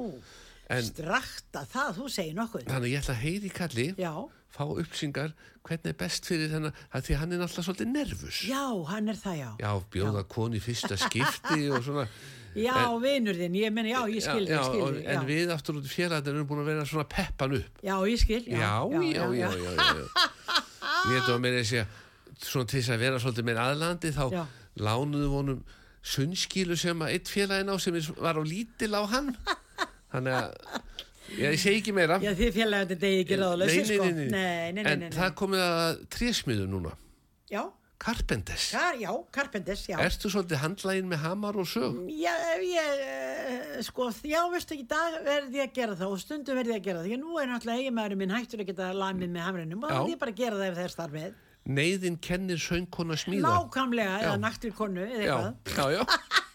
En- 0.71 0.87
strakta 0.87 1.65
það, 1.67 1.95
þú 1.99 2.11
segir 2.15 2.35
nokkuð. 2.39 2.67
Þannig 2.71 2.93
ég 2.93 3.01
ætla 3.03 3.15
að 3.15 3.25
heyri 3.25 3.51
kalli 3.51 3.87
já, 3.99 4.13
fá 4.55 4.63
uppsingar 4.67 5.33
hvernig 5.67 5.91
er 5.91 5.97
best 5.99 6.27
fyrir 6.27 6.51
þennan 6.53 6.77
því 6.95 7.17
hann 7.19 7.33
er 7.35 7.43
alltaf 7.47 7.67
svolítið 7.67 7.91
nervus. 7.91 8.43
Já, 8.47 8.63
hann 8.91 9.09
er 9.11 9.19
það, 9.19 9.39
já. 9.41 9.51
Já, 9.63 9.73
bjóða 9.95 10.23
koni 10.31 10.59
í 10.59 10.63
fyrsta 10.63 10.99
skipti 10.99 11.71
og 11.71 11.83
svona 11.87 12.07
já, 12.59 12.77
vinur 13.03 13.39
þinn, 13.39 13.57
ég 13.61 13.73
meni, 13.75 13.93
já, 13.95 14.01
ég 14.11 14.25
skil 14.25 14.45
já, 14.45 14.59
þig, 14.59 14.69
skil 14.69 14.85
og, 14.85 14.95
þig 14.97 15.09
en 15.09 15.19
já. 15.21 15.25
við 15.31 15.55
aftur 15.55 15.81
út 15.81 15.87
í 15.87 15.93
félagarnir 15.93 16.39
erum 16.41 16.49
búin 16.51 16.63
að 16.65 16.71
vera 16.73 16.87
svona 16.89 17.09
peppan 17.11 17.57
upp 17.61 17.83
já, 17.87 17.95
ég 18.11 18.23
skil, 18.23 18.45
já, 18.51 18.59
já, 18.61 19.03
já, 19.11 19.27
já, 19.39 19.51
já, 19.61 19.75
já. 19.81 20.29
ég 21.07 21.13
veit 21.15 21.29
að 21.31 21.43
meira 21.45 21.61
þessi 21.63 21.85
svona 22.41 22.71
til 22.71 22.81
þess 22.81 22.95
að 22.95 23.03
vera 23.05 23.21
svolítið 23.21 23.49
meira 23.49 23.67
aðlandi 23.71 24.13
þá 24.17 24.23
Já. 24.33 24.43
lánuðu 24.81 25.33
honum 25.35 25.61
sunnskilu 26.01 26.77
sem 26.81 27.03
að 27.05 27.17
eitt 27.17 27.29
félagin 27.29 27.73
á 27.73 27.77
sem 27.83 27.99
var 28.17 28.41
á 28.41 28.43
lítil 28.45 28.95
á 28.97 29.03
hann 29.11 29.35
þannig 30.13 30.39
að 30.39 30.55
ég 31.37 31.59
segi 31.61 31.83
ekki 31.83 31.95
meira 31.97 32.17
já, 32.23 32.33
þið 32.39 32.55
félagandi 32.57 32.97
degi 33.03 33.25
ekki 33.25 33.41
ráðlösi, 33.41 33.83
sko 33.91 34.07
nei, 34.09 34.15
nei, 34.17 34.31
nei, 34.33 34.71
en 34.71 34.81
nei, 34.81 34.97
nei. 35.05 35.11
það 35.15 35.37
komið 35.43 35.65
að 35.67 36.01
trésmiðu 36.17 36.67
núna 36.71 36.95
já, 37.53 37.63
Carpenders 38.01 38.71
Kar, 38.73 38.95
já, 38.97 39.11
Carpenders, 39.31 39.83
já 39.91 39.99
Ertu 40.01 40.31
svolítið 40.33 40.63
handlægin 40.63 41.09
með 41.11 41.21
hamar 41.27 41.59
og 41.61 41.67
sög? 41.69 41.99
Já, 42.17 42.33
ég, 42.65 43.03
eh, 43.05 43.83
sko, 43.85 44.07
já, 44.25 44.41
veistu 44.53 44.73
ekki, 44.77 44.87
dag 44.89 45.19
verði 45.27 45.61
ég 45.61 45.69
að 45.69 45.75
gera 45.77 45.97
það 46.01 46.15
og 46.15 46.23
stundum 46.23 46.57
verði 46.57 46.73
ég 46.73 46.81
að 46.81 46.87
gera 46.89 47.03
það, 47.05 47.13
að 47.13 47.21
nú 47.21 47.37
er 47.43 47.51
náttúrulega 47.51 47.83
eiginmaðurinn 47.85 48.23
minn 48.23 48.33
hættur 48.39 48.63
að 48.65 48.71
geta 48.73 48.89
lamið 48.97 49.31
með 49.37 49.47
hamrinum 49.51 49.85
og 49.85 49.91
Já. 49.91 49.95
þá 49.99 50.01
er 50.07 50.13
ég 50.15 50.21
bara 50.25 50.33
að 50.33 50.41
gera 50.41 50.57
það 50.61 50.71
ef 50.71 50.77
það 50.81 50.87
er 50.89 50.95
starfið. 50.97 51.35
Neyðin 51.77 52.17
kennir 52.25 52.57
söngkona 52.65 53.17
smíða 53.21 53.53
Nákvæmlega, 53.53 54.15
Já. 54.17 54.25
eða 54.31 54.39
naktir 54.47 54.73
konu, 54.73 55.05
eða 55.05 55.21
Já, 55.21 55.37
eitthvað. 55.37 55.77
já, 55.77 55.85
já 55.93 56.01
A 56.01 56.41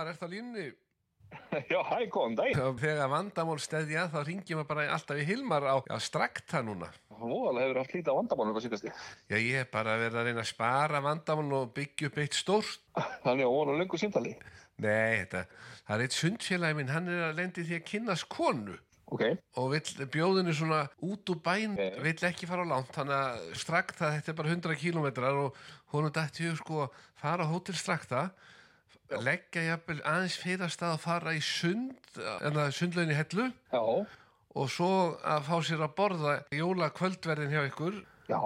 Maður 0.00 0.14
er 0.14 0.20
það 0.20 0.30
línni 0.32 0.62
Já, 1.70 1.78
hæ, 1.86 1.98
góðan 2.10 2.36
dag. 2.38 2.56
Þegar 2.80 3.10
vandamál 3.12 3.58
steðja 3.62 4.06
þá 4.10 4.16
ringjum 4.26 4.58
maður 4.58 4.68
bara 4.72 4.86
alltaf 4.96 5.20
í 5.20 5.26
Hilmar 5.28 5.66
á, 5.68 5.76
á 5.78 5.96
strakta 6.02 6.62
núna 6.64 6.88
Móðalega 7.20 7.66
hefur 7.68 7.78
haft 7.82 7.92
lítið 7.94 8.10
á 8.10 8.16
vandamálum 8.16 8.54
hvað 8.56 8.64
síkast 8.64 8.86
ég. 8.88 9.02
Já, 9.28 9.36
ég 9.36 9.58
er 9.60 9.68
bara 9.70 9.92
að 9.94 10.02
vera 10.06 10.22
að 10.22 10.30
reyna 10.30 10.42
að 10.42 10.48
spara 10.50 11.02
vandamál 11.04 11.52
og 11.60 11.70
byggja 11.76 12.08
upp 12.08 12.18
eitt 12.24 12.38
stórt 12.38 12.80
Þannig 13.26 13.44
að 13.46 13.52
óvan 13.52 13.70
á 13.70 13.80
lengur 13.82 14.00
símtali. 14.02 14.32
Nei, 14.80 15.20
þetta, 15.20 15.44
það 15.84 15.94
er 15.98 16.04
eitt 16.06 16.16
sundfélagi 16.18 16.78
minn, 16.80 16.94
hann 16.96 17.12
er 17.12 17.26
að 17.28 17.36
lendi 17.42 17.66
því 17.68 17.76
að 17.78 17.86
kynnast 17.92 18.30
konu 18.32 18.78
Ok, 19.10 19.24
og 19.58 19.72
vill 19.74 20.06
bjóðinu 20.14 20.52
svona 20.54 20.84
út 21.02 21.30
úr 21.34 21.40
bæn 21.44 21.72
Ok. 21.76 21.96
vill 22.06 22.26
ekki 22.30 22.46
fara 22.48 22.62
á 22.62 22.70
langt 22.72 22.94
þannig 22.94 23.16
að 23.18 23.48
strakta, 23.58 24.12
þetta 24.16 24.30
er 24.32 24.36
bara 24.38 24.52
100 24.54 24.76
kilometrar 24.78 25.40
og 25.44 25.58
hún 25.92 26.06
er 26.08 26.14
dætt 26.14 26.38
í 26.40 26.46
hug 26.46 26.60
sko 26.62 26.84
að 26.86 27.00
fara 27.18 27.42
á 27.44 27.50
hótel 27.50 27.74
strakta 27.76 28.28
leggja 29.18 29.62
jafnvel 29.66 30.00
aðeins 30.06 30.36
fyrir 30.40 30.64
að 30.66 30.74
stað 30.76 30.94
að 30.94 31.04
fara 31.04 31.34
í 31.34 31.40
sund 31.44 32.18
en 32.20 32.56
það 32.58 32.74
sundlaunni 32.76 33.16
hellu. 33.18 33.46
Já, 33.72 33.82
og 34.60 34.70
svo 34.70 34.90
að 35.22 35.48
fá 35.48 35.56
sér 35.66 35.84
að 35.86 35.96
borða 35.98 36.36
jóla 36.54 36.90
kvöldverðin 36.94 37.54
hjá 37.54 37.64
ykkur. 37.70 37.98
Já, 38.30 38.40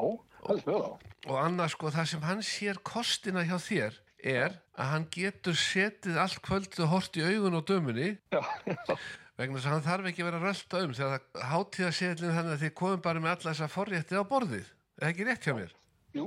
helst 0.49 0.67
mjög 0.69 0.87
á. 0.89 0.93
og 1.29 1.37
annars 1.41 1.77
sko 1.77 1.93
það 1.93 2.09
sem 2.15 2.25
hann 2.29 2.43
sér 2.45 2.81
kostina 2.85 3.45
hjá 3.45 3.57
þér 3.61 4.01
er 4.25 4.57
að 4.81 4.91
hann 4.95 5.07
getur 5.13 5.57
setið 5.57 6.17
allt 6.21 6.41
kvöldu 6.45 6.87
hort 6.89 7.17
í 7.21 7.25
augun 7.25 7.57
á 7.57 7.63
dömunni. 7.69 8.15
Já, 8.33 8.41
já, 8.65 8.97
vegna 9.37 9.59
þess 9.59 9.69
að 9.69 9.75
hann 9.75 9.87
þarf 9.89 10.09
ekki 10.11 10.25
að 10.25 10.29
vera 10.31 10.41
að 10.41 10.47
rölda 10.49 10.83
um 10.87 10.95
þegar 10.97 11.13
það 11.35 11.49
hátíðaseðlinn 11.53 12.37
þannig 12.39 12.55
að 12.57 12.63
þið 12.65 12.75
komum 12.81 13.05
bara 13.05 13.21
með 13.21 13.35
alla 13.35 13.53
þessa 13.53 13.69
forrétti 13.73 14.17
á 14.17 14.25
borðið. 14.33 14.71
Er 14.95 15.05
það 15.05 15.13
ekki 15.13 15.29
rétt 15.29 15.49
hjá 15.49 15.55
mér? 15.59 15.75
jú, 16.15 16.27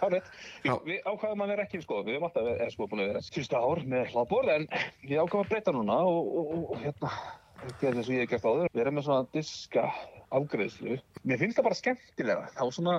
hárið. 0.00 0.30
Já. 0.66 0.74
Við 0.86 0.98
ákvaðum 1.06 1.44
að 1.44 1.52
vera 1.52 1.66
ekki, 1.66 1.80
sko, 1.84 2.00
við 2.06 2.16
höfum 2.16 2.28
alltaf 2.28 2.46
verið 2.48 2.72
sko, 2.74 2.88
búin 2.90 3.02
að 3.02 3.10
vera 3.12 3.22
síðustu 3.26 3.58
ár 3.58 3.82
með 3.92 4.12
hlaðborð, 4.12 4.52
en 4.56 4.66
ég 5.08 5.22
ákvaðum 5.22 5.44
að 5.44 5.50
breyta 5.52 5.74
núna 5.76 5.98
og, 6.08 6.30
og, 6.32 6.52
og, 6.56 6.64
og 6.74 6.82
hérna, 6.82 7.12
gerði 7.80 8.02
eins 8.02 8.08
og 8.08 8.14
ég 8.14 8.24
hef 8.24 8.32
gert 8.34 8.48
áður, 8.48 8.72
vera 8.80 8.94
með 8.94 9.06
svona 9.08 9.28
diska 9.36 9.84
afgreðslu. 10.32 10.98
Mér 11.28 11.42
finnst 11.42 11.60
það 11.60 11.68
bara 11.68 11.80
skemmtilega, 11.80 12.48
þá 12.56 12.64
svona 12.68 12.96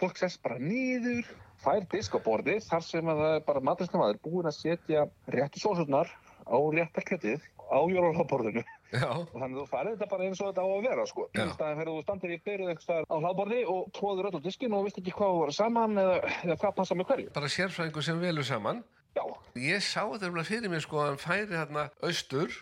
fólk 0.00 0.20
sess 0.20 0.40
bara 0.44 0.60
nýður, 0.60 1.28
fær 1.62 1.86
disk 1.92 2.16
á 2.16 2.20
borðið, 2.24 2.64
þar 2.68 2.84
sem 2.84 3.12
að 3.12 3.22
það 3.22 3.36
er 3.38 3.44
bara 3.46 3.64
maturislega 3.64 4.02
maður 4.02 4.22
búin 4.26 4.50
að 4.50 4.58
setja 4.58 5.06
réttu 5.32 5.62
sósurnar 5.62 6.10
á 6.46 6.58
rétta 6.74 7.04
kjötið 7.06 7.46
á 7.66 7.78
jólalháborðinu 7.90 8.62
Já, 8.94 9.08
og 9.10 9.32
þannig 9.34 9.56
að 9.56 9.60
þú 9.60 9.66
farið 9.72 9.96
þetta 9.96 10.08
bara 10.12 10.26
eins 10.28 10.40
og 10.40 10.50
þetta 10.50 10.62
á 10.62 10.68
að 10.70 10.84
vera 10.86 11.06
sko. 11.10 11.24
Í 11.34 11.46
staðin 11.56 11.80
fyrir 11.80 11.90
að 11.90 11.96
þú 11.96 12.04
standir 12.06 12.34
í 12.34 12.38
byrjuð 12.46 12.72
eitthvað 12.74 13.08
á 13.10 13.16
hlaðborði 13.16 13.60
og 13.72 13.90
tróður 13.96 14.28
öll 14.30 14.38
á 14.38 14.46
diskin 14.46 14.76
og 14.76 14.86
veist 14.86 15.00
ekki 15.02 15.16
hvað 15.16 15.34
voru 15.40 15.56
saman 15.56 15.98
eða, 16.02 16.16
eða 16.46 16.58
hvað 16.62 16.76
passa 16.78 16.98
með 16.98 17.10
hverju. 17.10 17.32
bara 17.34 17.50
sérfræðingur 17.56 18.06
sem 18.06 18.22
velur 18.22 18.46
saman. 18.46 18.84
Já, 19.16 19.24
ég 19.58 19.82
sá 19.82 20.02
þetta 20.04 20.30
umlega 20.30 20.50
fyrir 20.52 20.70
mér 20.70 20.84
sko 20.84 21.02
að 21.02 21.10
hann 21.10 21.22
færi 21.24 21.56
hérna 21.56 21.88
austur 22.04 22.54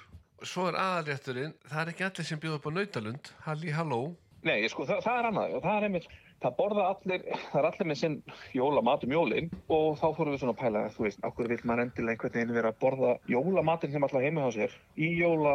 svo 0.45 0.68
er 0.68 0.77
aðalrétturinn, 0.81 1.55
það 1.70 1.81
er 1.83 1.91
ekki 1.93 2.07
allir 2.09 2.29
sem 2.29 2.41
bjóða 2.41 2.59
upp 2.61 2.68
á 2.68 2.72
nautalund. 2.77 3.31
Halli 3.47 3.72
halló. 3.75 4.01
Nei, 4.45 4.59
sko, 4.68 4.85
það, 4.89 5.01
það 5.07 5.18
er 5.18 5.29
annað, 5.31 5.55
það 5.64 5.77
er 5.79 5.87
einmitt, 5.89 6.09
það 6.45 6.57
borða 6.59 6.87
allir, 6.93 7.25
það 7.51 7.61
er 7.61 7.69
allir 7.71 7.89
með 7.91 8.01
sinn 8.01 8.17
jólamat 8.57 9.07
um 9.07 9.15
jólin 9.15 9.51
og 9.73 9.99
þá 10.01 10.07
fórum 10.17 10.35
við 10.35 10.43
svona 10.43 10.55
að 10.55 10.61
pæla, 10.63 10.83
þú 10.95 11.07
veist, 11.07 11.23
okkur 11.29 11.51
vil 11.53 11.61
maður 11.65 11.85
endilega 11.87 12.15
einhvern 12.15 12.35
veginn 12.37 12.57
vera 12.59 12.73
að 12.73 12.81
borða 12.85 13.13
jólamatinn 13.31 13.95
sem 13.95 14.07
alltaf 14.07 14.25
heima 14.25 14.45
á 14.45 14.51
sér 14.55 14.77
í 14.95 15.11
jóla 15.19 15.55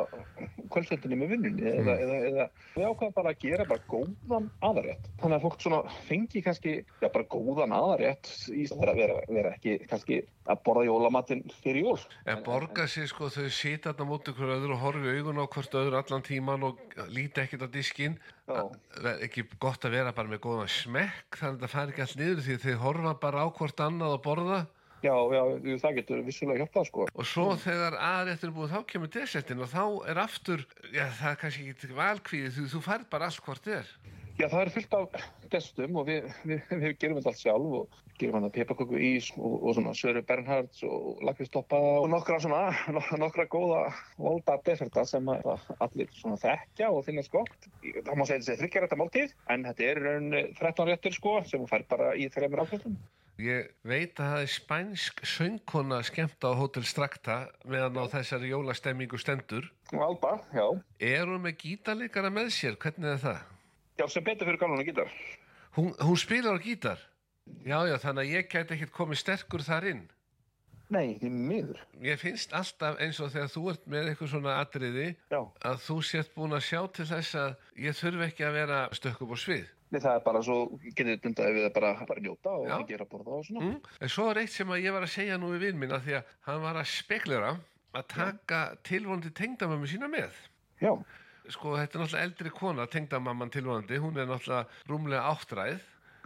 kvöldstendinni 0.73 1.19
með 1.19 1.35
vinnunni 1.35 1.69
eða, 1.69 1.95
eða, 2.05 2.17
eða 2.29 2.47
við 2.75 2.87
ákveðum 2.89 3.15
bara 3.19 3.33
að 3.33 3.43
gera 3.43 3.67
bara 3.69 3.85
góðan 3.89 4.49
aðarétt. 4.65 5.07
Þannig 5.21 5.37
að 5.37 5.45
fólk 5.45 5.63
svona 5.63 5.95
fengi 6.07 6.43
kannski, 6.45 6.75
já 7.01 7.07
bara 7.07 7.29
góðan 7.33 7.75
aðarétt 7.75 8.33
í 8.53 8.65
fyrir 8.69 8.93
að 8.93 9.01
vera, 9.03 9.21
vera 9.29 9.53
ekki 9.57 9.77
kannski 9.89 10.21
að 10.49 10.61
borða 10.65 10.87
jólamatinn 10.87 11.43
fyrir 11.63 11.85
jól. 11.85 11.97
En 12.29 12.43
borga 12.45 12.87
sér 12.89 13.09
sko 13.09 13.29
þau 13.33 13.49
sita 13.53 13.91
þarna 13.91 14.09
móti 14.09 14.33
hver 14.37 14.55
öðru 14.57 14.75
og 14.75 14.83
horfi 14.83 15.15
augun 15.17 15.41
á 15.41 15.45
hvort 15.45 15.79
öðru 15.81 15.99
allan 15.99 16.25
tíman 16.25 16.65
og 16.69 16.99
líti 17.13 17.43
ekkert 17.43 17.65
á 17.65 17.69
diskinn. 17.73 18.17
Ekki 19.19 19.45
gott 19.61 19.85
að 19.85 19.99
vera 19.99 20.13
bara 20.15 20.31
með 20.31 20.41
góðan 20.47 20.71
smekk 20.79 21.39
þannig 21.39 21.55
að 21.59 21.63
það 21.63 21.73
fær 21.75 21.93
ekki 21.93 22.03
allt 22.05 22.19
niður 22.19 22.43
því 22.47 22.57
þau 22.65 22.75
horfa 22.83 23.13
bara 23.23 23.45
á 23.45 23.47
hvort 23.59 23.83
annað 23.87 24.17
og 24.17 24.21
borða 24.27 24.59
Já, 24.99 25.13
já, 25.31 25.41
það 25.79 25.93
getur 25.95 26.23
vissulega 26.27 26.65
hjálpað 26.65 26.87
sko. 26.89 27.05
og 27.07 27.27
svo 27.27 27.45
þegar 27.55 27.95
aðréttur 28.03 28.49
er 28.49 28.55
búið 28.57 28.73
þá 28.73 28.79
kemur 28.91 29.11
desertin 29.13 29.61
og 29.63 29.69
þá 29.71 29.83
er 30.11 30.19
aftur 30.25 30.65
já 30.91 31.05
það 31.21 31.29
er 31.29 31.37
kannski 31.43 31.67
ekki 31.71 31.91
valkvíði 31.95 32.51
því 32.57 32.65
þú 32.73 32.81
fær 32.83 33.05
bara 33.13 33.29
allt 33.29 33.45
hvort 33.45 33.69
er 33.71 33.93
Já, 34.39 34.45
það 34.47 34.61
er 34.61 34.69
fullt 34.71 34.93
af 34.95 35.23
gestum 35.51 35.97
og 35.99 36.05
við, 36.07 36.27
við, 36.47 36.61
við 36.79 36.93
gerum 37.01 37.17
þetta 37.19 37.31
allt 37.33 37.41
sjálf 37.41 37.73
og 37.81 37.97
gerum 38.21 38.37
hann 38.37 38.47
að 38.47 38.53
pipaköku 38.55 38.99
ís 39.03 39.27
og, 39.35 39.57
og 39.67 39.73
svona 39.75 39.91
Söru 39.99 40.21
Bernhards 40.29 40.79
og 40.87 41.19
lakristoppa 41.27 41.75
og 41.99 42.07
nokkra 42.13 42.37
svona, 42.39 42.61
nok- 42.95 43.11
nokkra 43.19 43.45
góða 43.51 43.81
volda 44.15 44.55
deserta 44.63 45.03
sem 45.09 45.27
allir 45.33 46.07
svona 46.15 46.39
þekkja 46.39 46.87
og 46.95 47.03
finnast 47.09 47.33
gott. 47.35 47.67
Það 47.83 48.15
má 48.15 48.23
segja 48.29 48.39
þessi 48.45 48.57
þryggjar 48.63 48.87
þetta 48.87 48.99
máltíð 49.03 49.35
en 49.55 49.67
þetta 49.67 49.87
er 49.91 50.01
raun 50.07 50.31
13 50.61 50.89
réttir 50.93 51.17
sko 51.19 51.35
sem 51.43 51.65
þú 51.65 51.69
fær 51.73 51.85
bara 51.91 52.13
í 52.15 52.29
þreymur 52.31 52.63
ákvæmstum. 52.63 52.95
Ég 53.39 53.69
veit 53.87 54.17
að 54.19 54.33
það 54.33 54.41
er 54.45 54.49
spænsk 54.55 55.21
söngkona 55.35 55.99
skemmt 56.07 56.43
á 56.43 56.51
Hotel 56.59 56.83
Strakta 56.87 57.37
meðan 57.67 57.99
á 57.99 58.07
þessari 58.11 58.49
jólastemmingu 58.51 59.19
stendur 59.19 59.67
Alba, 59.95 60.37
já. 60.55 60.65
Er 60.99 61.23
hún 61.27 61.43
með 61.43 61.55
gítarleikara 61.63 62.31
með 62.35 62.51
sér? 62.55 62.75
Hvernig 62.79 63.15
er 63.15 63.23
það? 63.23 63.39
Já, 63.99 64.05
sem 64.07 64.23
betur 64.23 64.47
fyrir 64.47 64.61
gamlan 64.61 64.85
gítar. 64.87 65.09
Hún, 65.75 65.91
hún 65.99 66.17
spilar 66.17 66.55
á 66.55 66.59
gítar? 66.63 67.01
Já, 67.65 67.81
já, 67.89 67.97
þannig 67.99 68.23
að 68.23 68.33
ég 68.37 68.47
gæti 68.49 68.75
ekkert 68.77 68.95
komið 68.95 69.19
sterkur 69.19 69.65
þar 69.65 69.87
inn. 69.91 70.05
Nei, 70.89 71.17
því 71.21 71.29
miður. 71.29 71.81
Ég 72.01 72.17
finnst 72.17 72.53
alltaf 72.57 72.97
eins 73.03 73.19
og 73.21 73.29
þegar 73.33 73.51
þú 73.53 73.63
ert 73.73 73.83
með 73.93 74.07
eitthvað 74.09 74.31
svona 74.31 74.55
atriði 74.57 75.09
Já. 75.29 75.41
að 75.69 75.83
þú 75.85 75.97
sért 76.09 76.31
búin 76.33 76.55
að 76.57 76.63
sjá 76.65 76.79
til 76.95 77.05
þess 77.11 77.35
að 77.37 77.51
ég 77.83 77.97
þurfi 77.99 78.25
ekki 78.25 78.47
að 78.47 78.57
vera 78.57 78.79
stökk 78.97 79.21
upp 79.25 79.35
á 79.35 79.37
svið. 79.43 79.67
Nei, 79.89 79.99
það 79.99 80.15
er 80.15 80.23
bara 80.25 80.41
svo, 80.45 80.57
getið 80.87 81.21
dundaði 81.25 81.53
við 81.59 81.67
að 81.67 81.75
bara, 81.77 81.91
bara 82.09 82.23
njóta 82.25 82.55
og 82.57 82.65
Já. 82.71 82.75
gera 82.89 83.07
borða 83.09 83.37
og 83.37 83.45
svona. 83.45 83.67
Mm. 83.67 83.93
En 84.01 84.13
svo 84.15 84.25
er 84.31 84.41
eitt 84.41 84.55
sem 84.55 84.73
ég 84.79 84.95
var 84.95 85.05
að 85.05 85.13
segja 85.13 85.37
nú 85.41 85.51
við 85.53 85.65
vinn 85.67 85.79
minn 85.81 85.93
að 85.93 86.07
því 86.07 86.17
að 86.17 86.33
hann 86.49 86.61
var 86.65 86.81
að 86.81 86.91
speklera 86.95 87.53
að 87.99 88.09
taka 88.15 88.63
tilvonandi 88.89 89.33
tengdamömmu 89.37 89.89
sína 89.89 90.09
með. 90.09 90.41
Já, 90.81 90.93
Sko, 91.49 91.75
þetta 91.79 91.97
er 91.97 92.03
náttúrulega 92.03 92.27
eldri 92.27 92.51
kona, 92.53 92.85
tengdamamman 92.89 93.51
tilvonandi, 93.53 93.97
hún 94.01 94.19
er 94.19 94.27
náttúrulega 94.29 94.89
rúmlega 94.89 95.23
áttræð 95.31 95.79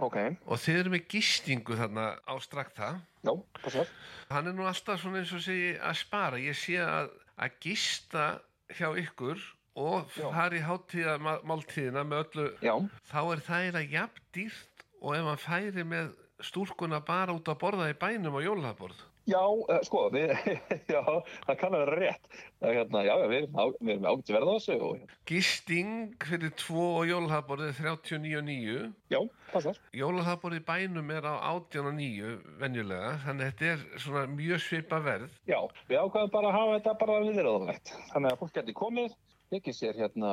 ok. 0.03 0.17
og 0.45 0.59
þið 0.59 0.80
eru 0.82 0.93
með 0.93 1.05
gistingu 1.13 1.78
þarna 1.80 2.07
á 2.28 2.34
strakta. 2.43 2.89
Já, 3.24 3.34
passar. 3.61 3.91
Hann 4.34 4.51
er 4.51 4.57
nú 4.57 4.67
alltaf 4.67 5.01
svona 5.01 5.21
eins 5.21 5.34
og 5.36 5.43
segi 5.45 5.76
að 5.80 5.99
spara. 6.01 6.41
Ég 6.43 6.57
sé 6.59 6.80
að, 6.84 7.13
að 7.39 7.59
gista 7.63 8.26
hjá 8.74 8.89
ykkur 8.99 9.39
og 9.80 10.11
Já. 10.17 10.28
fara 10.28 10.59
í 10.59 10.65
hátíða 10.65 11.15
máltíðina 11.47 12.03
með 12.05 12.26
öllu, 12.26 12.49
Já, 12.61 12.76
þá 13.09 13.19
er 13.24 13.45
það 13.47 13.63
eiginlega 13.63 13.95
jafn 13.97 14.28
dýrt 14.36 14.86
og 15.03 15.15
ef 15.17 15.32
hann 15.32 15.41
færi 15.41 15.88
með 15.88 16.11
stúlkuna 16.43 16.99
bara 17.05 17.34
út 17.36 17.49
að 17.49 17.59
borða 17.63 17.89
í 17.91 17.97
bænum 17.97 18.38
á 18.38 18.41
jólaborð. 18.43 18.99
Já, 19.30 19.39
uh, 19.43 19.80
sko, 19.88 20.09
við, 20.13 20.32
já, 20.93 21.01
það 21.47 21.57
kann 21.61 21.76
að 21.78 21.84
vera 21.86 21.97
rétt. 22.01 22.28
Er 22.63 22.78
hérna, 22.78 23.03
já, 23.07 23.13
við 23.24 23.36
erum, 23.41 23.55
á, 23.59 23.63
við 23.80 23.91
erum 23.95 24.07
ágætt 24.11 24.32
verða 24.36 24.53
á 24.53 24.55
þessu 24.57 24.78
og 24.88 25.17
Gisting 25.30 26.13
fyrir 26.28 26.53
tvo 26.59 26.86
og 27.01 27.07
jólaborðið 27.09 27.82
er 27.84 27.97
39,9. 28.07 28.93
já, 29.13 29.19
passar. 29.53 29.80
Jólaborðið 29.95 30.61
í 30.61 30.65
bænum 30.67 31.11
er 31.15 31.28
á 31.28 31.34
18,9 31.53 32.34
venjulega, 32.61 33.13
þannig 33.28 33.45
að 33.45 33.53
þetta 33.53 33.69
er 33.74 33.86
svona 34.05 34.26
mjög 34.34 34.63
svipa 34.65 34.99
verð. 35.05 35.38
Já, 35.49 35.59
við 35.91 36.01
ákvæðum 36.03 36.34
bara 36.36 36.49
að 36.51 36.57
hafa 36.59 36.80
þetta 36.80 36.97
bara 37.05 37.21
viðröðanlegt. 37.28 37.93
Þannig 38.13 38.32
að 38.36 38.41
fólk 38.43 38.53
geti 38.59 38.76
komið, 38.80 39.15
tekið 39.53 39.76
sér 39.78 39.97
hérna 40.01 40.30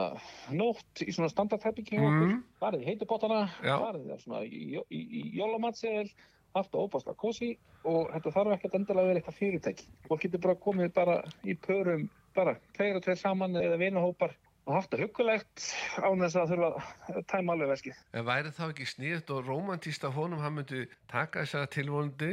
nótt 0.57 1.03
í 1.05 1.13
svona 1.13 1.29
standardherbyggi 1.29 1.99
hjá 1.99 2.07
okkur, 2.07 2.29
Mhm. 2.31 2.43
farið 2.63 2.85
í 2.85 2.89
heitupotana, 2.91 3.41
Já. 3.63 3.75
farið 3.83 4.47
í, 4.49 4.63
í, 4.89 5.01
í, 5.21 5.23
jólamatsel, 5.37 6.07
haft 6.57 6.75
og 6.75 6.89
óbásla 6.89 7.15
kosi 7.19 7.55
og 7.85 8.11
þetta 8.15 8.35
þarf 8.37 8.55
ekkert 8.57 8.77
endilega 8.79 9.05
að 9.05 9.11
vera 9.11 9.23
eitthvað 9.23 9.41
fyrirtæki. 9.41 9.89
Fólk 10.09 10.23
getur 10.27 10.45
bara 10.47 10.61
komið 10.67 10.95
bara 10.97 11.17
í 11.47 11.57
pörum, 11.67 12.07
bara 12.37 12.57
tveir 12.77 12.99
og 12.99 13.05
tveir 13.07 13.21
saman 13.21 13.59
eða 13.61 13.81
vinahópar 13.81 14.37
og 14.69 14.77
haft 14.77 14.93
það 14.93 15.05
huggulegt 15.07 15.67
án 15.99 16.23
þess 16.23 16.39
að 16.39 16.51
þurfa 16.53 16.71
að 17.11 17.21
tæma 17.33 17.55
alveg 17.55 17.71
veskið. 17.73 18.01
En 18.15 18.27
væri 18.29 18.53
þá 18.55 18.65
ekki 18.69 18.89
sniðt 18.89 19.33
og 19.35 19.49
romantíst 19.49 20.05
af 20.07 20.17
honum, 20.19 20.43
hann 20.45 20.59
myndi 20.59 20.85
taka 21.11 21.45
þessa 21.45 21.65
tilvondi, 21.75 22.33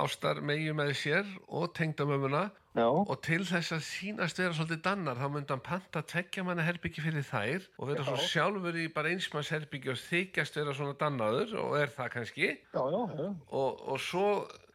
ástar 0.00 0.40
megi 0.44 0.72
með 0.76 0.94
sér 1.00 1.32
og 1.48 1.74
tengdamömmuna 1.76 2.46
Já, 2.74 2.88
og 2.90 3.18
til 3.22 3.44
þess 3.46 3.70
að 3.76 3.82
sínast 3.86 4.40
vera 4.40 4.54
svolítið 4.56 4.80
dannar, 4.82 5.18
þá 5.20 5.28
myndi 5.30 5.54
hann 5.54 5.62
panta 5.62 6.00
tveggja 6.10 6.42
manna 6.42 6.64
herbyggi 6.66 7.04
fyrir 7.04 7.22
þær 7.28 7.68
og 7.78 7.90
vera 7.92 8.06
svo 8.08 8.16
Já. 8.18 8.24
sjálfur 8.32 8.78
í 8.82 8.88
bara 8.96 9.12
einsmanns 9.14 9.52
herbyggi 9.54 9.92
og 9.92 10.00
þykjast 10.02 10.58
vera 10.58 10.74
svona 10.74 10.96
dannaður 10.98 11.54
og 11.62 11.76
er 11.78 11.92
það 11.94 12.10
kannski 12.16 12.48
já, 12.50 12.82
já, 12.82 13.28
og, 13.60 13.84
og 13.94 14.02
svo, 14.02 14.26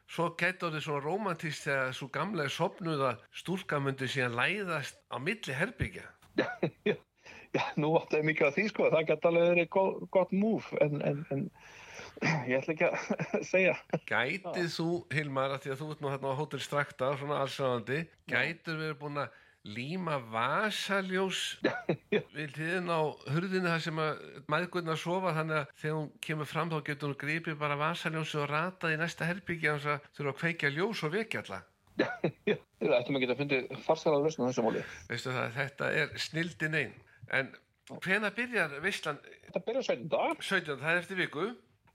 svo 0.08 0.30
getur 0.40 0.72
þetta 0.72 0.86
svona 0.86 1.04
romantíst 1.10 1.68
þegar 1.68 1.92
svo 2.00 2.08
gamla 2.16 2.48
er 2.48 2.56
sopnuð 2.56 3.06
að 3.10 3.28
stúlka 3.42 3.82
myndi 3.84 4.08
síðan 4.16 4.40
læðast 4.40 5.04
á 5.12 5.20
milli 5.20 5.60
herbyggja. 5.60 6.08
já, 6.88 6.96
nú 7.76 7.92
áttu 8.00 8.24
mikið 8.24 8.48
á 8.48 8.56
því 8.56 8.68
sko, 8.72 8.88
það 8.96 9.08
geta 9.12 9.34
alveg 9.34 9.52
verið 9.52 9.70
gott, 9.76 10.02
gott 10.16 10.32
move 10.32 10.84
en, 10.86 11.02
en, 11.04 11.22
en 11.36 11.46
ég 12.22 12.56
ætla 12.60 12.74
ekki 12.76 12.88
að 12.90 13.44
segja. 13.52 13.76
Gætið 14.10 14.72
þú, 14.76 14.88
Hilmar, 15.16 15.54
að 15.56 15.66
því 15.66 15.74
að 15.74 15.84
þú 15.84 15.92
ert 15.94 16.02
nú 16.04 16.14
hérna 16.14 16.34
á 16.34 16.40
Hótel 16.40 16.64
Strakta, 16.64 17.14
svona 17.20 17.44
allsráðandi, 17.44 18.02
gætur 18.32 18.82
verið 18.82 19.00
búin 19.04 19.22
að 19.24 19.38
líma 19.70 20.16
vasaljós 20.32 21.40
við 22.36 22.54
hliðin 22.56 22.88
á 22.88 23.00
hurðinu 23.28 23.68
þar 23.68 23.82
sem 23.84 23.98
að 24.00 24.22
maðgurna 24.50 24.96
sofa 24.98 25.34
þannig 25.36 25.58
að 25.60 25.74
þegar 25.82 25.98
hún 25.98 26.08
kemur 26.24 26.48
fram 26.48 26.72
þá 26.72 26.78
getur 26.88 27.12
hún 27.12 27.20
gripið 27.20 27.58
bara 27.60 27.78
vasaljósi 27.80 28.40
og 28.40 28.48
ratað 28.54 28.96
í 28.96 29.00
næsta 29.02 29.28
herbyggja 29.28 29.76
og 29.76 29.84
þurfa 30.16 30.32
að 30.32 30.40
kveikja 30.40 30.72
ljós 30.78 31.04
og 31.04 31.14
vekja 31.18 31.44
alla. 31.44 31.60
Við 32.48 32.94
ættum 32.96 33.20
að 33.20 33.26
geta 33.26 33.36
fundið 33.36 33.72
farsalega 33.84 34.24
lausn 34.24 34.44
á 34.44 34.48
þessu 34.48 34.64
móli. 34.64 34.84
Veistu 35.10 35.34
það, 35.36 35.50
þetta 35.58 35.90
er 36.00 36.14
snildin 36.24 36.78
einn. 36.80 36.94
En 37.36 37.52
hvena 38.06 38.32
byrjar 38.34 38.78
Vistlan 38.86 39.20
Þetta 39.50 39.62
byrjar 39.68 39.88
17. 39.92 40.08
dag. 40.14 40.40
17. 40.40 40.80
það 40.80 40.94
er 40.94 41.02
eftir 41.04 41.20
viku, 41.20 41.50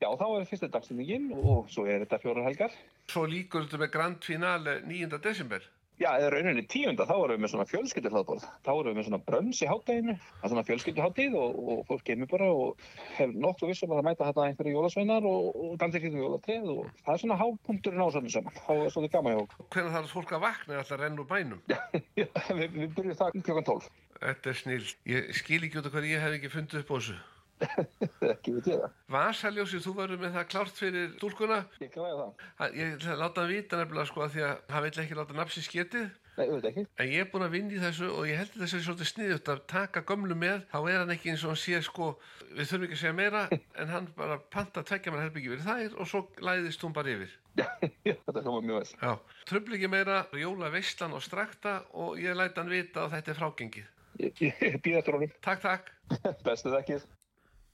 Já, 0.05 0.11
þá 0.21 0.27
er 0.37 0.43
fyrsta 0.51 0.69
dagsendingin 0.69 1.31
og 1.33 1.71
svo 1.73 1.87
er 1.89 2.03
þetta 2.03 2.19
fjórar 2.21 2.45
helgar. 2.45 2.75
svo 3.09 3.23
líkur 3.25 3.65
þetta 3.65 3.79
með 3.81 3.91
grand 3.95 4.27
finale 4.27 4.75
9. 4.85 5.17
desember. 5.25 5.65
Já, 5.95 6.09
eða 6.19 6.33
rauninni 6.35 6.65
tíunda, 6.67 7.07
þá 7.07 7.15
erum 7.15 7.37
við 7.37 7.43
með 7.45 7.51
svona 7.53 7.65
fjölskylduhlaðborð. 7.71 8.45
Þá 8.67 8.71
erum 8.73 8.89
við 8.91 8.97
með 8.99 9.07
svona 9.07 9.21
brönns 9.29 9.61
í 9.63 9.69
hátteginu, 9.71 10.17
það 10.43 10.53
svona 10.53 10.65
fjölskylduháttíð 10.69 11.37
og, 11.41 11.59
og 11.71 11.83
fólk 11.89 12.03
kemur 12.09 12.31
bara 12.33 12.49
og 12.51 12.85
hef 13.15 13.33
nokkuð 13.33 13.71
vissum 13.71 13.95
að 13.95 14.01
það 14.01 14.09
mæta 14.09 14.29
þetta 14.29 14.47
einhverju 14.49 14.75
jólasveinar 14.75 15.29
og, 15.31 15.47
og 15.55 15.77
dandir 15.81 16.03
kringum 16.03 16.25
jólatreð 16.25 16.67
og 16.75 16.89
það 16.99 17.13
er 17.15 17.23
svona 17.23 17.39
hápunkturinn 17.41 18.05
á 18.05 18.09
svona 18.11 18.33
saman. 18.35 18.59
Þá 18.67 18.73
er 18.75 18.91
svona 18.97 19.13
gaman 19.15 19.39
hjá. 19.39 19.61
Hvernig 19.77 19.95
þarf 19.95 20.17
fólk 20.19 20.35
að 20.35 20.45
vakna 20.49 20.77
eða 20.77 20.89
að 20.99 21.05
renna 21.05 21.23
úr 21.23 21.31
bænum? 21.31 21.63
Já, 22.21 22.27
við, 22.59 22.67
við 22.75 22.99
byrjum 22.99 23.21
það 23.23 23.39
klokkan 23.39 23.71
12. 23.71 23.93
Þetta 24.19 24.53
er 24.53 24.61
snill. 24.65 24.91
Ég 25.15 25.31
skil 25.39 25.63
ekki 25.63 25.79
út 25.79 25.89
af 25.89 25.95
hvað 25.95 26.11
ég 26.11 26.27
hef 26.27 26.37
ekki 26.41 26.53
fundið 26.59 26.83
upp 26.83 26.91
á 26.91 26.97
þessu. 26.99 27.17
Ekki 27.63 28.57
við 28.57 28.69
ég 28.73 28.83
það. 28.83 28.99
Vasaljósi, 29.15 29.81
þú 29.85 29.95
verður 29.99 30.21
með 30.25 30.37
það 30.39 30.51
klárt 30.55 30.81
fyrir 30.81 31.15
stúlkuna. 31.15 31.61
Ég 31.83 31.95
glæði 31.95 32.19
það. 32.19 32.75
Ég 32.81 32.93
ætla 32.97 33.15
að 33.15 33.23
láta 33.23 33.43
hann 33.45 33.53
vita 33.53 33.81
nefnilega 33.81 34.11
sko 34.11 34.25
að 34.25 34.35
því 34.35 34.45
að 34.49 34.75
hann 34.75 34.85
vil 34.87 34.93
ekki 35.05 35.19
láta 35.19 35.39
nafnsi 35.39 35.65
sketið. 35.65 36.13
Nei, 36.35 36.49
auðvitað 36.49 36.69
ekki. 36.73 36.85
En 36.99 37.11
ég 37.13 37.23
er 37.23 37.29
búin 37.31 37.45
að 37.47 37.53
vinna 37.55 37.77
í 37.77 37.81
þessu 37.83 38.09
og 38.11 38.25
ég 38.27 38.41
held 38.41 38.57
að 38.57 38.65
þessu 38.65 38.81
svolítið 38.83 39.11
sniðut 39.13 39.51
að 39.53 39.61
taka 39.71 40.03
gömlu 40.09 40.37
með. 40.39 40.65
Þá 40.73 40.79
er 40.81 40.99
hann 40.99 41.15
ekki 41.15 41.31
eins 41.31 41.45
og 41.47 41.53
hann 41.53 41.61
sé 41.63 41.81
sko, 41.87 42.09
við 42.51 42.71
þurfum 42.71 42.87
ekki 42.89 42.99
að 42.99 43.03
segja 43.05 43.17
meira, 43.21 43.45
en 43.81 43.93
hann 43.95 44.11
bara 44.19 44.41
panta 44.57 44.83
tveggja 44.83 45.15
mann 45.15 45.23
herbyggi 45.23 45.55
fyrir 45.55 45.65
þær 45.69 45.97
og 46.03 46.11
svo 46.11 46.25
læðist 46.43 46.83
hún 46.83 46.97
bara 46.97 47.15
yfir. 47.15 47.39
Já, 48.09 48.17
þetta 48.27 48.43
hljóma 48.43 48.65
mjög 48.67 48.81
vel. 48.81 48.95
Já. 48.99 49.43
Tröfl 49.47 49.79
ekki 49.79 49.93
meira, 49.95 50.21
jóla 50.43 50.73
veistlan 50.75 51.15
og 51.15 51.23
strakta 51.23 51.85
og 51.95 52.19
ég 52.19 52.35
læta 52.35 52.65
hann 52.65 52.75
vita 52.75 53.07
að 53.07 53.15
þetta 53.15 53.31
er 53.31 53.43
frágengið. 53.45 53.91
Ég, 54.19 54.41
ég, 54.43 54.59
ég 54.63 54.81
býð 54.83 55.01
eftir 55.01 55.17
honum. 55.21 55.39
Takk, 55.43 55.63
takk. 55.63 55.95
Bestu 56.47 56.75
þekkið 56.75 57.07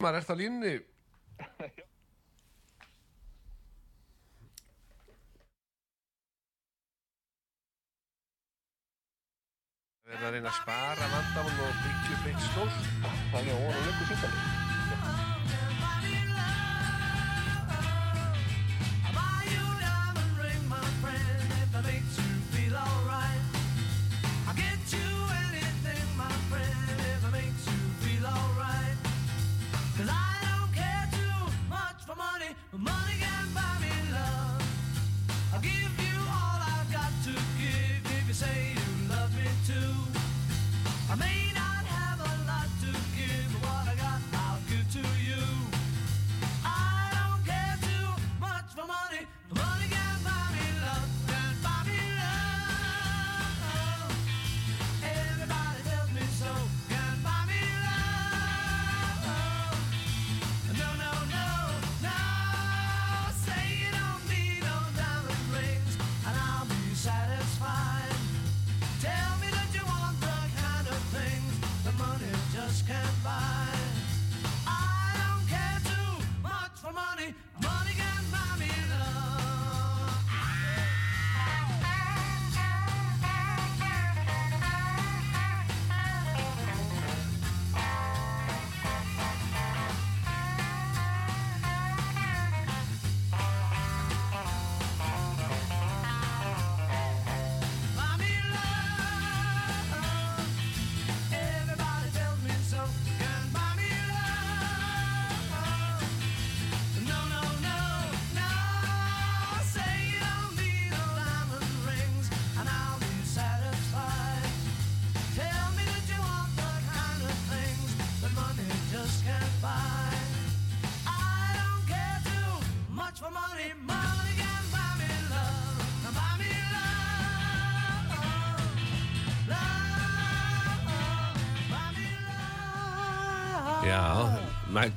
maður 0.00 0.20
ert 0.20 0.32
á 0.32 0.36
línni 0.40 0.74
við 10.04 10.16
erum 10.16 10.26
að 10.26 10.34
reyna 10.34 10.50
að 10.50 10.56
spara 10.60 11.10
vandamann 11.12 11.60
og 11.66 11.76
byggja 11.84 12.12
upp 12.16 12.24
eitt 12.32 12.42
stór 12.48 12.72
þannig 13.34 13.52
að 13.52 13.62
óra 13.68 13.80
lögur 13.84 14.06
sýtali 14.10 14.40
Make 21.80 22.19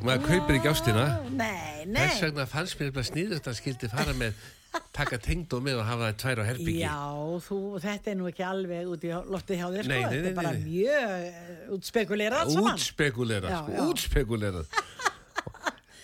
maður 0.03 0.25
kaupir 0.27 0.57
ekki 0.57 0.69
ástina. 0.71 1.05
Nei, 1.29 1.85
nei. 1.85 2.01
Þess 2.07 2.25
vegna 2.27 2.45
fannst 2.49 2.77
mér 2.79 2.89
eitthvað 2.89 3.07
sniðut 3.09 3.49
að 3.51 3.57
skildi 3.59 3.89
fara 3.91 4.15
með, 4.17 4.43
taka 4.95 5.19
tengdó 5.21 5.59
með 5.63 5.81
og 5.81 5.87
hafa 5.89 6.09
það 6.09 6.19
tvær 6.23 6.41
á 6.41 6.43
herbyggi. 6.49 6.75
Já, 6.81 6.97
þú, 7.47 7.59
þetta 7.83 8.11
er 8.13 8.19
nú 8.19 8.29
ekki 8.31 8.45
alveg 8.47 8.91
út 8.93 9.07
í 9.07 9.13
loftið 9.35 9.61
hjá 9.61 9.67
þér, 9.75 9.89
sko. 9.89 10.01
Þetta 10.13 10.31
er 10.31 10.37
bara 10.39 10.53
mjög 10.63 11.75
útspekulerað. 11.77 12.53
Útspekulerað, 12.63 13.57
sko, 13.59 13.87
útspekulerað. 13.93 14.79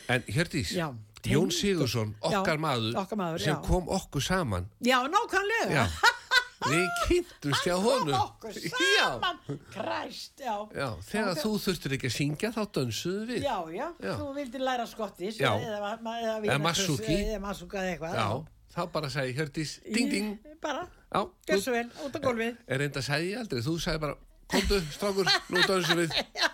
En 0.09 0.23
Hjördís, 0.25 0.73
Jón. 0.73 1.51
Sigursson, 1.51 2.15
okkar 2.23 2.55
Já, 2.55 2.61
maður, 2.63 2.93
okkar 3.01 3.19
maður, 3.19 3.41
sem 3.43 3.53
já. 3.53 3.59
kom 3.67 3.89
okkur 3.91 4.23
saman, 4.23 4.69
Já, 4.82 4.97
nákvæmlega. 5.11 5.84
já, 6.60 6.68
við 6.74 6.88
kynntumst 7.07 7.64
hjá 7.68 7.76
honum. 7.80 8.16
Okkur 8.20 8.53
saman, 8.74 9.38
kræst, 9.74 10.34
já. 10.43 10.55
Já, 10.76 10.82
já, 10.82 10.88
þegar 11.10 11.34
þú 11.39 11.51
þurftir 11.66 11.95
ekki 11.97 12.10
að 12.12 12.16
syngja 12.18 12.49
þá 12.55 12.62
dönsuðu 12.78 13.24
við. 13.30 13.39
Já, 13.47 13.57
já, 13.78 13.88
Já. 14.03 14.14
þú 14.20 14.26
vildir 14.36 14.62
læra 14.68 14.86
skottis 14.91 15.36
Já. 15.39 15.51
eða, 15.55 15.80
eða, 15.80 15.91
eða, 16.20 16.36
Eða 16.49 16.60
Masuki. 16.68 17.18
eða 17.26 17.39
masuka 17.47 17.76
eða 17.84 17.91
eitthvað 17.95 18.14
Já, 18.20 18.28
þá 18.76 18.82
bara 18.97 19.07
sagði 19.16 19.32
Hjördís, 19.39 19.72
ding 19.93 20.07
ding, 20.12 20.28
bara, 20.62 20.84
já, 21.10 21.22
gjör 21.49 21.60
svo 21.64 21.72
vel, 21.78 21.88
út 22.05 22.16
á 22.16 22.20
gólfið 22.28 22.53
er 22.68 22.76
reynda 22.84 22.99
að 23.01 23.07
segja 23.07 23.36
aldrei, 23.45 23.62
þú 23.66 23.74
sagði 23.82 23.99
bara, 24.03 24.16
komdu, 24.49 24.76
strákur, 24.93 25.28
nú 25.49 25.57
dönsum 25.70 25.97
við. 26.03 26.10
Já. 26.39 26.47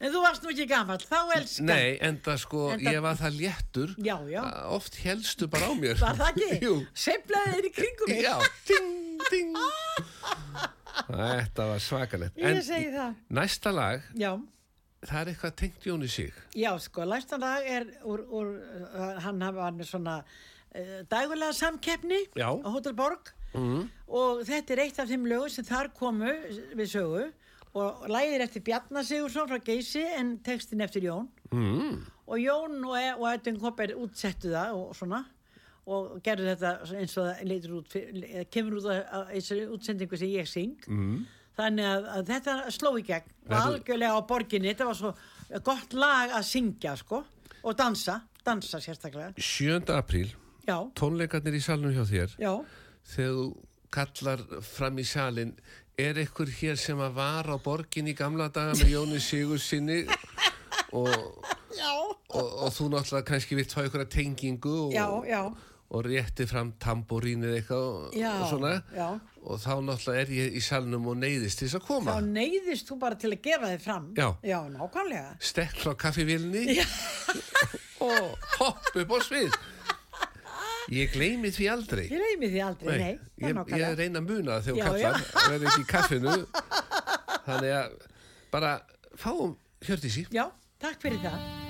En 0.00 0.12
þú 0.12 0.22
varst 0.24 0.42
nú 0.44 0.50
ekki 0.52 0.66
gammal, 0.70 0.98
þá 1.00 1.18
elskar 1.36 1.68
Nei, 1.70 1.96
enda 2.04 2.34
sko, 2.38 2.64
Enda- 2.74 2.92
ég 2.96 3.00
var 3.04 3.16
það 3.20 3.38
léttur, 3.40 3.94
Já, 4.04 4.16
já. 4.30 4.42
oft 4.76 4.98
helstu 5.04 5.48
bara 5.48 5.70
á 5.70 5.74
mér. 5.78 5.96
var 6.00 6.16
það 6.18 6.32
ekki? 6.34 6.58
Jú, 6.66 6.74
Seiflaði 6.94 7.54
þeir 7.56 7.68
í 7.70 7.72
kringum 7.78 8.12
mig 8.12 8.22
já, 8.26 8.34
ding, 8.68 9.22
ding. 9.30 9.56
Þetta 11.06 11.66
var 11.70 11.80
svakalegt. 11.84 12.36
Ég 12.40 12.60
segi 12.64 12.90
það. 12.94 13.16
Næsta 13.36 13.72
lag, 13.74 14.04
Já, 14.16 14.32
það 15.06 15.20
er 15.20 15.30
eitthvað 15.32 15.56
tengt 15.60 15.86
Jóni 15.86 16.08
sig. 16.10 16.32
já, 16.56 16.70
sko, 16.82 17.04
læstan 17.06 17.40
dag 17.44 17.66
er 17.68 17.84
úr, 18.04 18.22
úr 18.32 18.52
uh, 18.56 19.18
hann 19.22 19.42
hafa 19.44 19.66
hann 19.68 19.84
svona 19.86 20.16
uh, 20.24 21.00
dagulega 21.10 21.52
samkeppni 21.54 22.22
Já. 22.36 22.48
á 22.50 22.68
Hotel 22.72 22.94
Borg 22.96 23.30
mm. 23.54 23.84
og 24.08 24.40
þetta 24.48 24.72
er 24.74 24.82
eitt 24.86 24.98
af 24.98 25.08
þeim 25.12 25.28
lögum 25.30 25.52
sem 25.52 25.64
þar 25.68 25.92
komu 25.94 26.32
við 26.74 26.88
sögu 26.96 27.26
og 27.76 28.08
lægir 28.10 28.44
eftir 28.44 28.64
Bjarnar 28.64 29.04
Sigursson 29.06 29.48
frá 29.50 29.60
Geysi 29.64 30.02
en 30.16 30.36
textin 30.44 30.80
eftir 30.84 31.04
Jón. 31.06 31.28
Mm. 31.52 32.04
og 32.26 32.38
Jón 32.42 32.80
og, 32.82 32.96
E- 32.98 33.14
og 33.14 33.26
Edvin 33.34 33.60
Kopper 33.60 33.92
útsettu 33.94 34.50
það 34.50 34.72
og 34.74 34.94
svona 34.96 35.24
og 35.86 36.16
gerðu 36.24 36.48
þetta 36.50 36.70
eins 36.98 37.16
og 37.20 37.28
það 37.28 37.76
út 37.76 37.96
kemur 38.50 38.80
út 38.80 38.88
af 38.90 39.28
þessari 39.30 39.66
útsendingu 39.70 40.18
sem 40.18 40.32
ég 40.32 40.48
syng. 40.50 40.74
Mm. 40.88 41.26
þannig 41.56 41.86
að, 41.88 42.08
að 42.16 42.32
þetta 42.32 42.56
sló 42.74 42.90
í 42.98 43.04
gegn 43.06 43.30
og 43.46 43.54
algjörlega 43.60 44.16
á 44.18 44.20
borginni. 44.28 44.72
Þetta 44.72 44.88
var 44.90 44.98
svo 44.98 45.12
gott 45.64 45.94
lag 45.96 46.34
að 46.36 46.48
syngja 46.50 46.96
sko 47.00 47.22
og 47.62 47.78
dansa, 47.78 48.20
dansa 48.44 48.80
sérstaklega. 48.82 49.32
7. 49.38 49.86
apríl, 49.94 50.34
tónleikarnir 50.66 51.56
í 51.56 51.62
salnum 51.62 51.94
hjá 51.94 52.04
þér, 52.10 52.36
já, 52.42 52.52
þegar 53.14 53.38
þú 53.38 53.46
kallar 53.96 54.44
fram 54.66 54.98
í 55.00 55.06
salin, 55.06 55.54
er 55.96 56.18
ekkur 56.20 56.50
hér 56.52 56.76
sem 56.76 56.98
að 57.00 57.14
var 57.16 57.46
á 57.48 57.56
borgin 57.56 58.10
í 58.10 58.12
gamla 58.16 58.50
daga 58.52 58.74
með 58.76 58.90
Jóni 58.92 59.20
Sigur 59.24 59.60
sinni? 59.62 60.02
Og, 60.92 61.08
og, 62.36 62.50
og 62.66 62.68
þú 62.76 62.90
náttúrulega 62.92 63.24
kannski 63.30 63.56
vilt 63.56 63.72
fá 63.72 63.80
ykkur 63.86 64.04
tengingu 64.12 64.74
og, 64.82 64.92
já, 64.92 65.06
já, 65.24 65.40
og 65.88 66.04
rétti 66.04 66.44
fram 66.50 66.74
tambúrín 66.82 67.46
eða 67.48 67.62
eitthvað 67.62 68.18
Já, 68.20 68.28
og 68.34 68.50
svona. 68.50 68.72
og 69.40 69.62
þá 69.62 69.72
náttúrulega 69.86 70.26
er 70.26 70.34
ég 70.36 70.58
í 70.60 70.62
salnum 70.66 71.08
og 71.08 71.16
neyðist 71.22 71.62
til 71.62 71.70
þess 71.70 71.78
að 71.80 71.86
koma. 71.88 72.18
Þá 72.18 72.28
neyðist 72.34 72.90
þú 72.92 72.98
bara 73.06 73.20
til 73.22 73.30
að 73.32 73.40
gefa 73.48 73.70
þið 73.72 73.86
fram. 73.86 74.10
Já. 74.20 74.60
nákvæmlega. 74.76 75.32
Stekk 75.40 75.80
frá 75.80 75.96
kaffivílni 76.04 76.76
og 78.10 78.52
hopp 78.58 78.92
upp 78.92 79.16
á 79.16 79.18
svið 79.24 79.56
ég 80.94 81.12
gleymi 81.14 81.52
því 81.54 81.68
aldrei. 81.72 82.06
Ég 82.10 82.22
reymi 82.22 82.50
því 82.52 82.64
aldrei, 82.66 82.96
nei, 82.96 83.14
nei 83.42 83.50
ég, 83.50 83.76
ég 83.82 83.94
reyna 84.00 84.22
að 84.22 84.30
muna 84.30 84.58
þegar 84.64 84.90
kallar 84.90 85.54
er 85.58 85.68
ekki 85.70 85.84
í 85.84 85.90
kaffinu. 85.90 86.36
Þannig 87.46 87.76
að 87.82 88.00
bara 88.54 88.74
fáum 89.18 89.56
Hjördísi. 89.86 90.26
Já, 90.34 90.48
takk 90.82 91.02
fyrir 91.02 91.22
það 91.22 91.65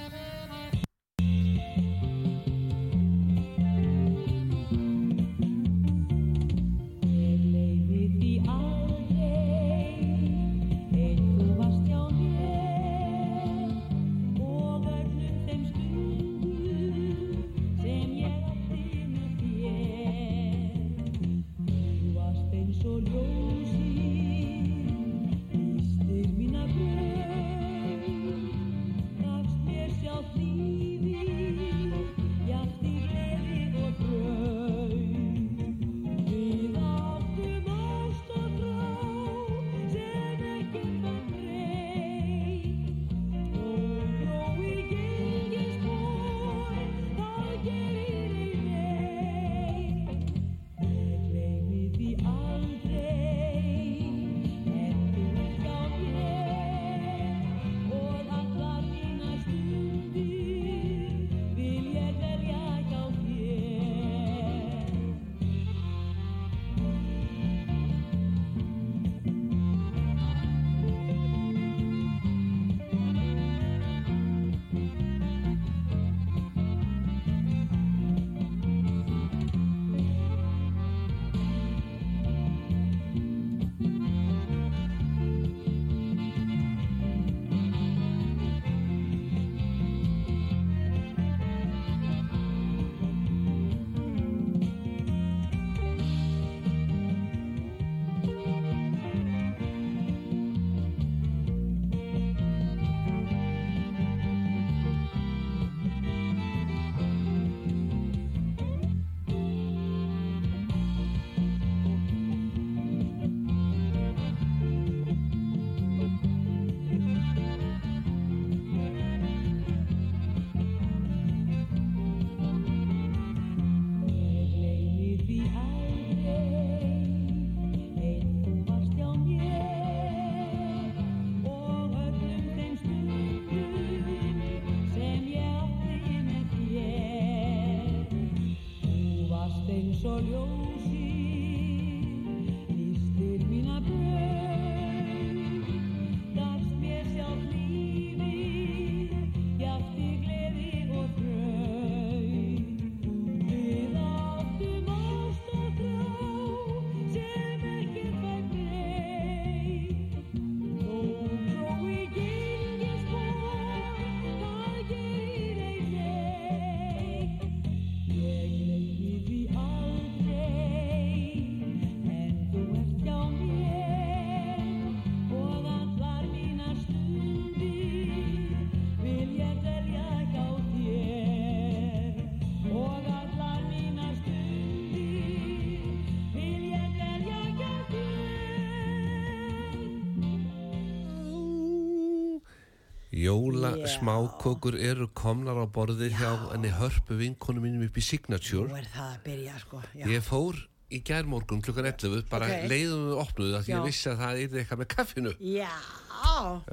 Jóla 193.16 193.70
Já. 193.80 193.86
smákökur 193.96 194.74
eru 194.76 195.06
komnar 195.16 195.56
á 195.56 195.64
borðið 195.72 196.12
hjá 196.20 196.30
henni 196.52 196.68
hörpu 196.68 197.16
vinkonu 197.16 197.62
mínum 197.64 197.86
upp 197.86 197.96
í 197.96 198.02
Signature. 198.04 198.68
Nú 198.68 198.76
er 198.76 198.88
það 198.92 199.12
að 199.14 199.22
byrja 199.24 199.54
sko 199.62 199.80
já. 199.96 200.04
Ég 200.10 200.20
fór 200.26 200.58
í 200.92 201.00
gærmorgun 201.02 201.62
klukkan 201.64 201.88
11, 201.88 202.26
bara 202.30 202.46
Ok. 202.46 202.66
leiðum 202.70 203.06
við 203.08 203.16
opnuðu 203.24 203.62
því 203.64 203.72
ég 203.72 203.86
vissi 203.88 204.10
að 204.12 204.20
það 204.20 204.42
er 204.42 204.58
eitthvað 204.60 204.82
með 204.82 204.90
kaffinu. 204.92 205.32
já, 205.40 205.72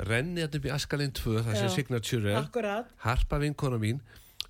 Renni 0.09 0.41
þetta 0.43 0.57
upp 0.59 0.65
í 0.67 0.73
Askalinn 0.75 1.13
2, 1.13 1.39
það 1.43 1.55
sem 1.55 1.67
Já. 1.69 1.75
Signature 1.77 2.29
er. 2.33 2.37
akkurat 2.43 2.85
Harpa 2.97 3.39
vinkona 3.39 3.79
mín, 3.79 4.01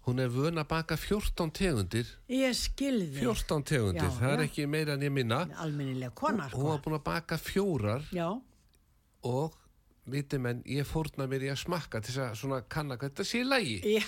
hún 0.08 0.20
er 0.20 0.30
vön 0.30 0.58
að 0.58 0.68
baka 0.68 0.96
14 0.98 1.52
tegundir. 1.52 2.08
Ég 2.28 2.56
skilði 2.58 3.22
14 3.22 3.64
tegundir, 3.64 4.10
Já, 4.10 4.18
það 4.20 4.34
er 4.34 4.40
já. 4.40 4.44
ekki 4.50 4.68
meira 4.68 4.94
en 4.94 5.02
ég 5.02 5.12
minna. 5.12 5.46
Almennilega 5.62 6.12
kona 6.16 6.50
Hún 6.50 6.52
sko 6.52 6.64
var 6.74 6.80
búin 6.82 6.98
að 7.00 7.04
baka 7.04 7.38
fjórar 7.38 8.02
Já, 8.12 8.42
og 9.24 9.54
viti 10.10 10.40
menn, 10.42 10.64
ég 10.68 10.88
fórna 10.88 11.28
mér 11.30 11.48
í 11.48 11.52
að 11.54 11.62
smakka 11.64 12.02
til 12.04 12.14
þess 12.14 12.24
að 12.26 12.40
svona 12.42 12.62
kanna 12.72 12.98
hvað 13.00 13.14
þetta 13.14 13.28
sé 13.30 13.42
í 13.44 13.48
lagi. 13.48 13.76
já, 13.98 14.06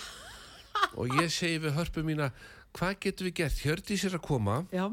og 0.95 1.13
ég 1.21 1.31
segi 1.31 1.61
við 1.63 1.77
hörpu 1.77 2.03
mína 2.07 2.31
hvað 2.75 2.97
getum 3.05 3.29
við 3.29 3.37
gert, 3.41 3.61
Hjördís 3.63 4.07
er 4.07 4.17
að 4.17 4.25
koma. 4.27 4.57
Já. 4.75 4.89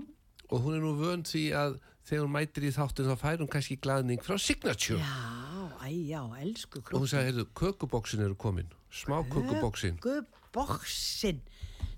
Og 0.52 0.60
hún 0.62 0.76
er 0.76 0.84
nú 0.84 0.92
vönd 0.98 1.26
því 1.30 1.46
að 1.56 1.78
þegar 2.06 2.24
hún 2.26 2.34
mætir 2.34 2.66
í 2.68 2.74
þáttin 2.74 3.08
þá 3.08 3.16
fær 3.22 3.42
hún 3.42 3.50
kannski 3.50 3.78
glaðning 3.82 4.22
frá 4.22 4.36
Signature. 4.38 4.98
Já, 5.00 5.82
æ, 5.82 5.88
já, 6.12 6.22
elsku 6.42 6.82
og 6.82 6.98
hún 7.00 7.10
sagði, 7.10 7.30
heyrðu, 7.30 7.46
kökuboksin 7.58 8.24
eru 8.26 8.38
komin. 8.38 8.70
Smá 8.92 9.22
kökuboksin 9.24 9.96
Guðboksin 10.04 11.40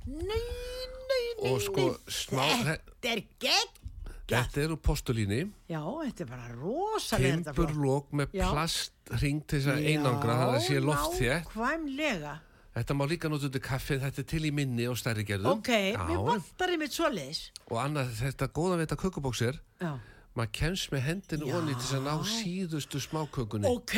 Nei, 0.06 0.20
nei, 0.28 1.24
nei 1.40 1.50
og 1.50 1.62
sko 1.64 1.86
nei. 1.88 2.12
smá 2.12 2.44
Þetta 2.68 3.10
er 3.10 3.22
gegn 3.42 3.83
þetta 4.30 4.62
eru 4.64 4.78
postulíni. 4.80 5.42
Já, 5.68 5.82
þetta 5.82 6.24
er 6.24 6.30
bara 6.30 6.48
rosalega 6.54 7.42
timburlók 7.50 8.14
með 8.16 8.38
Já. 8.38 8.48
plastring 8.52 9.44
til 9.44 9.60
þess 9.60 9.74
að 9.74 9.86
einangra 9.92 10.38
þannig 10.40 10.48
að 10.48 10.56
það 10.56 10.66
sé 10.68 10.82
loft 10.84 11.18
þétt 11.20 11.52
nákvæmlega. 11.52 12.34
Þetta 12.74 12.94
má 12.98 13.04
líka 13.06 13.30
nota 13.30 13.46
undir 13.46 13.62
kaffi 13.62 14.00
þetta 14.02 14.18
er 14.24 14.26
til 14.32 14.40
í 14.48 14.50
minni 14.54 14.88
og 14.90 14.96
stærri 14.98 15.22
gerðum. 15.28 15.60
Ok, 15.60 15.70
mér 15.94 16.24
vantar 16.26 16.72
einmitt 16.74 16.96
svoleiðis. 16.96 17.44
Og 17.70 17.78
annað 17.78 18.10
þetta 18.18 18.50
góða 18.50 18.88
kökuboks 18.98 19.44
er 19.46 19.60
Já, 19.78 19.92
maður 20.34 20.50
kemst 20.58 20.90
með 20.90 21.04
hendinu 21.06 21.46
Já. 21.46 21.54
onni 21.60 21.76
til 21.78 21.98
að 22.00 22.08
ná 22.08 22.14
síðustu 22.26 23.00
smákökunni. 23.04 23.70
Ok. 23.70 23.94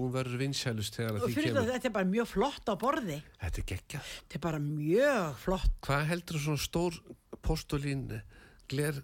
Hún 0.00 0.10
verður 0.14 0.40
vinsælust 0.42 0.98
þegar 0.98 1.20
því 1.22 1.36
fyrir 1.36 1.52
kemur. 1.54 1.68
þetta 1.70 1.90
er 1.90 1.94
bara 1.94 2.10
mjög 2.10 2.30
flott 2.32 2.66
á 2.66 2.74
borði. 2.74 3.18
Þetta 3.44 3.62
er 3.62 3.68
geggjað. 3.70 4.10
Þetta 4.24 4.38
er 4.40 4.44
bara 4.48 4.62
mjög 4.64 5.36
flott. 5.44 5.76
Hvað 5.86 6.08
heldur 6.10 6.42
svona 6.42 6.64
stór 6.66 6.98
postulín 7.46 8.08
gler 8.66 8.98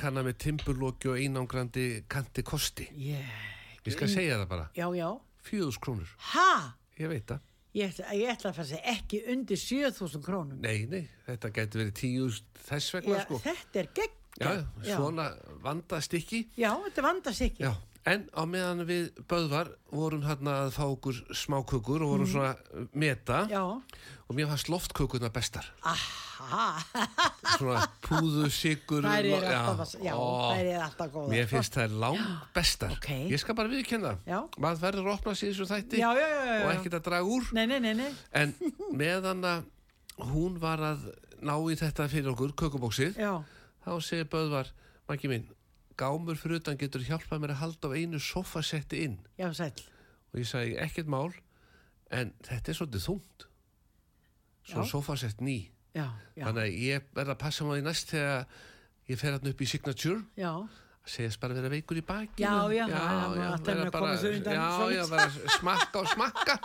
kanna 0.00 0.24
með 0.26 0.38
timburlóki 0.44 1.10
og 1.12 1.18
einangrandi 1.20 2.04
kanti 2.10 2.42
kosti. 2.46 2.88
Yeah. 2.94 3.28
ég 3.86 3.94
skal 3.96 4.10
segja 4.12 4.40
það 4.42 4.48
bara, 4.50 4.68
Já, 4.76 4.86
já. 4.96 5.08
Fjöðus 5.48 5.78
krónur. 5.80 6.10
Ha? 6.34 6.74
ég 6.98 7.08
veit 7.12 7.26
það, 7.30 7.44
Ég 7.78 7.90
ætla, 7.92 8.12
ég 8.16 8.30
ætla 8.32 8.50
að 8.50 8.56
fara 8.56 8.64
að 8.64 8.70
segja 8.72 8.92
ekki 8.94 9.18
undir 9.32 9.58
7000 9.60 10.22
krónum. 10.24 10.60
Nei 10.64 10.86
nei. 10.88 11.02
Þetta 11.26 11.50
gæti 11.52 11.78
verið 11.82 11.92
tíu 12.00 12.30
þess 12.64 12.94
vegna 12.96 13.18
Já, 13.18 13.24
sko. 13.26 13.40
Þetta 13.44 13.82
er 13.82 13.90
gegn 13.98 14.14
já, 14.38 14.50
svona 14.84 15.26
vandastykki 15.64 16.40
Já, 16.58 16.70
þetta 16.86 17.04
vandast 17.04 17.44
ekki 17.44 17.64
já, 17.64 17.72
en 18.08 18.24
á 18.32 18.42
meðan 18.48 18.84
við 18.88 19.10
Böðvar 19.28 19.70
vorum 19.92 20.22
hérna 20.24 20.54
að 20.66 20.72
fá 20.78 20.84
okkur 20.88 21.18
smákökur 21.36 22.04
og 22.06 22.14
vorum 22.14 22.30
svona 22.30 22.54
að 22.56 22.88
meta 22.94 23.42
Mhm. 23.44 23.52
Já, 23.52 23.62
og 24.28 24.36
mér 24.36 24.48
fannst 24.50 24.68
loftkökurna 24.72 25.30
bestar. 25.32 25.64
Aha. 25.82 26.78
Svona 27.58 27.82
púðu, 28.04 28.46
sigur 28.52 29.02
Þær 29.02 29.26
eru 29.26 29.48
alltaf, 29.50 29.94
já, 30.04 30.12
þær 30.14 30.60
eru 30.60 30.82
alltaf 30.84 31.10
góða 31.12 31.30
Mér 31.32 31.48
finnst 31.50 31.74
það 31.74 31.96
lang 31.98 32.20
bestar 32.54 32.92
Ok. 32.94 33.08
Ég 33.32 33.40
skal 33.42 33.56
bara 33.58 33.68
viðkynna 33.72 34.12
Já. 34.28 34.38
Maður 34.62 34.82
verður 34.84 35.08
að 35.08 35.14
opna 35.16 35.34
sér 35.38 35.50
þessu 35.52 35.66
þætti 35.72 35.98
Já, 36.02 36.08
já, 36.14 36.28
já, 36.28 36.44
já, 36.46 36.62
Og 36.62 36.70
ekkert 36.76 36.96
að 37.00 37.04
draga 37.08 37.32
úr. 37.36 37.48
Nei, 37.58 37.66
nei, 37.66 37.78
nei, 37.82 37.94
nei. 37.98 38.10
En 38.38 38.54
meðan 38.94 39.42
að 39.50 39.66
hún 40.30 40.58
var 40.62 40.78
að 40.92 41.08
ná 41.42 41.54
í 41.70 41.76
þetta 41.82 42.08
fyrir 42.12 42.30
okkur 42.36 42.54
Kökubóksið 42.62 43.18
Já, 43.18 43.32
Þá 43.86 43.90
segir 44.04 44.30
Böðvar 44.30 44.70
Maggi 45.08 45.28
minn, 45.32 45.46
gámur 45.98 46.38
fyrir 46.38 46.62
utan 46.62 46.78
getur 46.80 47.04
hjálpað 47.06 47.42
mér 47.42 47.56
að 47.56 47.62
halda 47.64 47.90
á 47.90 47.96
einu 47.98 48.22
sofasetti 48.22 49.04
inn. 49.08 49.18
Já, 49.40 49.50
Og 50.28 50.42
ég 50.42 50.48
sagði 50.48 50.74
ekkert 50.84 51.08
mál 51.08 51.32
En 52.10 52.32
þetta 52.46 52.72
er 52.72 52.78
svolítið 52.78 53.04
þungt. 53.04 53.46
Svo 54.68 54.84
sofasett 54.88 55.40
ný. 55.44 55.60
Já, 55.96 56.08
já, 56.36 56.44
Þannig 56.44 56.62
að 56.62 56.76
ég 56.84 57.08
verð 57.16 57.32
að 57.32 57.40
passa 57.40 57.64
maður 57.64 57.80
í 57.80 57.86
næst 57.86 58.12
Þegar 58.12 58.44
ég 59.08 59.20
fer 59.20 59.36
hann 59.36 59.50
upp 59.50 59.64
í 59.64 59.68
Signature. 59.68 60.20
Já. 60.38 60.52
Segjast 61.08 61.40
bara 61.40 61.56
vera 61.56 61.70
veikur 61.72 62.00
í 62.00 62.04
bakinu. 62.04 62.44
Já, 62.44 62.54
já, 62.76 62.84
er 62.84 63.44
alltaf 63.48 63.68
vera 63.68 64.00
að 64.12 64.24
undan 64.28 64.58
já, 64.92 65.04
bara 65.08 65.28
smakka 65.56 66.02
og 66.02 66.10
smakka. 66.12 66.56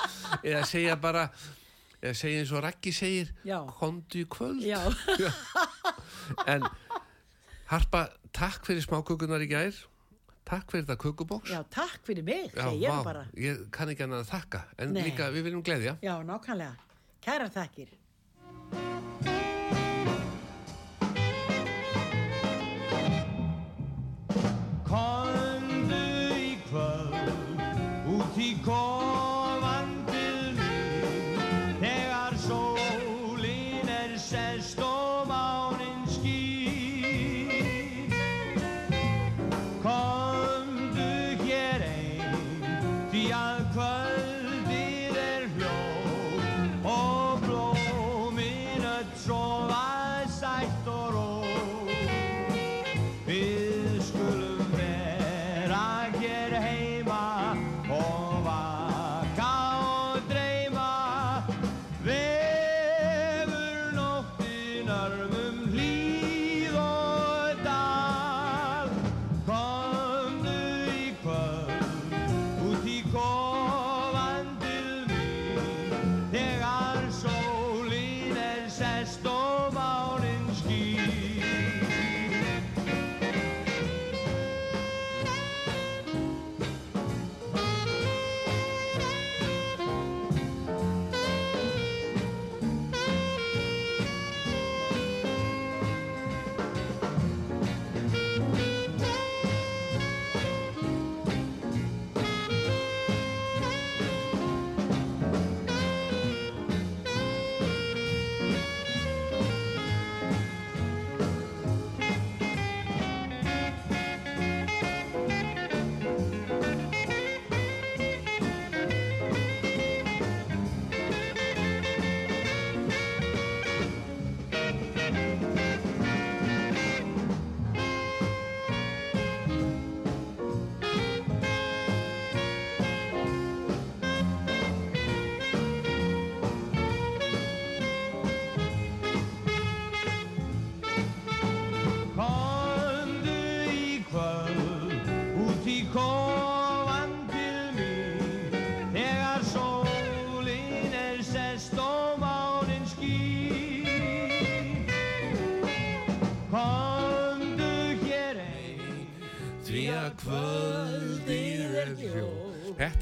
Eða 0.42 0.64
segja 0.68 0.98
bara 1.00 1.30
eða 2.04 2.18
segja 2.20 2.42
eins 2.42 2.52
og 2.52 2.64
Raggi 2.66 2.92
segir 2.92 3.32
kondu 3.80 4.20
í 4.20 4.26
kvöld. 4.28 4.66
Já, 4.68 4.82
en 6.52 6.68
Harpa, 7.72 8.07
takk 8.36 8.66
fyrir 8.68 8.84
smákökunar 8.86 9.43
í 9.43 9.49
gær. 9.51 9.74
Takk 10.43 10.74
fyrir 10.74 10.84
þetta 10.84 10.99
kökuboks 10.99 11.53
já, 11.53 11.61
takk 11.72 12.01
fyrir 12.03 12.26
mig, 12.28 12.49
Já, 12.51 12.66
segi 12.68 12.84
ég 12.84 12.91
vá, 12.91 13.03
bara. 13.07 13.22
Ég 13.39 13.61
kann 13.72 13.93
ekki 13.93 14.03
annað 14.03 14.26
að 14.26 14.32
þakka 14.34 14.64
en 14.84 14.91
Nei. 14.97 15.03
líka 15.07 15.30
við 15.32 15.47
viljum 15.47 15.64
gleðja. 15.64 15.95
Já, 16.03 16.18
nákvæmlega. 16.28 16.76
Kæra 17.24 17.47
þakkir 17.53 17.95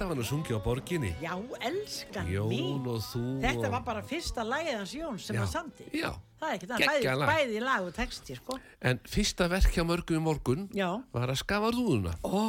Þetta 0.02 0.16
var 0.16 0.18
nú 0.18 0.24
sungið 0.26 0.56
á 0.58 0.62
borginni 0.66 1.10
Já, 1.22 1.34
elskan 1.62 2.26
Jón 2.34 2.48
mín. 2.50 2.86
og 2.90 3.04
þú 3.06 3.20
Þetta 3.44 3.68
og... 3.68 3.74
var 3.76 3.82
bara 3.86 4.02
fyrsta 4.02 4.42
lagið 4.50 4.78
hans 4.80 4.94
Jón 4.98 5.20
sem 5.22 5.36
Já, 5.38 5.42
hann 5.44 5.52
samti. 5.52 5.86
já. 5.94 6.10
Það 6.42 6.48
er 6.50 6.56
ekki 6.58 6.70
það, 6.72 6.82
Geggjað 6.82 7.04
bæði, 7.06 7.20
lag. 7.22 7.30
bæði 7.30 7.60
lag 7.62 7.84
og 7.86 7.92
texti, 7.94 8.38
sko. 8.40 8.56
En 8.90 9.02
fyrsta 9.14 9.48
verk 9.52 9.76
hjá 9.78 9.86
mörgum 9.86 10.18
í 10.18 10.24
morgun 10.26 10.64
Já. 10.74 10.88
var 11.14 11.30
að 11.36 11.38
skafa 11.44 11.70
rúðuna 11.76 12.16
Ó, 12.26 12.42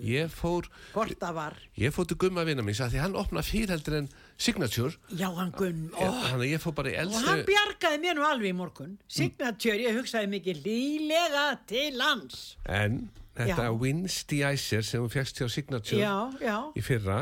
Ég 0.00 0.32
fór, 0.32 0.70
hvort 0.94 1.12
það 1.20 1.36
var. 1.36 1.58
ég 1.76 1.92
fór 1.92 2.08
til 2.08 2.16
gumma 2.24 2.46
vinna 2.48 2.64
mín 2.64 2.72
því 2.80 3.02
hann 3.04 3.20
opna 3.20 3.44
fyrirheldur 3.44 3.98
en 4.00 4.08
Signature 4.40 4.96
Já, 5.12 5.28
hann 5.36 5.52
gunn. 5.52 5.90
Ó, 5.92 6.08
Þannig 6.08 6.46
að 6.48 6.52
ég 6.54 6.64
fór 6.64 6.72
bara 6.80 6.88
í 6.88 6.96
og 7.04 7.20
hann 7.28 7.44
bjargaði 7.44 8.00
mér 8.00 8.16
nú 8.16 8.24
alveg 8.24 8.48
í 8.48 8.56
morgun. 8.56 8.96
Signature, 9.12 9.76
ég 9.76 10.00
hugsaði 10.00 10.32
mikið 10.38 10.64
lílega 10.64 11.46
til 11.68 12.00
hans. 12.00 12.56
En 12.64 13.10
þetta 13.38 13.66
Já. 13.68 13.72
Winsteizer 13.82 14.84
sem 14.86 15.02
hún 15.04 15.12
fegst 15.12 15.40
hjá 15.40 15.48
Signature 15.52 16.00
Já, 16.00 16.14
já. 16.42 16.56
í 16.78 16.84
fyrra 16.84 17.18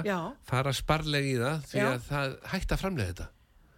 fara 0.48 0.72
sparlega 0.76 1.30
í 1.32 1.38
það 1.40 1.66
því 1.70 1.82
að 1.86 1.96
það 2.10 2.36
hægt 2.54 2.76
að 2.76 2.82
framlega 2.84 3.12
þetta 3.14 3.28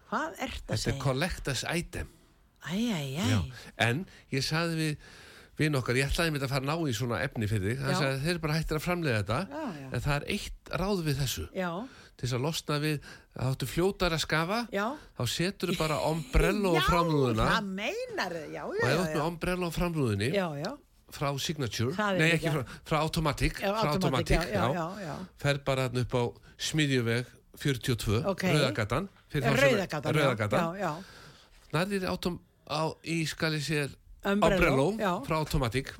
Hvað 0.08 0.28
ert 0.40 0.60
að 0.62 0.68
Þetta 0.68 0.76
er 0.78 0.84
segja? 0.84 1.00
collectors 1.04 1.64
item 1.68 2.12
Æ, 2.68 2.74
æ, 2.74 3.00
æ. 3.22 3.26
Já. 3.28 3.40
En 3.86 4.04
ég 4.34 4.42
saði 4.44 4.76
við 4.78 5.08
vinn 5.58 5.74
okkar, 5.78 5.96
ég 5.98 6.06
ætlaði 6.10 6.32
mér 6.34 6.44
að 6.46 6.52
fara 6.52 6.62
að 6.62 6.68
ná 6.70 6.90
í 6.90 6.92
svona 6.94 7.16
efni 7.24 7.46
fyrir 7.50 7.72
þig, 7.74 7.80
Já. 7.82 7.96
sagði 7.98 8.18
þeir 8.22 8.32
eru 8.36 8.42
bara 8.44 8.56
hættir 8.58 8.78
að 8.78 8.84
framlega 8.84 9.22
þetta 9.22 9.38
Já, 9.50 9.62
já. 9.82 9.88
en 9.96 10.04
það 10.04 10.14
er 10.18 10.26
eitt 10.34 10.70
ráð 10.82 11.00
við 11.08 11.16
þessu 11.22 11.46
Já, 11.58 11.70
til 12.18 12.24
þess 12.28 12.36
að 12.38 12.44
losna 12.46 12.78
við 12.82 13.08
að 13.38 13.48
þáttu 13.48 13.68
fljótar 13.72 14.14
að 14.16 14.22
skafa 14.24 14.58
já. 14.74 14.84
þá 15.18 15.22
setur 15.34 15.72
þú 15.72 15.78
bara 15.80 15.98
ombrello 16.08 16.74
á 16.78 16.82
framrúðuna 16.90 17.46
Já, 17.48 17.54
það 17.56 17.72
meinar 17.80 18.36
þið, 18.38 18.46
já, 18.54 18.62
og 18.68 18.76
já, 18.78 18.84
ef 18.86 18.88
þú 18.88 18.98
já. 18.98 19.02
ert 19.08 19.16
með 19.18 19.26
ombrello 19.28 19.66
á 19.68 19.74
já. 20.62 20.70
Frá 21.14 21.30
Signature, 21.40 21.94
nei 22.18 22.34
ekki 22.36 22.50
frá, 22.52 22.62
frá 22.84 22.98
Automatic, 23.00 23.60
Já, 23.62 23.72
frá 23.72 23.92
Automatic, 23.94 24.36
Automatic 24.36 24.52
já, 25.06 25.14
fer 25.40 25.60
bara 25.64 25.86
hann 25.88 26.02
upp 26.02 26.14
á 26.14 26.22
Smiðjuveg 26.68 27.30
42, 27.58 28.22
Ok. 28.28 28.44
Rauðagatan 28.44 29.08
Rauðagatan, 29.32 30.18
Rauðagatan. 30.18 30.76
já, 30.78 30.92
nærðir 31.74 32.08
í 33.08 33.22
skali 33.26 33.60
sér 33.64 33.94
Umbrello. 34.28 34.90
Mm. 34.92 35.22
frá 35.26 35.38
Automatic 35.40 35.94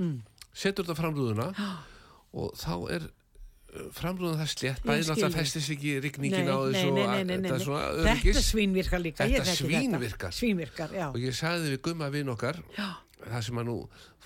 setur 0.52 0.84
þetta 0.84 0.98
framrúðuna 0.98 1.48
og 2.38 2.52
þá 2.58 2.74
er 2.98 3.08
uh, 3.08 3.88
framrúðan 3.96 4.40
það 4.42 4.52
slétt, 4.52 4.84
bæði 4.84 5.08
náttúrulega 5.08 5.38
festist 5.38 5.72
ekki 5.72 5.94
Nei, 5.96 6.00
rigningin 6.04 6.50
á 6.52 6.56
þessu 6.68 6.94
þetta 6.98 7.58
Þetta 8.28 8.44
svínvirkar 8.44 9.00
líka, 9.04 9.28
Þetta 9.28 9.56
svínvirkar. 9.56 10.34
Svínvirkar, 10.36 10.96
og 11.08 11.20
ég 11.22 11.36
sagði 11.36 11.76
við 11.76 11.84
gumma 11.88 12.10
vinn 12.12 12.34
okkar 12.34 12.60
Já. 12.76 12.88
Það 13.34 13.46
sem 13.48 13.60
hann 13.62 13.70
nú 13.70 13.76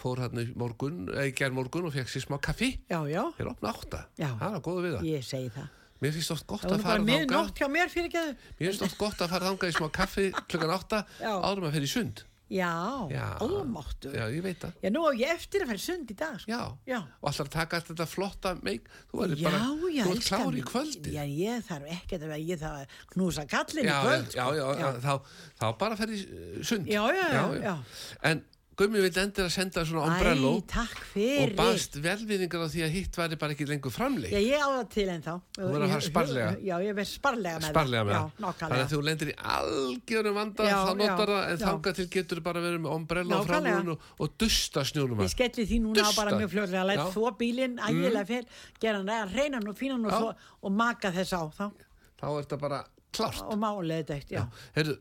fór 0.02 0.22
hann 0.24 0.42
í 0.42 0.46
morgun 0.58 1.04
eða 1.12 1.28
í 1.28 1.34
gerð 1.42 1.56
morgun 1.58 1.86
og 1.90 1.94
fekk 1.96 2.08
sér 2.14 2.26
smá 2.26 2.38
kaffi 2.42 2.72
Já, 2.90 2.98
já, 3.10 3.22
þeir 3.38 3.52
opna 3.54 3.72
átta, 3.76 4.02
Já. 4.18 4.30
það 4.40 4.56
var 4.58 4.66
góða 4.68 4.82
við 4.88 4.96
það 4.98 5.06
ég 5.12 5.28
segi 5.30 5.52
það. 5.58 5.70
mér 6.02 6.16
finnst 6.18 6.34
oft 6.34 6.46
gott 6.50 6.64
Það 6.66 6.72
að 6.78 6.82
fara 6.82 6.98
hjá 7.62 7.68
mér 7.70 7.88
fyrir 7.94 8.10
ekki 8.10 8.26
mér 8.58 8.68
finnst 8.72 8.82
oft 8.88 8.98
gott 8.98 9.22
að 9.22 9.32
fara 9.36 9.48
þangað 9.52 9.72
í 9.72 9.78
smá 9.78 9.88
kaffi 10.02 10.28
klukkan 10.50 10.76
átta 10.80 11.04
Já. 11.22 11.32
árum 11.38 11.68
að 11.70 11.78
fyrir 11.78 11.92
sund 11.98 12.24
Já, 12.52 12.68
Já. 13.08 13.38
almáttu. 13.40 14.10
já, 14.12 14.26
ég 14.28 14.42
veit 14.44 14.58
það 14.60 14.72
Já, 14.84 14.90
nú 14.92 15.06
á 15.08 15.10
ég 15.16 15.30
eftir 15.32 15.62
að 15.64 15.70
fara 15.70 15.80
sund 15.80 16.10
í 16.12 16.16
dag. 16.20 16.34
sko. 16.42 16.50
Já. 16.52 16.58
Já. 16.84 16.98
og 17.22 17.28
allar 17.30 17.48
taka 17.48 17.78
allt 17.78 17.86
þetta 17.88 18.06
flotta 18.12 18.50
meik 18.60 18.90
þú 19.08 19.20
verður 19.22 19.40
Já, 19.40 19.46
bara, 19.46 19.62
já, 19.62 20.04
þú 20.04 20.10
ert 20.12 20.18
elskan 20.18 20.42
klár 20.42 20.58
í 20.58 20.64
kvöldi 20.68 21.14
Já, 21.14 21.22
ég 21.32 21.64
þarf 21.70 21.88
ekki 21.96 22.18
að 22.18 22.26
vera, 22.26 22.36
ég 22.50 22.60
þarf 22.60 22.82
að 22.82 22.98
knúsa 23.14 23.46
kallin 23.48 23.88
já, 23.88 23.94
í 23.96 24.04
kvöld. 24.04 24.36
já, 24.36 24.44
sko. 24.52 24.68
já, 24.82 24.90
Þá, 25.00 25.14
þá 25.62 25.66
bara 25.80 25.96
fer 26.02 26.12
í 26.12 26.20
uh, 26.20 26.60
sund 26.62 26.92
Já, 26.92 27.02
já, 27.08 27.24
já, 27.32 27.44
já. 27.64 27.74
en 28.34 28.44
Gummi 28.82 29.02
vil 29.06 29.10
endur 29.22 29.46
að 29.46 29.52
senda 29.54 29.84
svona 29.86 30.04
ombrello 30.10 30.52
og 30.58 31.52
baðst 31.58 31.98
velviðingar 32.02 32.64
á 32.64 32.68
því 32.72 32.82
að 32.86 32.94
hitt 32.96 33.18
væri 33.20 33.38
bara 33.40 33.54
ekki 33.54 33.66
lengur 33.70 33.94
framleik 33.94 34.32
Já, 34.34 34.40
ég 34.42 34.58
á 34.58 34.68
það 34.72 34.88
til 34.96 35.06
en 35.12 35.22
þá. 35.22 35.32
Þú 35.56 35.68
verður 35.68 35.84
að 35.86 35.92
fara 35.94 36.06
sparlega. 36.08 36.48
Já, 36.66 36.74
ég 36.82 36.96
verð 36.98 37.10
sparlega 37.12 37.60
með 37.62 37.68
sparlega 37.70 38.04
með 38.08 38.14
það. 38.16 38.22
það 38.22 38.32
Já, 38.32 38.44
nákvæmlega. 38.46 38.72
þannig 38.72 38.84
að 38.86 38.92
þú 38.92 39.02
lendir 39.08 39.30
í 39.32 39.36
algjörum 39.56 40.38
vanda 40.40 40.66
Já, 40.66 40.76
þá 40.82 40.92
notar 41.02 41.32
já, 41.32 41.36
það 41.36 41.52
en 41.52 41.58
já. 41.58 41.66
þangað 41.66 41.98
til 42.00 42.08
getur 42.16 42.42
bara 42.48 42.64
verið 42.66 42.82
með 42.82 42.94
ombrello 42.96 43.38
á 43.38 43.42
framrúðun 43.48 43.92
og, 43.94 44.08
og 44.18 44.34
dusta 44.42 44.84
snjónum 44.88 45.22
Ég 45.22 45.32
skelli 45.32 45.66
því 45.68 45.78
núna 45.86 46.02
á 46.02 46.10
Dusta. 46.10 46.18
bara 46.22 46.40
mjög 46.40 46.52
fljóðlega 46.56 46.82
að 46.82 46.90
læta 46.92 47.02
Já. 47.02 47.06
Mm. 47.06 47.14
þvó 47.16 47.32
bílinn, 47.42 47.78
ægilega 47.88 48.26
fyrr, 48.32 48.46
gera 48.82 49.02
hann 49.02 49.32
hreinan 49.36 49.68
og 49.70 49.78
fínan 49.78 50.06
og, 50.06 50.12
Já. 50.12 50.18
svo, 50.18 50.58
og 50.62 50.76
maka 50.82 51.12
þess 51.14 51.32
á 51.38 51.42
þá 51.52 51.64
þá 52.22 52.26
er 52.32 52.42
þetta 52.44 52.58
bara 52.62 52.82
klárt 53.12 53.42
og 53.44 53.58
málega 53.60 54.06
þetta, 54.08 54.32
já. 54.32 54.44
Heyrðu, 54.76 54.94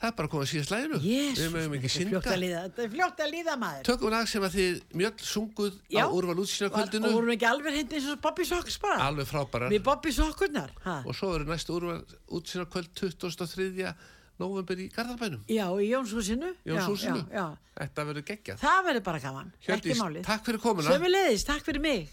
það 0.00 0.08
er 0.10 0.14
bara 0.18 0.28
komið 0.32 0.44
að 0.44 0.50
síðast 0.52 0.72
læginu 0.74 0.98
við 1.00 1.52
mögum 1.54 1.74
ekki 1.78 1.90
að 2.34 2.40
líða, 2.42 2.62
þetta 2.66 2.82
er 2.84 2.90
fljótt 2.94 3.20
að 3.24 3.30
líða 3.34 3.54
maður. 3.62 3.84
tökum 3.88 4.10
lag 4.14 4.26
sem 4.28 4.42
að 4.48 4.56
þið 4.58 4.80
mjöll 5.00 5.12
sunguð 5.30 5.76
Já. 5.94 6.02
á 6.02 6.06
úrval 6.18 6.36
útsýna 6.42 6.66
Og 6.68 6.74
kvöldinu 6.74 7.12
vorum 7.14 7.30
við 7.30 7.36
ekki 7.38 7.48
alveg 7.50 7.78
hindi 7.78 7.96
eins 8.00 8.08
og 8.12 8.20
Bobby 8.26 8.44
Socks 8.48 8.76
bara? 8.82 8.98
alveg 9.06 9.30
frábærar 9.30 9.70
Við 9.72 9.84
Bobby 9.86 10.12
Sockurnar, 10.12 10.74
ha? 10.84 10.96
og 11.06 11.14
svo 11.16 11.30
eru 11.38 11.46
næstu 11.48 11.78
úrval 11.78 12.02
útsýna 12.28 12.66
kvöld 12.74 12.90
23. 12.98 13.94
november 14.42 14.74
í 14.82 14.88
Garðarbænum 14.90 15.44
Já, 15.48 15.66
í 15.78 15.88
Jónshúsinu. 15.94 16.50
Þetta 17.78 18.04
verður 18.10 18.26
geggjað 18.28 18.58
Það 18.66 18.82
verður 18.90 19.04
bara 19.08 19.22
gaman, 19.22 19.52
Hjördís, 19.62 19.94
ekki 19.94 20.00
málið. 20.02 20.26
takk 20.26 20.44
fyrir 20.50 20.60
komuna 20.66 20.90
Sömulegis, 20.90 21.46
takk 21.46 21.64
fyrir 21.70 21.80
mig. 21.86 22.10